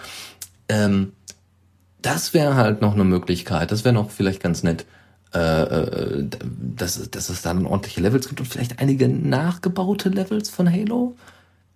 Ähm, 0.68 1.12
das 2.02 2.34
wäre 2.34 2.54
halt 2.54 2.80
noch 2.80 2.94
eine 2.94 3.04
Möglichkeit. 3.04 3.72
Das 3.72 3.84
wäre 3.84 3.94
noch 3.94 4.10
vielleicht 4.10 4.42
ganz 4.42 4.62
nett, 4.62 4.86
äh, 5.34 5.62
äh, 5.62 6.28
dass, 6.76 7.10
dass 7.10 7.28
es 7.28 7.42
dann 7.42 7.66
ordentliche 7.66 8.00
Levels 8.00 8.28
gibt 8.28 8.40
und 8.40 8.46
vielleicht 8.46 8.78
einige 8.78 9.08
nachgebaute 9.08 10.08
Levels 10.08 10.48
von 10.50 10.70
Halo, 10.70 11.16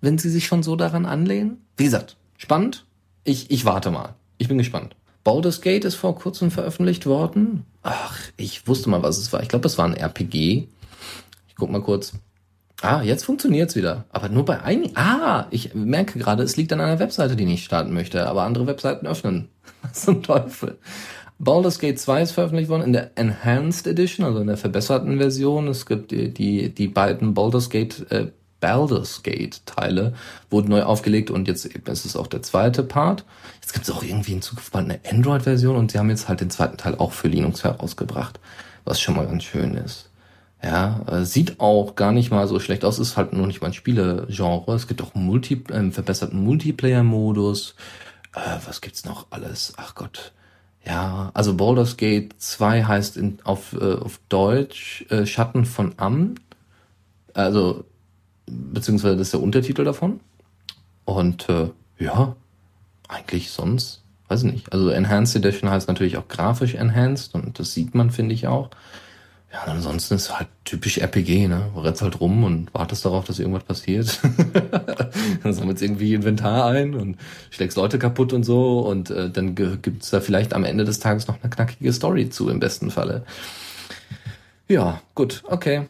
wenn 0.01 0.19
sie 0.19 0.31
sich 0.31 0.47
schon 0.47 0.63
so 0.63 0.77
daran 0.77 1.07
anlehnen. 1.07 1.59
Wie 1.77 1.85
gesagt, 1.85 2.17
spannend. 2.39 2.85
Ich, 3.25 3.51
ich 3.51 3.65
warte 3.65 3.91
mal. 3.91 4.15
Ich 4.39 4.49
bin 4.49 4.59
gespannt. 4.59 4.97
Baldur's 5.25 5.61
Gate 5.61 5.85
ist 5.85 5.95
vor 5.95 6.17
kurzem 6.17 6.51
veröffentlicht 6.51 7.07
worden. 7.07 7.65
Ach, 7.83 8.19
ich 8.37 8.67
wusste 8.67 8.91
mal, 8.91 9.03
was 9.03 9.19
es 9.19 9.33
war. 9.33 9.43
Ich 9.43 9.49
glaube, 9.49 9.67
es 9.67 9.79
war 9.79 9.85
ein 9.85 9.95
RPG. 9.95 10.67
Guck 11.63 11.71
mal 11.71 11.81
kurz. 11.81 12.15
Ah, 12.81 13.03
jetzt 13.03 13.25
funktioniert's 13.25 13.77
wieder. 13.77 14.05
Aber 14.11 14.29
nur 14.29 14.45
bei 14.45 14.63
einigen. 14.63 14.97
Ah, 14.97 15.47
ich 15.51 15.77
merke 15.77 16.19
gerade, 16.19 16.43
es 16.43 16.57
liegt 16.57 16.73
an 16.73 16.81
einer 16.81 16.99
Webseite, 16.99 17.37
die 17.37 17.45
nicht 17.45 17.65
starten 17.65 17.95
möchte, 17.95 18.27
aber 18.27 18.43
andere 18.43 18.67
Webseiten 18.67 19.07
öffnen. 19.07 19.49
Was 19.83 20.03
zum 20.03 20.25
Teufel. 20.25 20.79
Baldur's 21.39 21.79
Gate 21.79 22.01
2 22.01 22.23
ist 22.23 22.33
veröffentlicht 22.33 22.69
worden 22.69 22.83
in 22.83 22.93
der 22.93 23.13
Enhanced 23.15 23.87
Edition, 23.87 24.27
also 24.27 24.41
in 24.41 24.49
der 24.49 24.57
verbesserten 24.57 25.19
Version. 25.19 25.69
Es 25.69 25.87
gibt 25.87 26.11
die, 26.11 26.35
die, 26.35 26.75
die 26.75 26.89
beiden 26.89 27.33
Baldur's 27.33 27.71
Gate, 27.71 28.11
äh, 28.11 28.33
Baldur's 28.59 29.23
Gate 29.23 29.65
Teile 29.65 30.15
wurden 30.51 30.71
neu 30.71 30.83
aufgelegt 30.83 31.31
und 31.31 31.47
jetzt 31.47 31.65
ist 31.65 32.05
es 32.05 32.17
auch 32.17 32.27
der 32.27 32.43
zweite 32.43 32.83
Part. 32.83 33.25
Jetzt 33.61 33.73
gibt 33.73 33.87
es 33.87 33.95
auch 33.95 34.03
irgendwie 34.03 34.33
in 34.33 34.43
Zukunft 34.43 34.73
bald 34.73 34.87
eine 34.87 34.99
Android-Version 35.09 35.77
und 35.77 35.93
sie 35.93 35.99
haben 36.01 36.11
jetzt 36.11 36.29
halt 36.29 36.41
den 36.41 36.51
zweiten 36.51 36.77
Teil 36.77 36.97
auch 36.97 37.13
für 37.13 37.29
Linux 37.29 37.63
herausgebracht, 37.63 38.41
was 38.85 39.01
schon 39.01 39.15
mal 39.15 39.29
ganz 39.29 39.45
schön 39.45 39.75
ist. 39.75 40.09
Ja, 40.65 41.01
äh, 41.09 41.25
sieht 41.25 41.59
auch 41.59 41.97
gar 41.97 42.13
nicht 42.13 42.31
mal 42.31 42.47
so 42.47 42.61
schlecht 42.61 42.85
aus, 42.85 43.01
ist 43.01 43.17
halt 43.17 43.33
nur 43.33 43.47
nicht 43.49 43.61
mein 43.61 43.73
Spielegenre. 43.73 44.27
Es 44.75 44.87
gibt 44.87 45.03
auch 45.03 45.15
Multi 45.15 45.65
äh, 45.69 45.91
verbesserten 45.91 46.43
Multiplayer-Modus. 46.45 47.75
Äh, 48.35 48.59
was 48.65 48.81
gibt's 48.81 49.05
noch 49.05 49.27
alles? 49.31 49.73
Ach 49.77 49.95
Gott. 49.95 50.33
Ja, 50.85 51.31
also 51.35 51.55
Baldur's 51.55 51.97
Gate 51.97 52.35
2 52.39 52.85
heißt 52.85 53.17
in, 53.17 53.39
auf, 53.45 53.73
äh, 53.73 53.95
auf 53.95 54.21
Deutsch 54.29 55.05
äh, 55.11 55.27
Schatten 55.27 55.65
von 55.65 55.95
Am. 55.97 56.37
Also, 57.35 57.85
beziehungsweise 58.47 59.17
das 59.17 59.29
ist 59.29 59.35
der 59.35 59.43
Untertitel 59.43 59.85
davon. 59.85 60.21
Und 61.05 61.49
äh, 61.49 61.71
ja, 61.99 62.37
eigentlich 63.09 63.51
sonst, 63.51 64.03
weiß 64.29 64.45
ich 64.45 64.53
nicht. 64.53 64.73
Also 64.73 64.91
Enhanced 64.91 65.37
Edition 65.37 65.71
heißt 65.71 65.89
natürlich 65.89 66.17
auch 66.17 66.29
grafisch 66.29 66.75
enhanced 66.75 67.35
und 67.35 67.59
das 67.59 67.75
sieht 67.75 67.95
man, 67.95 68.11
finde 68.11 68.35
ich 68.35 68.47
auch. 68.47 68.71
Ja, 69.53 69.65
und 69.65 69.71
ansonsten 69.71 70.15
ist 70.15 70.37
halt 70.37 70.49
typisch 70.65 70.97
RPG, 70.97 71.47
ne? 71.47 71.71
Du 71.75 71.81
rennst 71.81 72.01
halt 72.01 72.21
rum 72.21 72.43
und 72.43 72.73
wartest 72.73 73.05
darauf, 73.05 73.27
dass 73.27 73.39
irgendwas 73.39 73.65
passiert. 73.65 74.19
dann 75.43 75.53
sammelst 75.53 75.83
irgendwie 75.83 76.15
Inventar 76.15 76.69
ein 76.69 76.95
und 76.95 77.19
schlägst 77.51 77.77
Leute 77.77 77.99
kaputt 77.99 78.33
und 78.33 78.45
so 78.45 78.81
und 78.81 79.11
äh, 79.11 79.29
dann 79.29 79.55
gibt's 79.55 80.09
da 80.09 80.21
vielleicht 80.21 80.55
am 80.55 80.65
Ende 80.65 80.85
des 80.85 81.01
Tages 81.01 81.29
noch 81.29 81.43
eine 81.43 81.51
knackige 81.51 81.93
Story 81.93 82.31
zu, 82.31 82.49
im 82.49 82.61
besten 82.61 82.91
Falle. 82.91 83.25
Ja, 84.69 85.03
gut, 85.15 85.43
okay. 85.47 85.87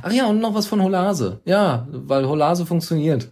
Ach 0.00 0.10
ja, 0.10 0.24
und 0.26 0.40
noch 0.40 0.54
was 0.54 0.66
von 0.66 0.82
Holase. 0.82 1.40
Ja, 1.44 1.86
weil 1.90 2.26
Holase 2.26 2.64
funktioniert. 2.64 3.28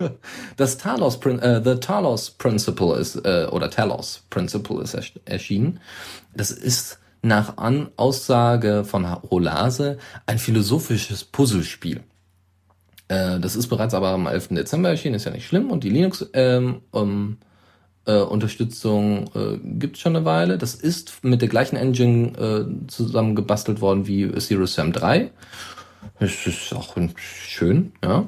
das 0.56 0.78
Talos, 0.78 1.24
äh, 1.24 1.60
The 1.64 1.76
Talos 1.76 2.30
Principle 2.30 2.96
ist, 2.96 3.24
äh, 3.24 3.46
oder 3.52 3.70
Talos 3.70 4.24
Principle 4.30 4.82
ist 4.82 4.96
erschienen. 5.26 5.78
Das 6.34 6.50
ist 6.50 6.98
nach 7.22 7.54
Aussage 7.96 8.84
von 8.84 9.06
Holase 9.30 9.98
ein 10.26 10.38
philosophisches 10.38 11.24
Puzzlespiel. 11.24 12.02
Äh, 13.08 13.40
das 13.40 13.56
ist 13.56 13.68
bereits 13.68 13.94
aber 13.94 14.08
am 14.08 14.26
11. 14.26 14.48
Dezember 14.48 14.90
erschienen, 14.90 15.16
ist 15.16 15.24
ja 15.24 15.30
nicht 15.30 15.46
schlimm. 15.46 15.70
Und 15.70 15.84
die 15.84 15.90
Linux 15.90 16.28
ähm, 16.32 16.82
um, 16.90 17.38
äh, 18.06 18.20
Unterstützung 18.20 19.30
äh, 19.34 19.58
gibt 19.62 19.98
schon 19.98 20.16
eine 20.16 20.24
Weile. 20.24 20.58
Das 20.58 20.74
ist 20.74 21.24
mit 21.24 21.42
der 21.42 21.48
gleichen 21.48 21.76
Engine 21.76 22.38
äh, 22.38 22.88
zusammengebastelt 22.88 23.80
worden 23.80 24.06
wie 24.06 24.32
Zero 24.38 24.66
Sam 24.66 24.92
3. 24.92 25.30
Das 26.18 26.46
ist 26.46 26.72
auch 26.72 26.96
schön, 27.16 27.92
ja. 28.02 28.26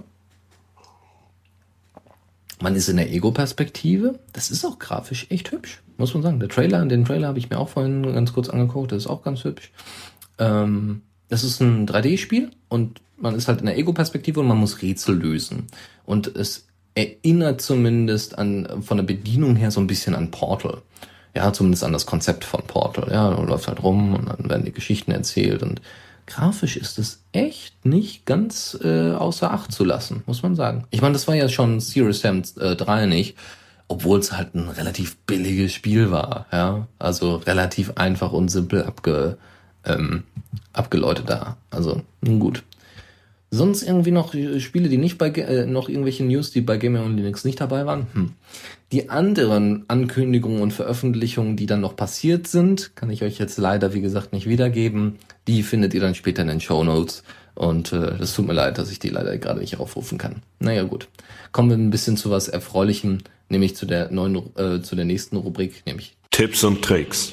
Man 2.61 2.75
ist 2.75 2.89
in 2.89 2.97
der 2.97 3.13
Ego-Perspektive. 3.13 4.19
Das 4.33 4.51
ist 4.51 4.65
auch 4.65 4.79
grafisch 4.79 5.27
echt 5.31 5.53
hübsch 5.53 5.83
muss 5.99 6.15
man 6.15 6.23
sagen. 6.23 6.41
Der 6.41 6.49
Trailer, 6.49 6.85
den 6.87 7.05
Trailer 7.05 7.29
habe 7.29 7.39
ich 7.39 7.51
mir 7.51 7.59
auch 7.59 7.69
vorhin 7.69 8.03
ganz 8.15 8.33
kurz 8.33 8.49
angeguckt, 8.49 8.93
das 8.93 9.05
ist 9.05 9.07
auch 9.09 9.23
ganz 9.23 9.45
hübsch. 9.45 9.71
Ähm, 10.39 11.03
das 11.29 11.45
ist 11.45 11.61
ein 11.61 11.87
3D-Spiel 11.87 12.51
und 12.69 13.03
man 13.19 13.35
ist 13.35 13.49
halt 13.49 13.61
in 13.61 13.67
der 13.67 13.77
Ego-Perspektive 13.77 14.41
und 14.41 14.47
man 14.47 14.57
muss 14.57 14.81
Rätsel 14.81 15.17
lösen. 15.17 15.67
Und 16.07 16.29
es 16.29 16.69
erinnert 16.95 17.61
zumindest 17.61 18.39
an, 18.39 18.83
von 18.83 18.97
der 18.97 19.05
Bedienung 19.05 19.57
her 19.57 19.71
so 19.71 19.81
ein 19.81 19.87
bisschen 19.89 20.15
an 20.15 20.31
Portal. 20.31 20.79
Ja, 21.35 21.53
zumindest 21.53 21.85
an 21.85 21.93
das 21.93 22.07
Konzept 22.07 22.45
von 22.45 22.63
Portal. 22.63 23.13
Ja, 23.13 23.35
du 23.35 23.43
läufst 23.43 23.69
halt 23.69 23.83
rum 23.83 24.15
und 24.15 24.27
dann 24.27 24.49
werden 24.49 24.65
die 24.65 24.73
Geschichten 24.73 25.11
erzählt 25.11 25.63
und 25.63 25.83
grafisch 26.29 26.77
ist 26.77 26.99
es 26.99 27.25
echt 27.33 27.85
nicht 27.85 28.25
ganz 28.27 28.79
äh, 28.85 29.13
außer 29.13 29.51
Acht 29.51 29.73
zu 29.73 29.85
lassen, 29.85 30.23
muss 30.27 30.43
man 30.45 30.55
sagen. 30.55 30.85
Ich 30.91 31.03
meine, 31.03 31.15
das 31.15 31.27
war 31.27 31.35
ja 31.35 31.49
schon 31.49 31.81
Serious 31.81 32.21
Sam 32.21 32.43
äh, 32.61 32.77
3 32.77 33.07
nicht 33.07 33.37
obwohl 33.89 34.19
es 34.21 34.33
halt 34.33 34.55
ein 34.55 34.69
relativ 34.69 35.17
billiges 35.19 35.73
Spiel 35.73 36.11
war, 36.11 36.47
ja, 36.53 36.87
also 36.99 37.37
relativ 37.37 37.93
einfach 37.97 38.33
und 38.33 38.51
simpel 38.51 38.85
abge, 38.85 39.39
ähm, 39.85 40.25
abgeläutet 40.75 41.29
da. 41.29 41.57
Also 41.71 42.03
nun 42.21 42.39
gut. 42.39 42.63
Sonst 43.51 43.83
irgendwie 43.83 44.11
noch 44.11 44.35
Spiele, 44.59 44.89
die 44.89 44.99
nicht 44.99 45.17
bei 45.17 45.31
äh, 45.31 45.67
noch 45.67 45.89
irgendwelche 45.89 46.25
News, 46.25 46.51
die 46.51 46.61
bei 46.61 46.77
Gamer 46.77 47.03
und 47.05 47.17
Linux 47.17 47.45
nicht 47.45 47.61
dabei 47.61 47.87
waren. 47.87 48.07
Hm. 48.13 48.33
Die 48.93 49.09
anderen 49.09 49.85
Ankündigungen 49.89 50.61
und 50.61 50.73
Veröffentlichungen, 50.73 51.57
die 51.57 51.67
dann 51.67 51.81
noch 51.81 51.97
passiert 51.97 52.47
sind, 52.47 52.95
kann 52.95 53.11
ich 53.11 53.23
euch 53.23 53.39
jetzt 53.39 53.59
leider 53.59 53.95
wie 53.95 54.01
gesagt 54.01 54.33
nicht 54.33 54.49
wiedergeben. 54.49 55.17
Die 55.47 55.63
findet 55.63 55.95
ihr 55.95 56.01
dann 56.01 56.15
später 56.15 56.43
in 56.43 56.49
den 56.49 56.61
Show 56.61 56.85
Notes. 56.85 57.23
Und 57.55 57.93
äh, 57.93 58.17
das 58.19 58.35
tut 58.35 58.47
mir 58.47 58.53
leid, 58.53 58.79
dass 58.79 58.91
ich 58.91 58.99
die 58.99 59.09
leider 59.09 59.37
gerade 59.39 59.61
nicht 59.61 59.81
aufrufen 59.81 60.19
kann. 60.19 60.43
Naja 60.61 60.85
gut, 60.85 61.09
kommen 61.53 61.71
wir 61.71 61.77
ein 61.77 61.91
bisschen 61.91 62.17
zu 62.17 62.31
was 62.31 62.49
Erfreulichem 62.49 63.19
nämlich 63.49 63.77
zu 63.77 63.87
der 63.87 64.11
neuen, 64.11 64.37
äh, 64.57 64.81
zu 64.81 64.97
der 64.97 65.05
nächsten 65.05 65.37
Rubrik, 65.37 65.83
nämlich 65.87 66.17
Tipps 66.31 66.65
und 66.65 66.83
Tricks. 66.83 67.33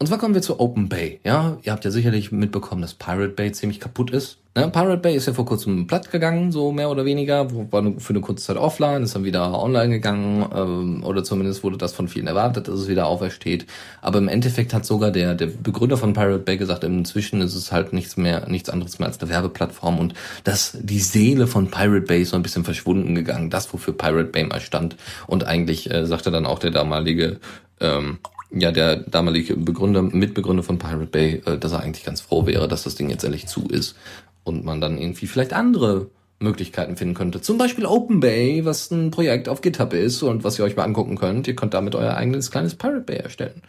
Und 0.00 0.06
zwar 0.06 0.18
kommen 0.18 0.34
wir 0.34 0.42
zu 0.42 0.60
Open 0.60 0.88
Bay. 0.88 1.18
Ja, 1.24 1.58
ihr 1.64 1.72
habt 1.72 1.84
ja 1.84 1.90
sicherlich 1.90 2.30
mitbekommen, 2.30 2.82
dass 2.82 2.94
Pirate 2.94 3.30
Bay 3.30 3.50
ziemlich 3.50 3.80
kaputt 3.80 4.12
ist. 4.12 4.38
Ne? 4.54 4.68
Pirate 4.70 4.98
Bay 4.98 5.16
ist 5.16 5.26
ja 5.26 5.32
vor 5.32 5.44
kurzem 5.44 5.88
platt 5.88 6.12
gegangen, 6.12 6.52
so 6.52 6.70
mehr 6.70 6.88
oder 6.88 7.04
weniger, 7.04 7.50
war 7.72 7.82
für 7.98 8.10
eine 8.10 8.20
kurze 8.20 8.44
Zeit 8.44 8.56
offline, 8.56 9.02
ist 9.02 9.16
dann 9.16 9.24
wieder 9.24 9.60
online 9.60 9.90
gegangen, 9.90 10.46
ähm, 10.54 11.04
oder 11.04 11.24
zumindest 11.24 11.64
wurde 11.64 11.78
das 11.78 11.94
von 11.94 12.06
vielen 12.06 12.28
erwartet, 12.28 12.68
dass 12.68 12.78
es 12.78 12.88
wieder 12.88 13.08
aufersteht. 13.08 13.66
Aber 14.00 14.18
im 14.18 14.28
Endeffekt 14.28 14.72
hat 14.72 14.84
sogar 14.84 15.10
der, 15.10 15.34
der 15.34 15.46
Begründer 15.46 15.96
von 15.96 16.12
Pirate 16.12 16.44
Bay 16.44 16.58
gesagt, 16.58 16.84
inzwischen 16.84 17.40
ist 17.40 17.56
es 17.56 17.72
halt 17.72 17.92
nichts 17.92 18.16
mehr, 18.16 18.48
nichts 18.48 18.70
anderes 18.70 19.00
mehr 19.00 19.08
als 19.08 19.20
eine 19.20 19.30
Werbeplattform 19.30 19.98
und 19.98 20.14
dass 20.44 20.78
die 20.80 21.00
Seele 21.00 21.48
von 21.48 21.72
Pirate 21.72 22.06
Bay 22.06 22.22
ist 22.22 22.30
so 22.30 22.36
ein 22.36 22.42
bisschen 22.42 22.62
verschwunden 22.62 23.16
gegangen, 23.16 23.50
das, 23.50 23.72
wofür 23.72 23.96
Pirate 23.98 24.30
Bay 24.30 24.44
mal 24.44 24.60
stand. 24.60 24.96
Und 25.26 25.44
eigentlich 25.44 25.90
äh, 25.90 26.06
sagte 26.06 26.30
dann 26.30 26.46
auch 26.46 26.60
der 26.60 26.70
damalige 26.70 27.40
ähm, 27.80 28.18
ja 28.50 28.72
der 28.72 28.96
damalige 28.96 29.56
Begründer, 29.56 30.02
Mitbegründer 30.02 30.62
von 30.62 30.78
Pirate 30.78 31.06
Bay, 31.06 31.42
äh, 31.44 31.58
dass 31.58 31.72
er 31.72 31.80
eigentlich 31.80 32.04
ganz 32.04 32.20
froh 32.20 32.46
wäre, 32.46 32.68
dass 32.68 32.84
das 32.84 32.94
Ding 32.94 33.10
jetzt 33.10 33.24
endlich 33.24 33.46
zu 33.46 33.68
ist 33.68 33.96
und 34.44 34.64
man 34.64 34.80
dann 34.80 34.98
irgendwie 34.98 35.26
vielleicht 35.26 35.52
andere 35.52 36.10
Möglichkeiten 36.40 36.96
finden 36.96 37.14
könnte. 37.14 37.40
Zum 37.40 37.58
Beispiel 37.58 37.84
Open 37.84 38.20
Bay, 38.20 38.64
was 38.64 38.90
ein 38.90 39.10
Projekt 39.10 39.48
auf 39.48 39.60
GitHub 39.60 39.92
ist 39.92 40.22
und 40.22 40.44
was 40.44 40.58
ihr 40.58 40.64
euch 40.64 40.76
mal 40.76 40.84
angucken 40.84 41.16
könnt. 41.16 41.48
Ihr 41.48 41.56
könnt 41.56 41.74
damit 41.74 41.94
euer 41.94 42.14
eigenes 42.14 42.50
kleines 42.50 42.74
Pirate 42.74 43.00
Bay 43.00 43.16
erstellen. 43.16 43.62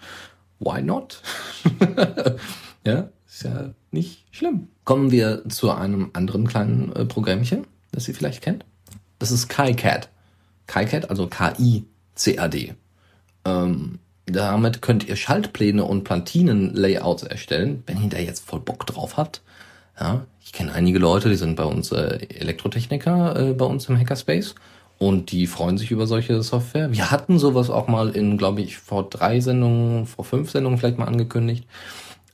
why 0.59 0.81
not? 0.81 1.21
ja, 2.85 3.09
ist 3.27 3.43
ja 3.43 3.73
nicht 3.91 4.25
schlimm. 4.31 4.67
Kommen 4.83 5.11
wir 5.11 5.47
zu 5.49 5.71
einem 5.71 6.11
anderen 6.13 6.47
kleinen 6.47 6.93
äh, 6.95 7.05
Programmchen, 7.05 7.65
das 7.91 8.07
ihr 8.07 8.15
vielleicht 8.15 8.43
kennt. 8.43 8.65
Das 9.17 9.31
ist 9.31 9.49
KiCad. 9.49 10.09
KiCad, 10.67 11.09
also 11.09 11.27
K-I-C-A-D. 11.27 12.75
Ähm, 13.45 13.99
damit 14.31 14.81
könnt 14.81 15.07
ihr 15.07 15.15
Schaltpläne 15.15 15.83
und 15.83 16.03
Platinen-Layouts 16.03 17.23
erstellen, 17.23 17.83
wenn 17.85 18.01
ihr 18.03 18.09
da 18.09 18.17
jetzt 18.17 18.45
voll 18.45 18.59
Bock 18.59 18.85
drauf 18.85 19.17
habt. 19.17 19.41
Ja, 19.99 20.25
ich 20.43 20.53
kenne 20.53 20.73
einige 20.73 20.99
Leute, 20.99 21.29
die 21.29 21.35
sind 21.35 21.55
bei 21.55 21.65
uns 21.65 21.91
äh, 21.91 22.19
Elektrotechniker 22.29 23.49
äh, 23.49 23.53
bei 23.53 23.65
uns 23.65 23.89
im 23.89 23.97
Hackerspace 23.99 24.55
und 24.97 25.31
die 25.31 25.47
freuen 25.47 25.77
sich 25.77 25.91
über 25.91 26.07
solche 26.07 26.41
Software. 26.43 26.91
Wir 26.91 27.11
hatten 27.11 27.39
sowas 27.39 27.69
auch 27.69 27.87
mal 27.87 28.09
in, 28.09 28.37
glaube 28.37 28.61
ich, 28.61 28.77
vor 28.77 29.09
drei 29.09 29.39
Sendungen, 29.39 30.05
vor 30.05 30.25
fünf 30.25 30.51
Sendungen 30.51 30.77
vielleicht 30.77 30.97
mal 30.97 31.05
angekündigt. 31.05 31.65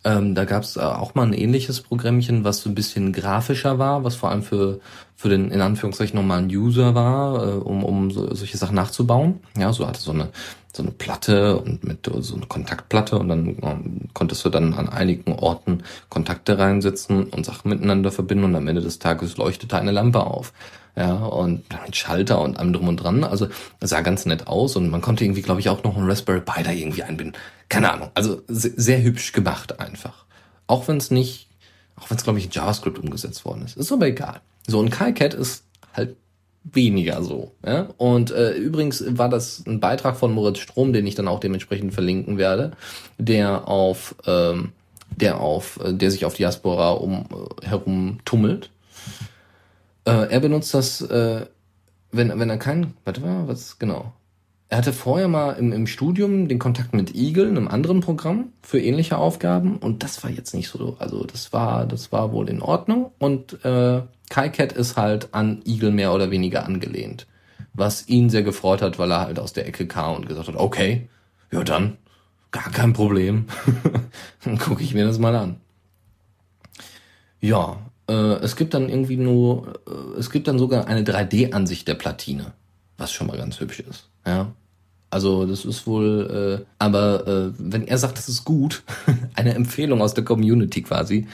Ähm, 0.06 0.36
da 0.36 0.46
gab 0.46 0.64
es 0.64 0.78
äh, 0.78 0.82
auch 0.82 1.16
mal 1.16 1.24
ein 1.24 1.34
ähnliches 1.34 1.82
Programmchen, 1.82 2.44
was 2.44 2.62
so 2.62 2.70
ein 2.70 2.76
bisschen 2.76 3.12
grafischer 3.12 3.80
war, 3.80 4.04
was 4.04 4.16
vor 4.16 4.30
allem 4.30 4.44
für, 4.44 4.80
für 5.16 5.30
den 5.30 5.50
in 5.50 5.62
Anführungszeichen 5.62 6.16
normalen 6.16 6.48
User 6.48 6.94
war, 6.94 7.44
äh, 7.44 7.52
um, 7.58 7.84
um 7.84 8.12
so, 8.12 8.34
solche 8.36 8.58
Sachen 8.58 8.76
nachzubauen. 8.76 9.40
Ja, 9.58 9.74
so 9.74 9.88
hatte 9.88 10.00
so 10.00 10.12
eine 10.12 10.30
so 10.76 10.84
eine 10.84 10.92
Platte 10.92 11.58
und 11.58 11.84
mit 11.84 12.10
so 12.20 12.36
eine 12.36 12.46
Kontaktplatte 12.48 13.18
und 13.18 13.30
dann 13.30 13.48
ähm, 13.64 14.02
konntest 14.14 14.44
du 14.44 14.50
dann 14.50 14.74
an 14.74 14.90
einigen 14.90 15.34
Orten 15.34 15.84
Kontakte 16.10 16.60
reinsetzen 16.60 17.24
und 17.30 17.46
Sachen 17.46 17.70
miteinander 17.70 18.12
verbinden 18.12 18.44
und 18.44 18.56
am 18.56 18.68
Ende 18.68 18.82
des 18.82 19.00
Tages 19.00 19.38
leuchtete 19.38 19.78
eine 19.78 19.92
Lampe 19.92 20.26
auf. 20.26 20.54
Ja, 20.98 21.14
und 21.14 21.64
mit 21.86 21.96
Schalter 21.96 22.42
und 22.42 22.58
allem 22.58 22.72
drum 22.72 22.88
und 22.88 22.98
dran. 22.98 23.24
Also 23.26 23.48
sah 23.82 24.02
ganz 24.02 24.26
nett 24.26 24.48
aus 24.48 24.78
und 24.78 24.90
man 24.90 25.02
konnte 25.02 25.26
irgendwie, 25.26 25.42
glaube 25.42 25.60
ich, 25.60 25.68
auch 25.70 25.84
noch 25.84 25.98
einen 25.98 26.10
Raspberry 26.10 26.40
Pi 26.40 26.64
da 26.64 26.72
irgendwie 26.72 27.04
einbinden. 27.04 27.36
Keine 27.70 27.92
Ahnung. 27.92 28.12
Also 28.14 28.42
sehr, 28.48 29.02
hübsch 29.02 29.32
gemacht 29.32 29.80
einfach. 29.80 30.26
Auch 30.68 30.88
wenn 30.88 30.98
es 30.98 31.12
nicht, 31.12 31.48
auch 31.96 32.10
wenn 32.10 32.18
es, 32.18 32.24
glaube 32.24 32.40
ich, 32.40 32.46
in 32.46 32.52
JavaScript 32.52 33.00
umgesetzt 33.00 33.46
worden 33.46 33.64
ist. 33.66 33.78
Ist 33.78 33.92
aber 33.92 34.08
egal. 34.08 34.42
So, 34.68 34.82
ein 34.82 34.90
KiCat 34.90 35.34
ist 35.34 35.64
halt 35.94 36.16
weniger 36.64 37.24
so. 37.24 37.52
Ja? 37.66 37.90
Und 37.98 38.32
äh, 38.32 38.54
übrigens 38.54 39.04
war 39.08 39.30
das 39.30 39.64
ein 39.68 39.80
Beitrag 39.80 40.18
von 40.18 40.34
Moritz 40.34 40.60
Strom, 40.60 40.94
den 40.94 41.06
ich 41.06 41.16
dann 41.16 41.28
auch 41.28 41.40
dementsprechend 41.40 41.94
verlinken 41.94 42.38
werde, 42.38 42.72
der 43.18 43.68
auf, 43.68 44.16
ähm, 44.26 44.72
der 45.12 45.40
auf, 45.40 45.80
äh, 45.84 45.94
der 45.94 46.12
sich 46.12 46.26
auf 46.26 46.34
Diaspora 46.34 46.92
um 46.92 47.26
äh, 47.62 47.66
herum 47.68 48.20
tummelt. 48.26 48.72
Äh, 50.06 50.32
er 50.32 50.40
benutzt 50.40 50.74
das, 50.74 51.02
äh, 51.02 51.46
wenn, 52.12 52.40
wenn 52.40 52.50
er 52.50 52.58
kein, 52.58 52.94
warte 53.04 53.22
mal, 53.22 53.48
was 53.48 53.78
genau. 53.78 54.14
Er 54.68 54.80
hatte 54.80 54.94
vorher 54.94 55.28
mal 55.28 55.52
im, 55.54 55.72
im 55.72 55.86
Studium 55.86 56.48
den 56.48 56.58
Kontakt 56.58 56.94
mit 56.94 57.14
Eagle, 57.14 57.48
einem 57.48 57.68
anderen 57.68 58.02
Programm, 58.02 58.50
für 58.64 58.80
ähnliche 58.80 59.18
Aufgaben 59.18 59.78
und 59.78 60.02
das 60.02 60.24
war 60.24 60.32
jetzt 60.32 60.56
nicht 60.56 60.70
so, 60.70 60.96
also 60.98 61.24
das 61.24 61.54
war, 61.54 61.86
das 61.86 62.12
war 62.12 62.32
wohl 62.32 62.50
in 62.50 62.62
Ordnung 62.62 63.12
und 63.20 63.64
äh, 63.64 64.02
KiCat 64.30 64.74
ist 64.74 64.98
halt 64.98 65.34
an 65.34 65.62
Eagle 65.66 65.92
mehr 65.92 66.14
oder 66.14 66.32
weniger 66.32 66.66
angelehnt. 66.66 67.28
Was 67.74 68.08
ihn 68.08 68.30
sehr 68.30 68.42
gefreut 68.42 68.82
hat, 68.82 68.98
weil 68.98 69.12
er 69.12 69.22
halt 69.22 69.38
aus 69.38 69.54
der 69.54 69.68
Ecke 69.68 69.86
kam 69.86 70.16
und 70.16 70.28
gesagt 70.28 70.48
hat, 70.48 70.56
okay, 70.56 71.10
ja 71.52 71.64
dann, 71.64 71.98
gar 72.52 72.72
kein 72.72 72.94
Problem. 72.94 73.46
dann 74.44 74.58
gucke 74.58 74.82
ich 74.82 74.94
mir 74.94 75.06
das 75.06 75.20
mal 75.20 75.36
an. 75.36 75.58
Ja, 77.40 77.78
äh, 78.10 78.14
es 78.14 78.56
gibt 78.56 78.74
dann 78.74 78.90
irgendwie 78.90 79.18
nur, 79.18 79.80
äh, 79.88 80.20
es 80.20 80.32
gibt 80.32 80.48
dann 80.48 80.58
sogar 80.58 80.88
eine 80.88 81.04
3D-Ansicht 81.04 81.88
der 81.88 81.96
Platine, 81.96 82.54
was 82.98 83.12
schon 83.12 83.28
mal 83.28 83.38
ganz 83.38 83.60
hübsch 83.60 83.80
ist. 83.82 84.10
Ja, 84.26 84.52
also 85.10 85.46
das 85.46 85.66
ist 85.66 85.88
wohl, 85.88 86.62
äh, 86.62 86.66
aber 86.78 87.28
äh, 87.28 87.54
wenn 87.58 87.88
er 87.88 87.98
sagt, 87.98 88.18
das 88.18 88.28
ist 88.28 88.44
gut, 88.44 88.84
eine 89.36 89.56
Empfehlung 89.56 90.02
aus 90.02 90.14
der 90.14 90.26
Community 90.26 90.82
quasi, 90.82 91.28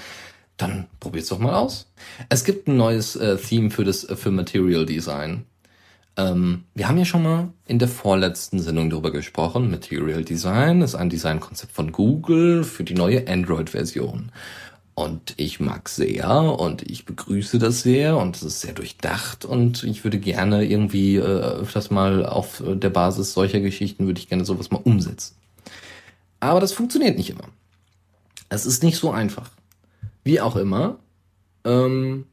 dann 0.57 0.85
probiert's 0.99 1.29
doch 1.29 1.39
mal 1.39 1.55
aus. 1.55 1.91
Es 2.29 2.43
gibt 2.43 2.67
ein 2.67 2.77
neues 2.77 3.15
äh, 3.15 3.37
Theme 3.37 3.71
für 3.71 3.83
das 3.83 4.03
äh, 4.03 4.15
für 4.15 4.31
Material 4.31 4.85
Design. 4.85 5.45
Ähm, 6.17 6.65
wir 6.75 6.87
haben 6.87 6.97
ja 6.97 7.05
schon 7.05 7.23
mal 7.23 7.49
in 7.65 7.79
der 7.79 7.87
vorletzten 7.87 8.59
Sendung 8.59 8.89
darüber 8.89 9.11
gesprochen. 9.11 9.71
Material 9.71 10.23
Design 10.23 10.81
ist 10.81 10.95
ein 10.95 11.09
Designkonzept 11.09 11.71
von 11.71 11.91
Google 11.91 12.63
für 12.63 12.83
die 12.83 12.93
neue 12.93 13.27
Android-Version. 13.27 14.31
Und 15.01 15.33
ich 15.37 15.59
mag 15.59 15.89
sehr 15.89 16.59
und 16.59 16.83
ich 16.83 17.05
begrüße 17.05 17.57
das 17.57 17.81
sehr 17.81 18.17
und 18.17 18.35
es 18.35 18.43
ist 18.43 18.61
sehr 18.61 18.73
durchdacht 18.73 19.45
und 19.45 19.83
ich 19.83 20.03
würde 20.03 20.19
gerne 20.19 20.63
irgendwie 20.63 21.15
äh, 21.15 21.21
öfters 21.21 21.89
mal 21.89 22.23
auf 22.23 22.61
der 22.63 22.91
Basis 22.91 23.33
solcher 23.33 23.61
Geschichten 23.61 24.05
würde 24.05 24.19
ich 24.19 24.29
gerne 24.29 24.45
sowas 24.45 24.69
mal 24.69 24.81
umsetzen. 24.83 25.35
Aber 26.39 26.59
das 26.59 26.73
funktioniert 26.73 27.17
nicht 27.17 27.31
immer. 27.31 27.45
Es 28.49 28.67
ist 28.67 28.83
nicht 28.83 28.97
so 28.97 29.09
einfach. 29.09 29.49
Wie 30.23 30.39
auch 30.39 30.55
immer. 30.55 30.99
Ähm, 31.63 32.25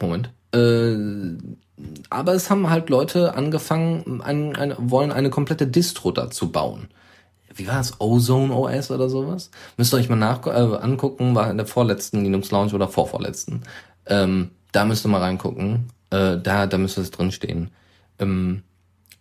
Moment. 0.00 0.30
Äh, 0.52 0.96
aber 2.08 2.32
es 2.32 2.48
haben 2.48 2.70
halt 2.70 2.88
Leute 2.88 3.34
angefangen, 3.34 4.22
ein, 4.22 4.56
ein, 4.56 4.74
wollen 4.78 5.12
eine 5.12 5.28
komplette 5.28 5.66
Distro 5.66 6.12
dazu 6.12 6.50
bauen. 6.50 6.88
Wie 7.58 7.66
war 7.66 7.80
es? 7.80 8.00
Ozone 8.00 8.54
OS 8.54 8.90
oder 8.90 9.08
sowas? 9.08 9.50
Müsst 9.76 9.92
ihr 9.92 9.96
euch 9.96 10.08
mal 10.08 10.16
nach, 10.16 10.46
äh, 10.46 10.50
angucken, 10.50 11.34
war 11.34 11.50
in 11.50 11.56
der 11.56 11.66
vorletzten 11.66 12.22
Linux 12.22 12.50
Lounge 12.50 12.72
oder 12.72 12.88
vorvorletzten. 12.88 13.62
Ähm, 14.06 14.50
da 14.72 14.84
müsst 14.84 15.04
ihr 15.04 15.08
mal 15.08 15.20
reingucken. 15.20 15.90
Äh, 16.10 16.38
da, 16.38 16.66
da 16.66 16.78
müsste 16.78 17.00
es 17.00 17.10
drinstehen. 17.10 17.70
Ähm, 18.18 18.62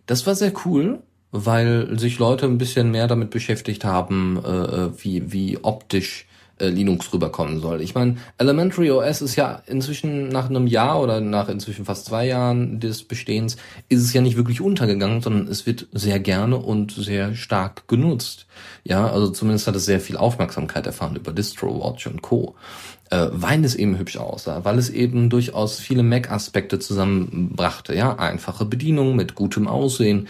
das 0.05 0.25
war 0.27 0.35
sehr 0.35 0.53
cool, 0.65 0.99
weil 1.31 1.97
sich 1.99 2.19
Leute 2.19 2.45
ein 2.45 2.57
bisschen 2.57 2.91
mehr 2.91 3.07
damit 3.07 3.31
beschäftigt 3.31 3.83
haben, 3.83 4.41
äh, 4.45 4.49
äh 4.49 4.91
wie, 4.97 5.31
wie 5.31 5.57
optisch 5.63 6.27
äh, 6.60 6.68
Linux 6.68 7.12
rüberkommen 7.14 7.60
soll. 7.60 7.82
Ich 7.82 7.95
meine, 7.95 8.18
Elementary 8.38 8.91
OS 8.91 9.22
ist 9.22 9.36
ja 9.36 9.62
inzwischen 9.68 10.30
nach 10.30 10.49
einem 10.49 10.68
Jahr 10.68 11.01
oder 11.01 11.22
nach 11.22 11.49
inzwischen 11.49 11.86
fast 11.86 12.05
zwei 12.05 12.28
Jahren 12.28 12.80
des 12.80 13.03
Bestehens, 13.03 13.58
ist 13.89 14.03
es 14.03 14.14
ja 14.14 14.22
nicht 14.22 14.38
wirklich 14.38 14.62
untergegangen, 14.62 15.22
sondern 15.22 15.47
es 15.47 15.66
wird 15.66 15.88
sehr 15.91 16.20
gerne 16.20 16.58
und 16.58 16.91
sehr 16.91 17.36
stark 17.36 17.88
genutzt. 17.88 18.45
Ja, 18.84 19.08
also 19.08 19.30
zumindest 19.30 19.68
hat 19.68 19.76
es 19.76 19.86
sehr 19.86 19.99
viel 19.99 20.18
Aufmerksamkeit 20.18 20.86
erfahren 20.86 21.16
über 21.16 21.32
DistroWatch 21.32 22.08
und 22.08 22.22
Co. 22.22 22.55
Äh, 23.10 23.28
weil 23.32 23.64
es 23.64 23.76
eben 23.76 23.97
hübsch 23.97 24.18
aussah, 24.18 24.66
weil 24.66 24.78
es 24.78 24.89
eben 24.89 25.30
durchaus 25.30 25.80
viele 25.80 26.03
Mac-Aspekte 26.03 26.78
zusammenbrachte. 26.78 27.95
Ja, 27.95 28.16
einfache 28.20 28.66
Bedienung 28.66 29.16
mit 29.16 29.34
gutem 29.34 29.66
Aussehen, 29.68 30.28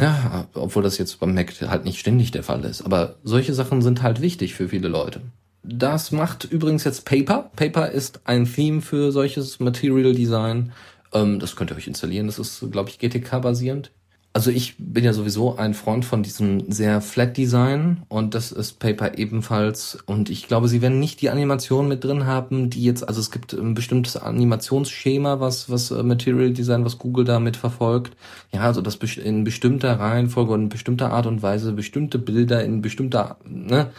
ja, 0.00 0.46
obwohl 0.54 0.82
das 0.82 0.98
jetzt 0.98 1.18
beim 1.20 1.34
Mac 1.34 1.52
halt 1.62 1.84
nicht 1.84 1.98
ständig 1.98 2.30
der 2.30 2.42
Fall 2.42 2.64
ist. 2.64 2.82
Aber 2.82 3.16
solche 3.24 3.54
Sachen 3.54 3.82
sind 3.82 4.02
halt 4.02 4.20
wichtig 4.20 4.54
für 4.54 4.68
viele 4.68 4.88
Leute. 4.88 5.22
Das 5.62 6.12
macht 6.12 6.44
übrigens 6.44 6.84
jetzt 6.84 7.06
Paper. 7.06 7.50
Paper 7.56 7.90
ist 7.90 8.20
ein 8.24 8.44
Theme 8.44 8.82
für 8.82 9.12
solches 9.12 9.60
Material 9.60 10.14
Design. 10.14 10.72
Ähm, 11.12 11.38
das 11.40 11.56
könnt 11.56 11.70
ihr 11.70 11.76
euch 11.76 11.86
installieren. 11.86 12.26
Das 12.26 12.38
ist, 12.38 12.64
glaube 12.70 12.90
ich, 12.90 12.98
GTK 12.98 13.40
basierend. 13.40 13.90
Also 14.36 14.50
ich 14.50 14.74
bin 14.78 15.04
ja 15.04 15.12
sowieso 15.12 15.58
ein 15.58 15.74
Freund 15.74 16.04
von 16.04 16.24
diesem 16.24 16.68
sehr 16.68 17.00
Flat 17.00 17.36
Design 17.36 18.02
und 18.08 18.34
das 18.34 18.50
ist 18.50 18.80
Paper 18.80 19.16
ebenfalls. 19.16 19.96
Und 20.06 20.28
ich 20.28 20.48
glaube, 20.48 20.66
sie 20.66 20.82
werden 20.82 20.98
nicht 20.98 21.20
die 21.20 21.30
Animation 21.30 21.86
mit 21.86 22.02
drin 22.02 22.26
haben, 22.26 22.68
die 22.68 22.82
jetzt, 22.82 23.06
also 23.06 23.20
es 23.20 23.30
gibt 23.30 23.52
ein 23.52 23.74
bestimmtes 23.74 24.16
Animationsschema, 24.16 25.38
was, 25.38 25.70
was 25.70 25.92
äh, 25.92 26.02
Material 26.02 26.52
Design, 26.52 26.84
was 26.84 26.98
Google 26.98 27.24
damit 27.24 27.56
verfolgt. 27.56 28.16
Ja, 28.52 28.62
also 28.62 28.80
dass 28.80 28.96
in 28.96 29.44
bestimmter 29.44 30.00
Reihenfolge 30.00 30.52
und 30.52 30.62
in 30.62 30.68
bestimmter 30.68 31.12
Art 31.12 31.26
und 31.26 31.40
Weise 31.40 31.72
bestimmte 31.72 32.18
Bilder 32.18 32.64
in 32.64 32.82
bestimmter, 32.82 33.38
ne, 33.44 33.92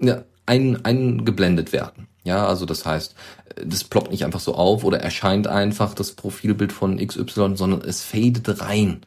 ja, 0.00 0.24
ein, 0.46 0.84
eingeblendet 0.84 1.72
werden. 1.72 2.08
Ja, 2.24 2.44
also 2.48 2.66
das 2.66 2.84
heißt, 2.84 3.14
das 3.64 3.84
ploppt 3.84 4.10
nicht 4.10 4.24
einfach 4.24 4.40
so 4.40 4.56
auf 4.56 4.82
oder 4.82 4.98
erscheint 4.98 5.46
einfach 5.46 5.94
das 5.94 6.10
Profilbild 6.10 6.72
von 6.72 6.96
XY, 6.98 7.52
sondern 7.54 7.82
es 7.82 8.02
fadet 8.02 8.60
rein 8.60 9.02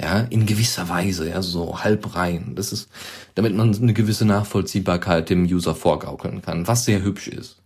ja, 0.00 0.20
in 0.30 0.46
gewisser 0.46 0.88
Weise, 0.88 1.28
ja, 1.28 1.42
so 1.42 1.82
halb 1.82 2.14
rein. 2.14 2.52
Das 2.54 2.72
ist, 2.72 2.88
damit 3.34 3.54
man 3.54 3.74
eine 3.74 3.92
gewisse 3.92 4.24
Nachvollziehbarkeit 4.24 5.28
dem 5.28 5.44
User 5.44 5.74
vorgaukeln 5.74 6.40
kann, 6.42 6.68
was 6.68 6.84
sehr 6.84 7.02
hübsch 7.02 7.28
ist. 7.28 7.56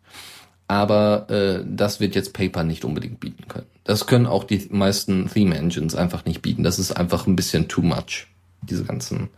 Aber 0.66 1.28
äh, 1.28 1.62
das 1.66 2.00
wird 2.00 2.14
jetzt 2.14 2.32
Paper 2.32 2.64
nicht 2.64 2.84
unbedingt 2.84 3.20
bieten 3.20 3.46
können. 3.48 3.66
Das 3.84 4.06
können 4.06 4.26
auch 4.26 4.44
die 4.44 4.66
meisten 4.70 5.28
Theme 5.28 5.58
Engines 5.58 5.94
einfach 5.94 6.24
nicht 6.24 6.40
bieten. 6.40 6.62
Das 6.62 6.78
ist 6.78 6.92
einfach 6.92 7.26
ein 7.26 7.36
bisschen 7.36 7.68
too 7.68 7.82
much, 7.82 8.28
diese 8.62 8.84
ganzen 8.84 9.28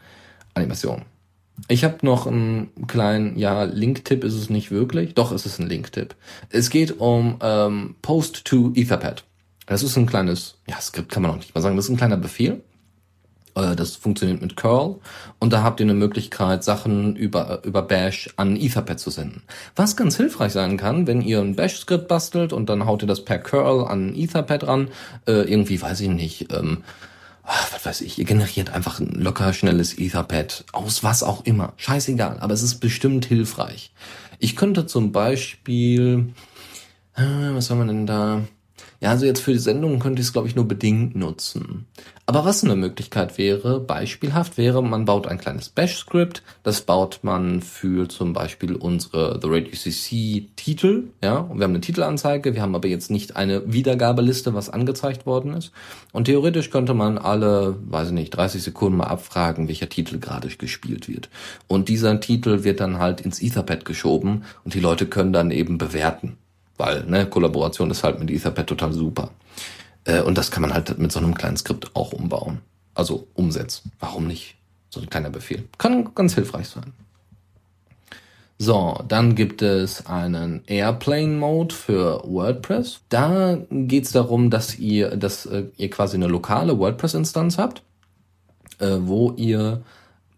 Animationen. 0.52 1.04
Ich 1.68 1.82
habe 1.82 1.98
noch 2.02 2.26
einen 2.26 2.70
kleinen, 2.86 3.36
ja, 3.36 3.64
Link-Tipp 3.64 4.22
ist 4.22 4.34
es 4.34 4.50
nicht 4.50 4.70
wirklich. 4.70 5.14
Doch, 5.14 5.32
es 5.32 5.46
ist 5.46 5.58
ein 5.58 5.68
Link-Tipp. 5.68 6.14
Es 6.50 6.70
geht 6.70 7.00
um 7.00 7.38
ähm, 7.40 7.96
Post 8.02 8.44
to 8.44 8.72
Etherpad. 8.74 9.24
Das 9.66 9.82
ist 9.82 9.96
ein 9.96 10.06
kleines, 10.06 10.58
ja, 10.68 10.80
Skript 10.80 11.10
kann 11.10 11.22
man 11.22 11.32
auch 11.32 11.36
nicht 11.36 11.54
mal 11.54 11.60
sagen, 11.60 11.76
das 11.76 11.86
ist 11.86 11.90
ein 11.90 11.96
kleiner 11.96 12.16
Befehl 12.16 12.62
das 13.54 13.96
funktioniert 13.96 14.42
mit 14.42 14.56
curl 14.56 14.96
und 15.38 15.52
da 15.52 15.62
habt 15.62 15.80
ihr 15.80 15.86
eine 15.86 15.94
Möglichkeit, 15.94 16.64
Sachen 16.64 17.14
über, 17.14 17.62
über 17.64 17.82
Bash 17.82 18.30
an 18.36 18.56
Etherpad 18.56 18.98
zu 18.98 19.10
senden. 19.10 19.42
Was 19.76 19.96
ganz 19.96 20.16
hilfreich 20.16 20.52
sein 20.52 20.76
kann, 20.76 21.06
wenn 21.06 21.22
ihr 21.22 21.40
ein 21.40 21.54
Bash-Skript 21.54 22.08
bastelt 22.08 22.52
und 22.52 22.68
dann 22.68 22.86
haut 22.86 23.02
ihr 23.02 23.08
das 23.08 23.24
per 23.24 23.38
curl 23.38 23.86
an 23.86 24.14
Etherpad 24.14 24.66
ran, 24.66 24.88
äh, 25.26 25.48
irgendwie, 25.50 25.80
weiß 25.80 26.00
ich 26.00 26.08
nicht, 26.08 26.52
ähm, 26.52 26.82
ach, 27.44 27.72
was 27.72 27.86
weiß 27.86 28.00
ich, 28.00 28.18
ihr 28.18 28.24
generiert 28.24 28.70
einfach 28.70 28.98
ein 28.98 29.12
locker 29.12 29.52
schnelles 29.52 29.98
Etherpad 29.98 30.64
aus 30.72 31.04
was 31.04 31.22
auch 31.22 31.44
immer. 31.44 31.74
Scheißegal, 31.76 32.38
aber 32.40 32.54
es 32.54 32.62
ist 32.62 32.76
bestimmt 32.80 33.24
hilfreich. 33.24 33.92
Ich 34.38 34.56
könnte 34.56 34.86
zum 34.86 35.12
Beispiel, 35.12 36.32
äh, 37.14 37.22
was 37.22 37.70
haben 37.70 37.78
wir 37.78 37.86
denn 37.86 38.06
da? 38.06 38.42
Ja, 39.00 39.10
also 39.10 39.26
jetzt 39.26 39.40
für 39.40 39.52
die 39.52 39.58
Sendung 39.58 39.98
könnte 39.98 40.20
ich 40.20 40.28
es, 40.28 40.32
glaube 40.32 40.48
ich, 40.48 40.56
nur 40.56 40.66
bedingt 40.66 41.14
nutzen. 41.14 41.86
Aber 42.26 42.46
was 42.46 42.64
eine 42.64 42.74
Möglichkeit 42.74 43.36
wäre, 43.36 43.80
beispielhaft 43.80 44.56
wäre, 44.56 44.82
man 44.82 45.04
baut 45.04 45.26
ein 45.26 45.36
kleines 45.36 45.68
Bash-Script. 45.68 46.42
Das 46.62 46.80
baut 46.80 47.20
man 47.20 47.60
für 47.60 48.08
zum 48.08 48.32
Beispiel 48.32 48.76
unsere 48.76 49.38
The 49.42 49.48
Radio 49.50 49.72
CC 49.74 50.46
Titel. 50.56 51.08
Ja, 51.22 51.36
und 51.36 51.58
wir 51.58 51.64
haben 51.64 51.72
eine 51.72 51.82
Titelanzeige. 51.82 52.54
Wir 52.54 52.62
haben 52.62 52.74
aber 52.74 52.88
jetzt 52.88 53.10
nicht 53.10 53.36
eine 53.36 53.70
Wiedergabeliste, 53.70 54.54
was 54.54 54.70
angezeigt 54.70 55.26
worden 55.26 55.52
ist. 55.52 55.70
Und 56.12 56.24
theoretisch 56.24 56.70
könnte 56.70 56.94
man 56.94 57.18
alle, 57.18 57.76
weiß 57.84 58.08
ich 58.08 58.14
nicht, 58.14 58.30
30 58.30 58.62
Sekunden 58.62 58.96
mal 58.96 59.08
abfragen, 59.08 59.68
welcher 59.68 59.90
Titel 59.90 60.18
gerade 60.18 60.48
gespielt 60.48 61.08
wird. 61.08 61.28
Und 61.66 61.90
dieser 61.90 62.18
Titel 62.20 62.64
wird 62.64 62.80
dann 62.80 62.98
halt 62.98 63.20
ins 63.20 63.42
Etherpad 63.42 63.84
geschoben 63.84 64.44
und 64.64 64.72
die 64.72 64.80
Leute 64.80 65.04
können 65.04 65.34
dann 65.34 65.50
eben 65.50 65.76
bewerten. 65.76 66.38
Weil, 66.78 67.04
ne, 67.04 67.26
Kollaboration 67.26 67.90
ist 67.90 68.02
halt 68.02 68.18
mit 68.18 68.30
Etherpad 68.30 68.66
total 68.66 68.94
super. 68.94 69.30
Äh, 70.04 70.22
und 70.22 70.38
das 70.38 70.50
kann 70.50 70.62
man 70.62 70.74
halt 70.74 70.98
mit 70.98 71.12
so 71.12 71.18
einem 71.18 71.34
kleinen 71.34 71.56
Skript 71.56 71.94
auch 71.94 72.12
umbauen. 72.12 72.60
Also 72.94 73.26
umsetzen. 73.34 73.92
Warum 73.98 74.26
nicht? 74.26 74.56
So 74.90 75.00
ein 75.00 75.10
kleiner 75.10 75.30
Befehl. 75.30 75.64
Kann 75.78 76.14
ganz 76.14 76.34
hilfreich 76.34 76.68
sein. 76.68 76.92
So, 78.56 79.02
dann 79.08 79.34
gibt 79.34 79.62
es 79.62 80.06
einen 80.06 80.62
Airplane 80.66 81.36
Mode 81.36 81.74
für 81.74 82.22
WordPress. 82.24 83.00
Da 83.08 83.58
geht 83.70 84.04
es 84.04 84.12
darum, 84.12 84.48
dass 84.50 84.78
ihr, 84.78 85.16
dass 85.16 85.46
äh, 85.46 85.64
ihr 85.76 85.90
quasi 85.90 86.16
eine 86.16 86.28
lokale 86.28 86.78
WordPress-Instanz 86.78 87.58
habt, 87.58 87.82
äh, 88.78 88.98
wo 89.00 89.32
ihr 89.32 89.82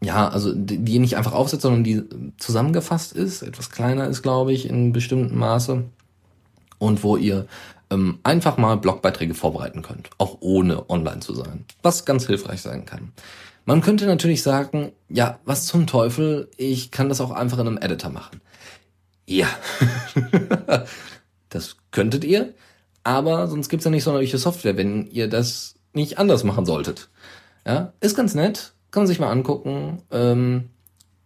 ja, 0.02 0.28
also 0.28 0.52
die, 0.54 0.78
die 0.78 0.98
nicht 0.98 1.16
einfach 1.16 1.32
aufsetzt, 1.32 1.62
sondern 1.62 1.84
die 1.84 2.02
zusammengefasst 2.38 3.12
ist, 3.12 3.42
etwas 3.42 3.70
kleiner 3.70 4.06
ist, 4.08 4.22
glaube 4.22 4.52
ich, 4.52 4.68
in 4.68 4.92
bestimmten 4.92 5.38
Maße 5.38 5.84
und 6.78 7.02
wo 7.02 7.16
ihr 7.16 7.46
ähm, 7.90 8.18
einfach 8.22 8.56
mal 8.56 8.76
Blogbeiträge 8.76 9.34
vorbereiten 9.34 9.82
könnt, 9.82 10.10
auch 10.18 10.38
ohne 10.40 10.88
online 10.90 11.20
zu 11.20 11.34
sein, 11.34 11.64
was 11.82 12.04
ganz 12.04 12.26
hilfreich 12.26 12.62
sein 12.62 12.84
kann. 12.84 13.12
Man 13.64 13.80
könnte 13.80 14.06
natürlich 14.06 14.42
sagen, 14.42 14.92
ja, 15.08 15.40
was 15.44 15.66
zum 15.66 15.86
Teufel, 15.86 16.48
ich 16.56 16.90
kann 16.90 17.08
das 17.08 17.20
auch 17.20 17.32
einfach 17.32 17.58
in 17.58 17.66
einem 17.66 17.78
Editor 17.78 18.10
machen. 18.10 18.40
Ja, 19.26 19.48
das 21.48 21.76
könntet 21.90 22.24
ihr, 22.24 22.54
aber 23.02 23.48
sonst 23.48 23.68
gibt's 23.68 23.84
ja 23.84 23.90
nicht 23.90 24.04
sonderliche 24.04 24.38
Software, 24.38 24.76
wenn 24.76 25.06
ihr 25.08 25.28
das 25.28 25.74
nicht 25.92 26.18
anders 26.18 26.44
machen 26.44 26.64
solltet. 26.64 27.08
Ja, 27.66 27.92
ist 28.00 28.16
ganz 28.16 28.34
nett, 28.34 28.72
kann 28.92 29.02
man 29.02 29.08
sich 29.08 29.18
mal 29.18 29.30
angucken, 29.30 30.02
ähm, 30.12 30.70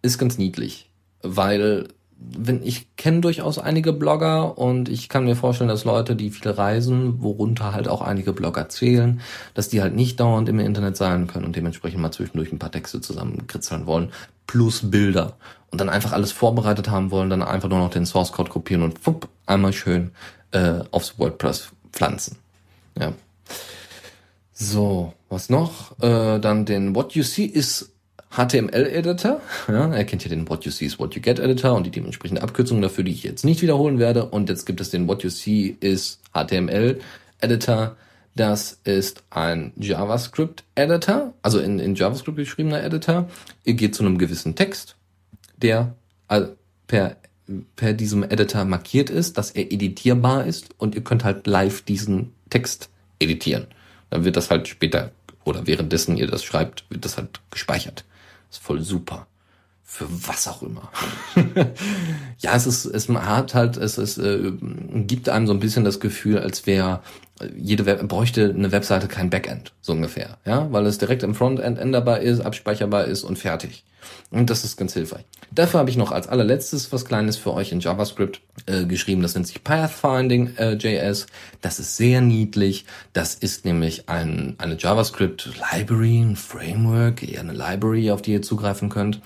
ist 0.00 0.18
ganz 0.18 0.38
niedlich, 0.38 0.90
weil 1.22 1.88
wenn 2.20 2.62
ich 2.62 2.94
kenne 2.96 3.20
durchaus 3.20 3.58
einige 3.58 3.92
Blogger 3.92 4.58
und 4.58 4.88
ich 4.88 5.08
kann 5.08 5.24
mir 5.24 5.36
vorstellen, 5.36 5.68
dass 5.68 5.84
Leute, 5.84 6.14
die 6.14 6.30
viel 6.30 6.50
reisen, 6.50 7.22
worunter 7.22 7.72
halt 7.72 7.88
auch 7.88 8.02
einige 8.02 8.32
Blogger 8.32 8.68
zählen, 8.68 9.20
dass 9.54 9.68
die 9.68 9.80
halt 9.80 9.94
nicht 9.94 10.20
dauernd 10.20 10.48
im 10.48 10.58
Internet 10.58 10.96
sein 10.96 11.26
können 11.26 11.46
und 11.46 11.56
dementsprechend 11.56 12.00
mal 12.00 12.12
zwischendurch 12.12 12.52
ein 12.52 12.58
paar 12.58 12.70
Texte 12.70 13.00
zusammenkritzeln 13.00 13.86
wollen, 13.86 14.12
plus 14.46 14.90
Bilder 14.90 15.36
und 15.70 15.80
dann 15.80 15.88
einfach 15.88 16.12
alles 16.12 16.32
vorbereitet 16.32 16.90
haben 16.90 17.10
wollen, 17.10 17.30
dann 17.30 17.42
einfach 17.42 17.68
nur 17.68 17.78
noch 17.78 17.90
den 17.90 18.06
Source 18.06 18.32
Code 18.32 18.50
kopieren 18.50 18.82
und 18.82 18.98
fupp, 18.98 19.28
einmal 19.46 19.72
schön 19.72 20.10
äh, 20.52 20.80
aufs 20.90 21.18
WordPress 21.18 21.70
pflanzen. 21.92 22.36
Ja. 22.98 23.12
So, 24.52 25.14
was 25.30 25.48
noch? 25.48 25.98
Äh, 26.02 26.38
dann 26.38 26.66
den 26.66 26.94
What 26.94 27.12
You 27.12 27.22
See 27.22 27.44
ist 27.44 27.92
HTML-Editor. 28.30 29.40
Ja, 29.68 29.92
er 29.92 30.04
kennt 30.04 30.22
ja 30.24 30.28
den 30.28 30.48
What 30.48 30.64
You 30.64 30.70
See 30.70 30.86
is 30.86 30.98
What 30.98 31.14
You 31.14 31.20
Get 31.20 31.38
Editor 31.38 31.74
und 31.74 31.84
die 31.84 31.90
dementsprechende 31.90 32.42
Abkürzung 32.42 32.80
dafür, 32.80 33.04
die 33.04 33.10
ich 33.12 33.24
jetzt 33.24 33.44
nicht 33.44 33.60
wiederholen 33.60 33.98
werde. 33.98 34.26
Und 34.26 34.48
jetzt 34.48 34.66
gibt 34.66 34.80
es 34.80 34.90
den 34.90 35.08
What 35.08 35.22
You 35.24 35.30
See 35.30 35.76
is 35.80 36.20
HTML 36.32 37.00
Editor. 37.40 37.96
Das 38.36 38.78
ist 38.84 39.24
ein 39.30 39.72
JavaScript-Editor, 39.76 41.34
also 41.42 41.58
in, 41.58 41.80
in 41.80 41.96
JavaScript 41.96 42.36
geschriebener 42.36 42.82
Editor. 42.82 43.28
Ihr 43.64 43.74
geht 43.74 43.96
zu 43.96 44.04
einem 44.04 44.18
gewissen 44.18 44.54
Text, 44.54 44.94
der 45.56 45.96
per, 46.86 47.16
per 47.74 47.92
diesem 47.92 48.22
Editor 48.22 48.64
markiert 48.64 49.10
ist, 49.10 49.36
dass 49.36 49.50
er 49.50 49.72
editierbar 49.72 50.46
ist 50.46 50.68
und 50.78 50.94
ihr 50.94 51.02
könnt 51.02 51.24
halt 51.24 51.48
live 51.48 51.82
diesen 51.82 52.32
Text 52.50 52.88
editieren. 53.18 53.66
Dann 54.10 54.24
wird 54.24 54.36
das 54.36 54.50
halt 54.50 54.68
später 54.68 55.10
oder 55.44 55.66
währenddessen 55.66 56.16
ihr 56.16 56.28
das 56.28 56.44
schreibt, 56.44 56.84
wird 56.88 57.04
das 57.04 57.16
halt 57.16 57.40
gespeichert. 57.50 58.04
Ist 58.50 58.62
voll 58.62 58.80
super. 58.80 59.26
Für 59.84 60.06
was 60.26 60.46
auch 60.46 60.62
immer. 60.62 60.90
ja, 62.38 62.54
es 62.54 62.66
ist, 62.66 62.84
es 62.84 63.08
hat 63.08 63.54
halt, 63.54 63.76
es, 63.76 63.98
es 63.98 64.18
äh, 64.18 64.52
gibt 65.06 65.28
einem 65.28 65.48
so 65.48 65.52
ein 65.52 65.58
bisschen 65.58 65.84
das 65.84 65.98
Gefühl, 65.98 66.38
als 66.38 66.66
wäre 66.66 67.02
jede 67.56 67.86
Web 67.86 68.06
bräuchte 68.08 68.54
eine 68.56 68.72
Webseite 68.72 69.08
kein 69.08 69.30
Backend, 69.30 69.72
so 69.80 69.92
ungefähr, 69.92 70.38
ja, 70.44 70.70
weil 70.72 70.86
es 70.86 70.98
direkt 70.98 71.22
im 71.22 71.34
Frontend 71.34 71.78
änderbar 71.78 72.20
ist, 72.20 72.40
abspeicherbar 72.40 73.04
ist 73.04 73.24
und 73.24 73.38
fertig. 73.38 73.84
Und 74.30 74.50
das 74.50 74.64
ist 74.64 74.76
ganz 74.76 74.94
hilfreich. 74.94 75.24
Dafür 75.52 75.80
habe 75.80 75.90
ich 75.90 75.96
noch 75.96 76.12
als 76.12 76.28
allerletztes 76.28 76.92
was 76.92 77.04
Kleines 77.04 77.36
für 77.36 77.52
euch 77.52 77.72
in 77.72 77.80
JavaScript 77.80 78.40
äh, 78.66 78.84
geschrieben. 78.84 79.22
Das 79.22 79.34
nennt 79.34 79.46
sich 79.46 79.64
Pathfinding 79.64 80.56
äh, 80.56 80.74
JS. 80.74 81.26
Das 81.60 81.80
ist 81.80 81.96
sehr 81.96 82.20
niedlich. 82.20 82.86
Das 83.12 83.34
ist 83.34 83.64
nämlich 83.64 84.08
ein, 84.08 84.54
eine 84.58 84.76
JavaScript 84.78 85.50
Library, 85.72 86.20
ein 86.20 86.36
Framework, 86.36 87.22
eher 87.22 87.40
eine 87.40 87.52
Library, 87.52 88.10
auf 88.10 88.22
die 88.22 88.32
ihr 88.32 88.42
zugreifen 88.42 88.88
könnt. 88.88 89.20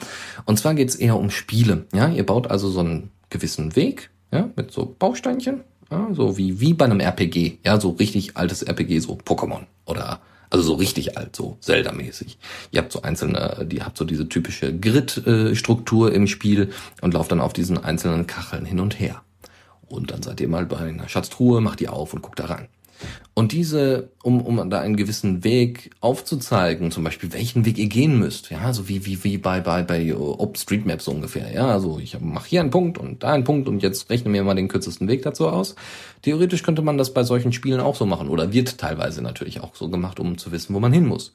Und 0.45 0.59
zwar 0.59 0.75
geht 0.75 0.89
es 0.89 0.97
eher 0.97 1.17
um 1.17 1.31
Spiele. 1.31 1.87
Ja, 1.93 2.09
ihr 2.09 2.25
baut 2.25 2.51
also 2.51 2.71
so 2.71 2.81
einen 2.81 3.11
gewissen 3.29 3.77
Weg, 3.77 4.11
ja, 4.33 4.49
mit 4.57 4.71
so 4.71 4.95
Bausteinchen 4.99 5.63
ja, 5.95 6.15
so 6.15 6.37
wie, 6.37 6.61
wie 6.61 6.75
bei 6.75 6.85
einem 6.85 7.01
RPG. 7.01 7.59
Ja, 7.65 7.81
so 7.81 7.91
richtig 7.91 8.37
altes 8.37 8.63
RPG, 8.63 8.99
so 9.01 9.19
Pokémon 9.25 9.63
oder 9.87 10.21
also 10.51 10.65
so 10.65 10.75
richtig 10.75 11.19
alt, 11.19 11.35
so 11.35 11.57
Zelda-mäßig. 11.61 12.39
Ihr 12.71 12.81
habt 12.81 12.93
so 12.93 13.03
einzelne, 13.03 13.67
die 13.69 13.83
habt 13.83 13.99
so 13.99 14.05
diese 14.05 14.29
typische 14.29 14.77
Grid-Struktur 14.77 16.13
im 16.13 16.27
Spiel 16.29 16.71
und 17.01 17.15
lauft 17.15 17.33
dann 17.33 17.41
auf 17.41 17.53
diesen 17.53 17.83
einzelnen 17.83 18.27
Kacheln 18.27 18.65
hin 18.65 18.79
und 18.79 18.99
her. 19.01 19.23
Und 19.89 20.11
dann 20.11 20.23
seid 20.23 20.41
ihr 20.41 20.49
mal 20.49 20.67
bei 20.67 20.79
einer 20.79 21.09
Schatztruhe, 21.09 21.61
macht 21.61 21.81
die 21.81 21.89
auf 21.89 22.15
und 22.15 22.23
guckt 22.23 22.39
da 22.39 22.47
rein. 22.47 22.69
Und 23.35 23.51
diese, 23.51 24.11
um, 24.23 24.41
um 24.41 24.71
da 24.71 24.81
einen 24.81 24.97
gewissen 24.97 25.43
Weg 25.43 25.91
aufzuzeigen, 26.01 26.93
zum 26.93 27.03
Beispiel 27.03 27.33
welchen 27.33 27.65
Weg 27.65 27.79
ihr 27.79 27.89
gehen 27.89 28.19
müsst, 28.19 28.51
ja, 28.51 28.73
so 28.73 28.89
wie, 28.89 29.07
wie, 29.07 29.25
wie 29.25 29.39
bei, 29.39 29.61
bei, 29.61 29.83
bei 29.83 30.15
OpenStreetMap 30.15 31.03
so 31.03 31.11
ungefähr, 31.11 31.53
ja, 31.53 31.67
also 31.67 31.99
ich 31.99 32.19
mache 32.21 32.49
hier 32.49 32.61
einen 32.61 32.71
Punkt 32.71 32.97
und 32.97 33.25
da 33.25 33.33
einen 33.33 33.45
Punkt 33.45 33.69
und 33.69 33.83
jetzt 33.83 34.09
rechne 34.09 34.31
mir 34.31 34.45
mal 34.45 34.55
den 34.55 34.69
kürzesten 34.69 35.09
Weg 35.09 35.23
dazu 35.23 35.49
aus. 35.49 35.75
Theoretisch 36.23 36.63
könnte 36.63 36.83
man 36.83 36.97
das 36.97 37.13
bei 37.13 37.25
solchen 37.25 37.53
Spielen 37.53 37.81
auch 37.81 37.97
so 37.97 38.07
machen 38.07 38.29
oder 38.29 38.53
wird 38.53 38.79
teilweise 38.79 39.21
natürlich 39.21 39.61
auch 39.61 39.75
so 39.75 39.89
gemacht, 39.89 40.21
um 40.21 40.39
zu 40.39 40.53
wissen, 40.53 40.75
wo 40.75 40.81
man 40.81 40.93
hin 40.93 41.07
muss. 41.07 41.35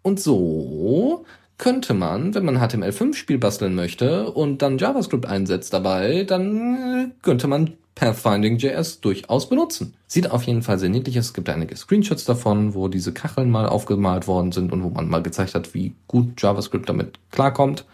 Und 0.00 0.20
so 0.20 1.24
könnte 1.58 1.94
man, 1.94 2.34
wenn 2.34 2.44
man 2.44 2.58
HTML5-Spiel 2.58 3.38
basteln 3.38 3.74
möchte 3.74 4.30
und 4.30 4.62
dann 4.62 4.78
JavaScript 4.78 5.26
einsetzt 5.26 5.72
dabei, 5.72 6.24
dann 6.24 7.12
könnte 7.22 7.46
man 7.46 7.74
Pathfinding.js 7.94 9.00
durchaus 9.00 9.48
benutzen. 9.48 9.94
Sieht 10.06 10.30
auf 10.30 10.42
jeden 10.44 10.62
Fall 10.62 10.78
sehr 10.78 10.88
niedlich 10.88 11.18
aus. 11.18 11.26
Es 11.26 11.34
gibt 11.34 11.48
einige 11.48 11.76
Screenshots 11.76 12.24
davon, 12.24 12.74
wo 12.74 12.88
diese 12.88 13.12
Kacheln 13.12 13.50
mal 13.50 13.68
aufgemalt 13.68 14.26
worden 14.26 14.50
sind 14.50 14.72
und 14.72 14.82
wo 14.82 14.90
man 14.90 15.08
mal 15.08 15.22
gezeigt 15.22 15.54
hat, 15.54 15.74
wie 15.74 15.94
gut 16.08 16.42
JavaScript 16.42 16.88
damit 16.88 17.18
klarkommt. 17.30 17.84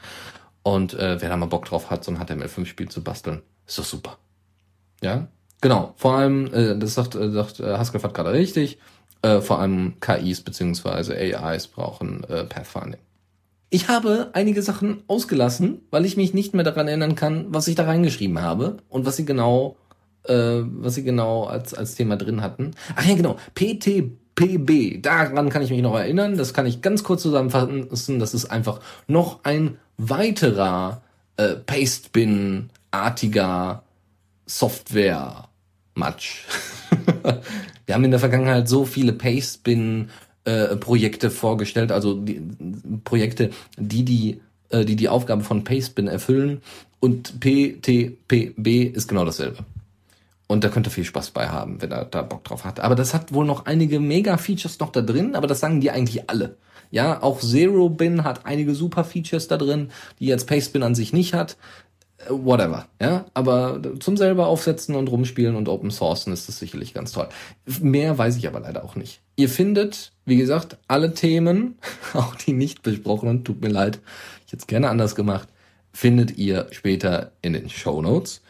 Und 0.63 0.95
äh, 0.95 1.21
wer 1.21 1.29
da 1.29 1.37
mal 1.37 1.47
Bock 1.47 1.67
drauf 1.67 1.91
hat, 1.91 2.05
so 2.05 2.13
ein 2.13 2.19
HTML5-Spiel 2.19 2.89
zu 2.89 3.03
basteln, 3.03 3.43
ist 3.67 3.79
doch 3.79 3.85
super. 3.85 4.19
Ja, 5.03 5.29
genau. 5.61 5.95
Vor 5.97 6.15
allem, 6.15 6.53
äh, 6.53 6.79
das 6.79 6.95
sagt, 6.95 7.15
äh, 7.15 7.31
sagt 7.31 7.61
äh, 7.61 7.77
Haskell 7.77 8.01
gerade 8.01 8.33
richtig, 8.33 8.79
äh, 9.23 9.41
vor 9.41 9.59
allem 9.59 9.95
KIs 10.01 10.41
beziehungsweise 10.41 11.15
AIs 11.15 11.67
brauchen 11.69 12.25
äh, 12.25 12.45
Pathfinding. 12.45 13.01
Ich 13.71 13.89
habe 13.89 14.31
einige 14.33 14.63
Sachen 14.63 15.03
ausgelassen, 15.07 15.83
weil 15.91 16.05
ich 16.05 16.17
mich 16.17 16.35
nicht 16.35 16.55
mehr 16.55 16.65
daran 16.65 16.89
erinnern 16.89 17.15
kann, 17.15 17.47
was 17.49 17.69
ich 17.69 17.77
da 17.77 17.85
reingeschrieben 17.85 18.43
habe 18.43 18.79
und 18.89 19.07
was 19.07 19.17
sie 19.17 19.25
genau 19.25 19.77
äh, 20.25 20.63
was 20.65 20.97
sie 20.97 21.05
genau 21.05 21.45
als, 21.45 21.73
als 21.75 21.95
Thema 21.95 22.17
drin 22.17 22.43
hatten. 22.43 22.73
Ach 22.97 23.05
ja, 23.05 23.15
genau. 23.15 23.37
PTPB. 23.55 25.01
Daran 25.03 25.51
kann 25.51 25.63
ich 25.63 25.71
mich 25.71 25.83
noch 25.83 25.97
erinnern. 25.97 26.37
Das 26.37 26.53
kann 26.53 26.67
ich 26.67 26.83
ganz 26.83 27.05
kurz 27.05 27.23
zusammenfassen. 27.23 28.19
Das 28.19 28.35
ist 28.35 28.47
einfach 28.47 28.81
noch 29.07 29.45
ein 29.45 29.79
weiterer 29.97 31.03
äh, 31.37 31.55
Pastebin-artiger 31.55 33.85
Software-Matsch. 34.47 36.47
Wir 37.87 37.95
haben 37.95 38.05
in 38.05 38.11
der 38.11 38.21
Vergangenheit 38.21 38.69
so 38.69 38.85
viele 38.85 39.13
Pastebin 39.13 40.11
äh, 40.51 40.77
Projekte 40.77 41.31
vorgestellt, 41.31 41.93
also 41.93 42.15
die, 42.15 42.41
Projekte, 43.05 43.51
die 43.77 44.05
die 44.05 44.41
äh, 44.71 44.85
die 44.85 44.97
die 44.97 45.09
Aufgabe 45.09 45.43
von 45.43 45.65
Pastebin 45.65 46.09
erfüllen 46.09 46.63
und 47.01 47.41
PTPB 47.41 48.95
ist 48.95 49.09
genau 49.09 49.25
dasselbe. 49.25 49.65
Und 50.47 50.65
da 50.65 50.69
könnt 50.69 50.87
ihr 50.89 50.91
viel 50.91 51.05
Spaß 51.05 51.31
bei 51.31 51.49
haben, 51.49 51.81
wenn 51.81 51.93
er 51.93 52.05
da 52.05 52.23
Bock 52.23 52.43
drauf 52.43 52.65
hat. 52.65 52.81
Aber 52.81 52.97
das 52.97 53.15
hat 53.15 53.33
wohl 53.33 53.45
noch 53.45 53.67
einige 53.67 54.01
Mega-Features 54.01 54.81
noch 54.81 54.91
da 54.91 55.01
drin, 55.01 55.37
aber 55.37 55.47
das 55.47 55.61
sagen 55.61 55.81
die 55.81 55.93
eigentlich 55.93 56.29
alle. 56.29 56.57
Ja, 56.91 57.23
auch 57.23 57.39
Zero 57.39 57.89
Bin 57.89 58.25
hat 58.25 58.47
einige 58.47 58.75
super 58.75 59.05
Features 59.05 59.47
da 59.47 59.57
drin, 59.57 59.91
die 60.19 60.27
jetzt 60.27 60.49
Pastebin 60.49 60.83
an 60.83 60.97
sich 60.97 61.13
nicht 61.13 61.35
hat. 61.35 61.57
Whatever, 62.29 62.87
ja. 63.01 63.25
Aber 63.35 63.81
zum 63.99 64.17
selber 64.17 64.47
aufsetzen 64.47 64.95
und 64.95 65.09
rumspielen 65.09 65.57
und 65.57 65.69
Open 65.69 65.91
Sourcen 65.91 66.33
ist 66.33 66.49
das 66.49 66.59
sicherlich 66.59 66.93
ganz 66.93 67.13
toll. 67.13 67.29
Mehr 67.81 68.19
weiß 68.19 68.37
ich 68.37 68.47
aber 68.47 68.61
leider 68.61 68.85
auch 68.85 68.95
nicht. 68.95 69.21
Ihr 69.37 69.49
findet, 69.49 70.13
wie 70.27 70.37
gesagt, 70.37 70.77
alle 70.87 71.15
Themen, 71.15 71.79
auch 72.15 72.35
die 72.35 72.53
nicht 72.53 72.83
besprochenen, 72.83 73.45
tut 73.45 73.63
mir 73.63 73.71
leid, 73.71 74.01
ich 74.47 74.53
hätte 74.53 74.61
es 74.63 74.67
gerne 74.67 74.91
anders 74.91 75.15
gemacht, 75.15 75.49
findet 75.93 76.37
ihr 76.37 76.67
später 76.73 77.33
in 77.43 77.55
den 77.55 77.71
Show 77.71 78.03
Notes. 78.03 78.43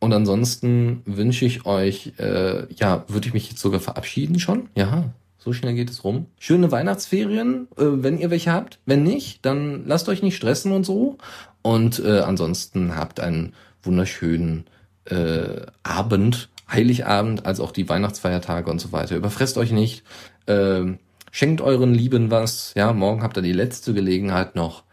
Und 0.00 0.12
ansonsten 0.12 1.02
wünsche 1.04 1.44
ich 1.44 1.66
euch, 1.66 2.12
äh, 2.18 2.72
ja, 2.72 3.04
würde 3.08 3.26
ich 3.26 3.34
mich 3.34 3.50
jetzt 3.50 3.60
sogar 3.60 3.80
verabschieden 3.80 4.38
schon? 4.38 4.68
Ja, 4.76 5.10
so 5.38 5.52
schnell 5.52 5.74
geht 5.74 5.90
es 5.90 6.04
rum. 6.04 6.26
Schöne 6.38 6.70
Weihnachtsferien, 6.70 7.68
äh, 7.76 7.84
wenn 7.84 8.18
ihr 8.18 8.30
welche 8.30 8.52
habt. 8.52 8.80
Wenn 8.86 9.02
nicht, 9.02 9.44
dann 9.46 9.86
lasst 9.86 10.08
euch 10.08 10.22
nicht 10.22 10.36
stressen 10.36 10.72
und 10.72 10.84
so. 10.84 11.16
Und 11.62 11.98
äh, 12.04 12.20
ansonsten 12.20 12.96
habt 12.96 13.20
einen 13.20 13.54
wunderschönen 13.82 14.66
äh, 15.04 15.62
Abend, 15.82 16.48
Heiligabend, 16.70 17.46
als 17.46 17.60
auch 17.60 17.72
die 17.72 17.88
Weihnachtsfeiertage 17.88 18.70
und 18.70 18.80
so 18.80 18.92
weiter. 18.92 19.16
Überfresst 19.16 19.56
euch 19.58 19.72
nicht. 19.72 20.04
Äh, 20.46 20.84
schenkt 21.30 21.60
euren 21.60 21.94
Lieben 21.94 22.30
was. 22.30 22.72
Ja, 22.76 22.92
morgen 22.92 23.22
habt 23.22 23.36
ihr 23.38 23.42
die 23.42 23.52
letzte 23.52 23.94
Gelegenheit 23.94 24.54
noch 24.54 24.84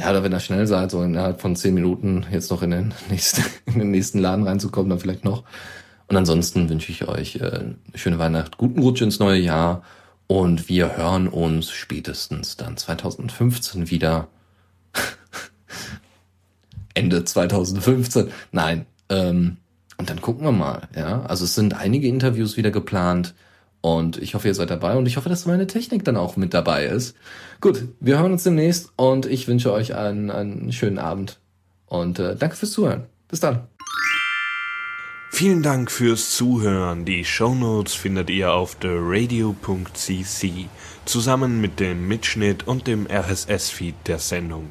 ja, 0.00 0.10
oder 0.10 0.22
wenn 0.22 0.32
ihr 0.32 0.40
schnell 0.40 0.66
seid, 0.66 0.90
so 0.90 1.02
innerhalb 1.02 1.42
von 1.42 1.56
zehn 1.56 1.74
Minuten 1.74 2.24
jetzt 2.32 2.50
noch 2.50 2.62
in 2.62 2.70
den 2.70 2.94
nächsten, 3.10 3.44
in 3.66 3.78
den 3.78 3.90
nächsten 3.90 4.18
Laden 4.18 4.46
reinzukommen, 4.46 4.88
dann 4.88 4.98
vielleicht 4.98 5.24
noch. 5.24 5.44
Und 6.06 6.16
ansonsten 6.16 6.70
wünsche 6.70 6.90
ich 6.90 7.06
euch 7.06 7.36
äh, 7.36 7.50
eine 7.50 7.76
schöne 7.94 8.18
Weihnacht, 8.18 8.56
guten 8.56 8.80
Rutsch 8.80 9.02
ins 9.02 9.18
neue 9.18 9.40
Jahr 9.40 9.82
und 10.26 10.68
wir 10.68 10.96
hören 10.96 11.28
uns 11.28 11.70
spätestens 11.70 12.56
dann 12.56 12.76
2015 12.76 13.90
wieder. 13.90 14.28
Ende 16.94 17.24
2015. 17.24 18.30
Nein. 18.52 18.86
Ähm, 19.08 19.56
und 19.96 20.08
dann 20.08 20.20
gucken 20.20 20.44
wir 20.44 20.52
mal, 20.52 20.88
ja. 20.96 21.22
Also 21.22 21.44
es 21.44 21.54
sind 21.54 21.74
einige 21.74 22.08
Interviews 22.08 22.56
wieder 22.56 22.70
geplant. 22.70 23.34
Und 23.82 24.18
ich 24.18 24.34
hoffe, 24.34 24.48
ihr 24.48 24.54
seid 24.54 24.70
dabei 24.70 24.96
und 24.96 25.06
ich 25.06 25.16
hoffe, 25.16 25.28
dass 25.30 25.46
meine 25.46 25.66
Technik 25.66 26.04
dann 26.04 26.16
auch 26.16 26.36
mit 26.36 26.52
dabei 26.52 26.84
ist. 26.84 27.16
Gut, 27.60 27.84
wir 27.98 28.18
hören 28.18 28.32
uns 28.32 28.42
demnächst 28.42 28.92
und 28.96 29.24
ich 29.24 29.48
wünsche 29.48 29.72
euch 29.72 29.94
einen, 29.94 30.30
einen 30.30 30.72
schönen 30.72 30.98
Abend. 30.98 31.38
Und 31.86 32.18
äh, 32.18 32.36
danke 32.36 32.56
fürs 32.56 32.72
Zuhören. 32.72 33.04
Bis 33.28 33.40
dann. 33.40 33.68
Vielen 35.32 35.62
Dank 35.62 35.90
fürs 35.90 36.30
Zuhören. 36.36 37.04
Die 37.04 37.24
Shownotes 37.24 37.94
findet 37.94 38.28
ihr 38.28 38.52
auf 38.52 38.74
theradio.cc 38.74 40.68
zusammen 41.06 41.60
mit 41.60 41.80
dem 41.80 42.08
Mitschnitt 42.08 42.66
und 42.66 42.86
dem 42.86 43.06
RSS-Feed 43.06 43.94
der 44.06 44.18
Sendung. 44.18 44.70